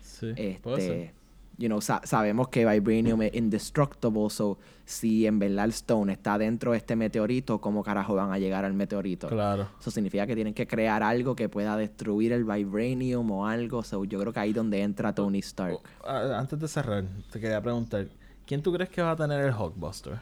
Sí, 0.03 0.33
puede 0.61 0.81
ser. 0.81 0.91
Este, 0.97 1.13
you 1.57 1.67
know, 1.67 1.81
sa- 1.81 2.01
sabemos 2.03 2.49
que 2.49 2.65
Vibranium 2.65 3.21
es 3.23 3.33
indestructible, 3.33 4.29
so 4.29 4.59
si 4.85 5.25
en 5.25 5.39
verdad 5.39 5.65
el 5.65 5.71
Stone 5.71 6.11
está 6.13 6.37
dentro 6.37 6.71
de 6.73 6.77
este 6.77 6.95
meteorito, 6.95 7.59
¿cómo 7.59 7.81
carajo 7.83 8.13
van 8.15 8.31
a 8.31 8.37
llegar 8.39 8.63
al 8.65 8.73
meteorito? 8.73 9.27
Claro. 9.27 9.67
Eso 9.79 9.89
significa 9.89 10.27
que 10.27 10.35
tienen 10.35 10.53
que 10.53 10.67
crear 10.67 11.01
algo 11.01 11.35
que 11.35 11.49
pueda 11.49 11.75
destruir 11.77 12.31
el 12.33 12.43
Vibranium 12.43 13.31
o 13.31 13.47
algo. 13.47 13.83
So, 13.83 14.05
yo 14.05 14.19
creo 14.19 14.31
que 14.33 14.39
ahí 14.39 14.49
es 14.49 14.55
donde 14.55 14.81
entra 14.81 15.13
Tony 15.15 15.39
Stark. 15.39 15.79
Antes 16.05 16.59
de 16.59 16.67
cerrar, 16.67 17.05
te 17.31 17.39
quería 17.39 17.61
preguntar, 17.61 18.07
¿quién 18.45 18.61
tú 18.61 18.71
crees 18.73 18.89
que 18.89 19.01
va 19.01 19.11
a 19.11 19.15
tener 19.15 19.39
el 19.43 19.53
Hulkbuster? 19.53 20.19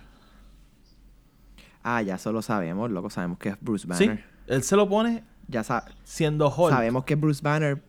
Ah, 1.83 2.01
ya 2.01 2.15
eso 2.15 2.31
lo 2.31 2.41
sabemos, 2.41 2.89
loco, 2.89 3.09
sabemos 3.09 3.37
que 3.37 3.49
es 3.49 3.55
Bruce 3.61 3.83
Sí, 3.93 4.07
Banner. 4.07 4.23
Él 4.47 4.63
se 4.63 4.75
lo 4.75 4.87
pone 4.89 5.23
Ya 5.47 5.63
sa- 5.63 5.85
siendo 6.03 6.47
Hulk. 6.49 6.73
sabemos 6.73 7.03
que 7.05 7.15
Bruce 7.15 7.41
Banner. 7.43 7.81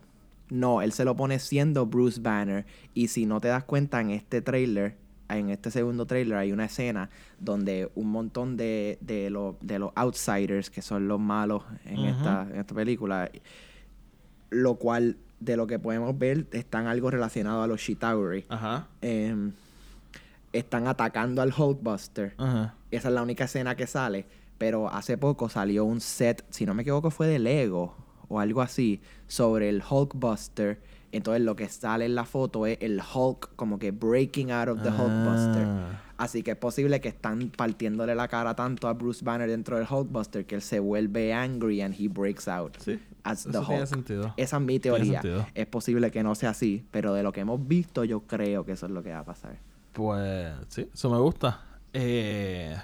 No, 0.48 0.80
él 0.82 0.92
se 0.92 1.04
lo 1.04 1.16
pone 1.16 1.38
siendo 1.38 1.86
Bruce 1.86 2.20
Banner. 2.20 2.64
Y 2.94 3.08
si 3.08 3.26
no 3.26 3.40
te 3.40 3.48
das 3.48 3.64
cuenta, 3.64 4.00
en 4.00 4.10
este 4.10 4.42
trailer, 4.42 4.96
en 5.28 5.50
este 5.50 5.70
segundo 5.72 6.06
trailer, 6.06 6.38
hay 6.38 6.52
una 6.52 6.66
escena 6.66 7.10
donde 7.40 7.90
un 7.96 8.10
montón 8.10 8.56
de, 8.56 8.96
de, 9.00 9.28
los- 9.30 9.56
de 9.60 9.78
los 9.80 9.90
outsiders, 9.96 10.70
que 10.70 10.82
son 10.82 11.08
los 11.08 11.18
malos 11.18 11.64
en, 11.84 12.04
esta, 12.04 12.42
en 12.50 12.60
esta 12.60 12.74
película, 12.74 13.28
lo 14.50 14.76
cual, 14.76 15.16
de 15.40 15.56
lo 15.56 15.66
que 15.66 15.78
podemos 15.78 16.16
ver, 16.16 16.46
están 16.52 16.86
algo 16.86 17.10
relacionado 17.10 17.62
a 17.62 17.66
los 17.66 17.80
Chitauri. 17.80 18.44
Ajá. 18.48 18.86
Em, 19.02 19.52
están 20.52 20.86
atacando 20.86 21.42
al 21.42 21.52
Hulkbuster. 21.52 22.34
Ajá. 22.38 22.74
Esa 22.90 23.08
es 23.08 23.14
la 23.14 23.22
única 23.22 23.44
escena 23.44 23.74
que 23.74 23.86
sale. 23.86 24.26
Pero 24.58 24.88
hace 24.90 25.18
poco 25.18 25.48
salió 25.48 25.84
un 25.84 26.00
set, 26.00 26.44
si 26.50 26.64
no 26.66 26.74
me 26.74 26.82
equivoco, 26.82 27.10
fue 27.10 27.26
de 27.26 27.38
Lego 27.38 27.94
o 28.28 28.40
algo 28.40 28.60
así, 28.62 29.00
sobre 29.26 29.68
el 29.68 29.82
Hulkbuster. 29.88 30.80
Entonces 31.12 31.42
lo 31.42 31.54
que 31.56 31.68
sale 31.68 32.04
en 32.06 32.14
la 32.14 32.24
foto 32.24 32.66
es 32.66 32.78
el 32.80 33.00
Hulk 33.00 33.54
como 33.56 33.78
que 33.78 33.90
breaking 33.92 34.50
out 34.50 34.68
of 34.68 34.82
the 34.82 34.88
Hulkbuster. 34.88 35.64
Ah. 35.64 36.02
Así 36.18 36.42
que 36.42 36.52
es 36.52 36.56
posible 36.56 37.00
que 37.00 37.08
están 37.08 37.50
partiéndole 37.56 38.14
la 38.14 38.26
cara 38.28 38.56
tanto 38.56 38.88
a 38.88 38.94
Bruce 38.94 39.22
Banner 39.24 39.48
dentro 39.48 39.76
del 39.76 39.86
Hulkbuster 39.88 40.46
que 40.46 40.54
él 40.56 40.62
se 40.62 40.80
vuelve 40.80 41.32
angry 41.34 41.82
and 41.82 41.94
he 41.98 42.08
breaks 42.08 42.48
out 42.48 42.76
Sí, 42.78 42.98
as 43.22 43.40
eso 43.46 43.52
the 43.60 43.66
tiene 43.66 43.80
Hulk. 43.82 43.86
sentido. 43.88 44.34
Esa 44.36 44.56
es 44.56 44.62
mi 44.62 44.80
Tiene 44.80 44.98
teoría. 45.04 45.48
Es 45.54 45.66
posible 45.66 46.10
que 46.10 46.22
no 46.22 46.34
sea 46.34 46.50
así, 46.50 46.84
pero 46.90 47.12
de 47.14 47.22
lo 47.22 47.32
que 47.32 47.40
hemos 47.40 47.66
visto 47.68 48.02
yo 48.04 48.20
creo 48.22 48.64
que 48.64 48.72
eso 48.72 48.86
es 48.86 48.92
lo 48.92 49.02
que 49.02 49.10
va 49.12 49.20
a 49.20 49.24
pasar. 49.24 49.58
Pues 49.92 50.52
sí, 50.68 50.88
eso 50.92 51.10
me 51.10 51.18
gusta. 51.18 51.60
Eh, 51.92 52.76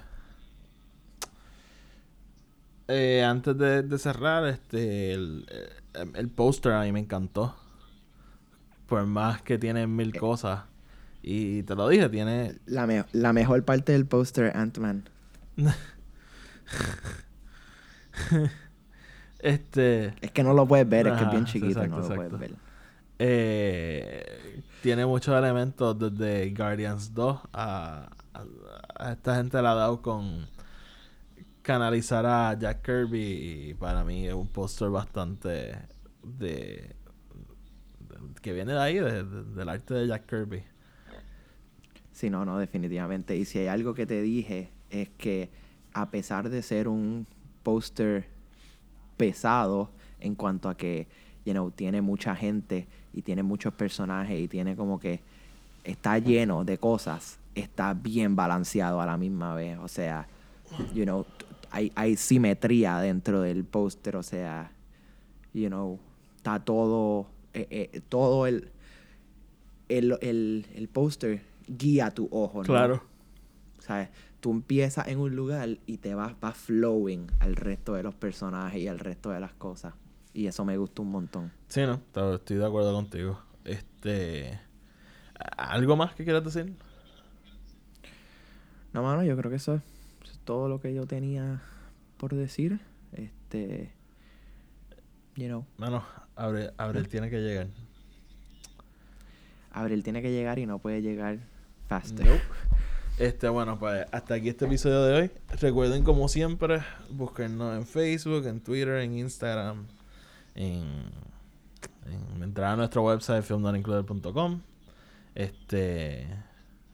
eh, 2.89 3.23
antes 3.25 3.57
de, 3.57 3.83
de 3.83 3.99
cerrar, 3.99 4.45
este 4.47 5.13
el, 5.13 5.47
eh, 5.51 6.07
el 6.15 6.29
póster 6.29 6.73
a 6.73 6.83
mí 6.83 6.93
me 6.93 7.01
encantó. 7.01 7.55
Por 8.87 9.07
más 9.07 9.41
que 9.43 9.59
tiene 9.59 9.83
Eh. 9.83 9.87
mil 9.87 10.17
cosas. 10.19 10.65
Y 11.23 11.63
te 11.63 11.75
lo 11.77 11.89
dije, 11.89 12.09
tiene... 12.09 12.59
La, 12.67 12.87
me- 12.87 13.05
la 13.13 13.33
mejor 13.33 13.65
parte 13.65 13.93
del 13.93 14.07
póster 14.07 14.57
Ant-Man. 14.57 15.09
Este... 19.39 20.15
Es 20.21 20.31
que 20.31 20.43
no 20.45 20.53
lo 20.55 20.67
puedes 20.67 20.89
ver, 20.89 21.07
es 21.09 21.15
que 21.15 21.25
es 21.25 21.31
bien 21.31 21.45
chiquito, 21.45 21.83
exacto, 21.83 21.91
no 21.91 21.97
lo 21.99 22.03
exacto. 22.15 22.37
puedes 22.39 22.51
ver. 22.51 22.59
eh, 23.19 24.63
tiene 24.83 25.05
muchos 25.07 25.37
elementos 25.37 25.99
desde 25.99 26.51
Guardians 26.51 27.13
2 27.15 27.41
a, 27.53 28.09
a, 28.35 28.45
a 28.99 29.13
esta 29.13 29.37
gente 29.37 29.61
la 29.63 29.73
ha 29.73 29.75
dado 29.75 30.03
con 30.03 30.47
canalizar 31.63 32.27
a 32.27 32.59
Jack 32.59 32.85
Kirby 32.85 33.75
para 33.79 34.05
mí 34.05 34.27
es 34.27 34.35
un 34.35 34.49
póster 34.49 34.89
bastante 34.91 35.77
de, 36.25 36.95
que 38.41 38.53
viene 38.53 38.73
de 38.73 38.81
ahí 38.81 38.95
de- 38.99 39.23
de- 39.25 39.45
del 39.55 39.69
arte 39.69 39.95
de 39.95 40.07
Jack 40.09 40.27
Kirby 40.27 40.65
Sí, 42.13 42.29
no, 42.31 42.45
no, 42.45 42.59
definitivamente. 42.59 43.37
Y 43.37 43.45
si 43.47 43.59
hay 43.59 43.67
algo 43.69 43.95
que 43.95 44.07
te 44.07 44.21
dije 44.23 44.69
es 44.91 45.09
que 45.09 45.51
a 45.95 46.11
pesar 46.11 46.51
de 46.51 46.63
ser 46.63 46.87
un 46.87 47.27
póster 47.63 48.27
pesado 49.17 49.91
en 50.21 50.35
cuanto 50.35 50.69
a 50.69 50.77
que, 50.77 51.09
you 51.45 51.53
know, 51.53 51.71
tiene 51.71 52.01
mucha 52.03 52.37
gente 52.37 52.87
y 53.15 53.23
tiene 53.23 53.43
muchos 53.43 53.73
personajes 53.75 54.39
y 54.39 54.47
tiene 54.47 54.77
como 54.77 55.01
que 55.01 55.21
está 55.85 56.19
lleno 56.19 56.65
de 56.65 56.79
cosas, 56.79 57.39
está 57.55 57.95
bien 57.95 58.37
balanceado 58.37 59.01
a 59.01 59.07
la 59.07 59.17
misma 59.17 59.55
vez. 59.55 59.79
O 59.79 59.89
sea, 59.89 60.29
you 60.95 61.05
know, 61.05 61.27
hay, 61.73 61.91
hay 61.95 62.17
simetría 62.17 62.99
dentro 62.99 63.41
del 63.41 63.65
póster, 63.65 64.17
o 64.17 64.23
sea, 64.23 64.71
you 65.55 65.69
know, 65.69 65.99
está 66.37 66.61
todo, 66.61 67.27
eh, 67.55 67.67
eh, 67.71 68.01
todo 68.09 68.47
el, 68.47 68.71
el, 69.89 70.19
el, 70.21 70.67
el 70.75 70.89
póster 70.89 71.43
guía 71.67 72.11
tu 72.11 72.29
ojo, 72.31 72.59
¿no? 72.59 72.65
Claro. 72.65 73.03
¿Sabes? 73.79 74.11
Tú 74.41 74.51
empiezas 74.51 75.09
en 75.09 75.19
un 75.19 75.35
lugar 75.35 75.79
y 75.87 75.97
te 75.97 76.15
vas, 76.15 76.39
vas 76.41 76.57
flowing 76.57 77.27
al 77.41 77.57
resto 77.57 77.95
de 77.95 78.03
los 78.03 78.15
personajes 78.15 78.81
y 78.81 78.87
al 78.87 78.99
resto 78.99 79.31
de 79.31 79.41
las 79.41 79.55
cosas. 79.55 79.95
Y 80.35 80.47
eso 80.47 80.65
me 80.65 80.77
gustó 80.77 81.03
un 81.03 81.11
montón. 81.11 81.53
Sí, 81.69 81.81
no, 81.83 82.01
estoy 82.35 82.57
de 82.59 82.67
acuerdo 82.67 82.93
contigo. 82.93 83.41
Este. 83.65 84.61
¿Algo 85.57 85.97
más 85.97 86.15
que 86.15 86.25
quieras 86.25 86.45
decir? 86.45 86.75
No, 88.93 89.03
mano, 89.03 89.25
yo 89.25 89.37
creo 89.37 89.51
que 89.51 89.57
eso 89.57 89.75
es 89.75 89.83
eso 89.83 89.85
es 89.85 89.92
todo 90.45 90.69
lo 90.69 90.81
que 90.81 90.95
yo 90.95 91.07
tenía 91.07 91.63
por 92.17 92.35
decir. 92.35 92.81
Este. 93.13 93.93
You 95.35 95.47
know, 95.47 95.65
Mano, 95.79 96.05
Abril, 96.37 96.71
Abril 96.77 97.09
tiene 97.09 97.31
que 97.31 97.41
llegar. 97.41 97.69
Abril 99.71 100.03
tiene 100.03 100.21
que 100.21 100.31
llegar 100.31 100.59
y 100.59 100.67
no 100.67 100.79
puede 100.79 101.01
llegar 101.01 101.39
faster. 101.89 102.27
Nope. 102.27 102.43
Este, 103.19 103.49
bueno, 103.49 103.79
pues 103.79 104.07
hasta 104.11 104.35
aquí 104.35 104.49
este 104.49 104.67
episodio 104.67 105.03
de 105.05 105.15
hoy. 105.15 105.31
Recuerden, 105.61 106.03
como 106.03 106.29
siempre, 106.29 106.81
buscarnos 107.11 107.77
en 107.77 107.87
Facebook, 107.87 108.47
en 108.47 108.61
Twitter, 108.61 108.97
en 108.99 109.17
Instagram, 109.19 109.87
en, 110.55 110.85
en 112.07 112.43
entrar 112.43 112.73
a 112.73 112.77
nuestro 112.77 113.03
website 113.03 113.45
filmnotincluded.com. 113.45 114.61
Este, 115.35 116.27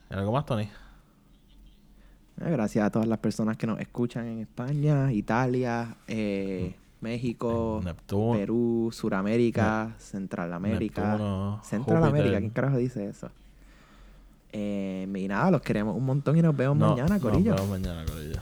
¿algo 0.09 0.31
más, 0.31 0.45
Tony? 0.45 0.69
Eh, 2.41 2.51
Gracias 2.51 2.85
a 2.85 2.89
todas 2.89 3.07
las 3.07 3.19
personas 3.19 3.57
que 3.57 3.67
nos 3.67 3.79
escuchan 3.79 4.25
en 4.27 4.39
España, 4.39 5.11
Italia, 5.11 5.95
eh, 6.07 6.75
México, 7.01 7.77
En 7.79 7.85
Neptuno. 7.85 8.37
Perú, 8.37 8.89
Suramérica, 8.93 9.95
Centralamérica. 9.99 11.01
Neptuno, 11.09 11.61
Centralamérica. 11.63 12.39
¿quién 12.39 12.49
carajo 12.51 12.77
dice 12.77 13.07
eso? 13.07 13.29
Eh, 14.51 15.07
y 15.13 15.27
nada, 15.27 15.51
los 15.51 15.61
queremos 15.61 15.95
un 15.95 16.05
montón 16.05 16.37
y 16.37 16.41
nos 16.41 16.55
vemos 16.55 16.77
No, 16.77 16.89
mañana, 16.91 17.15
nos 17.15 17.21
Corillo. 17.21 17.53
vemos 17.55 17.69
mañana, 17.69 18.05
Corillo. 18.05 18.39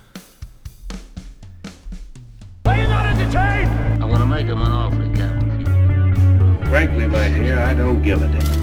I'm 4.00 4.10
gonna 4.12 4.26
make 4.26 4.46
him 4.48 4.62
an 4.62 4.72
offer, 4.72 5.08
Captain. 5.16 5.66
Frankly, 6.70 7.08
my 7.08 7.30
dear, 7.30 7.60
I 7.60 7.74
don't 7.74 8.02
give 8.04 8.22
a 8.22 8.28
damn. 8.28 8.57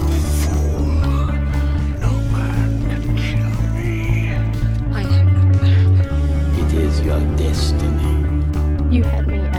Your 7.05 7.19
destiny. 7.37 8.15
You 8.89 9.03
had 9.03 9.27
me 9.27 9.54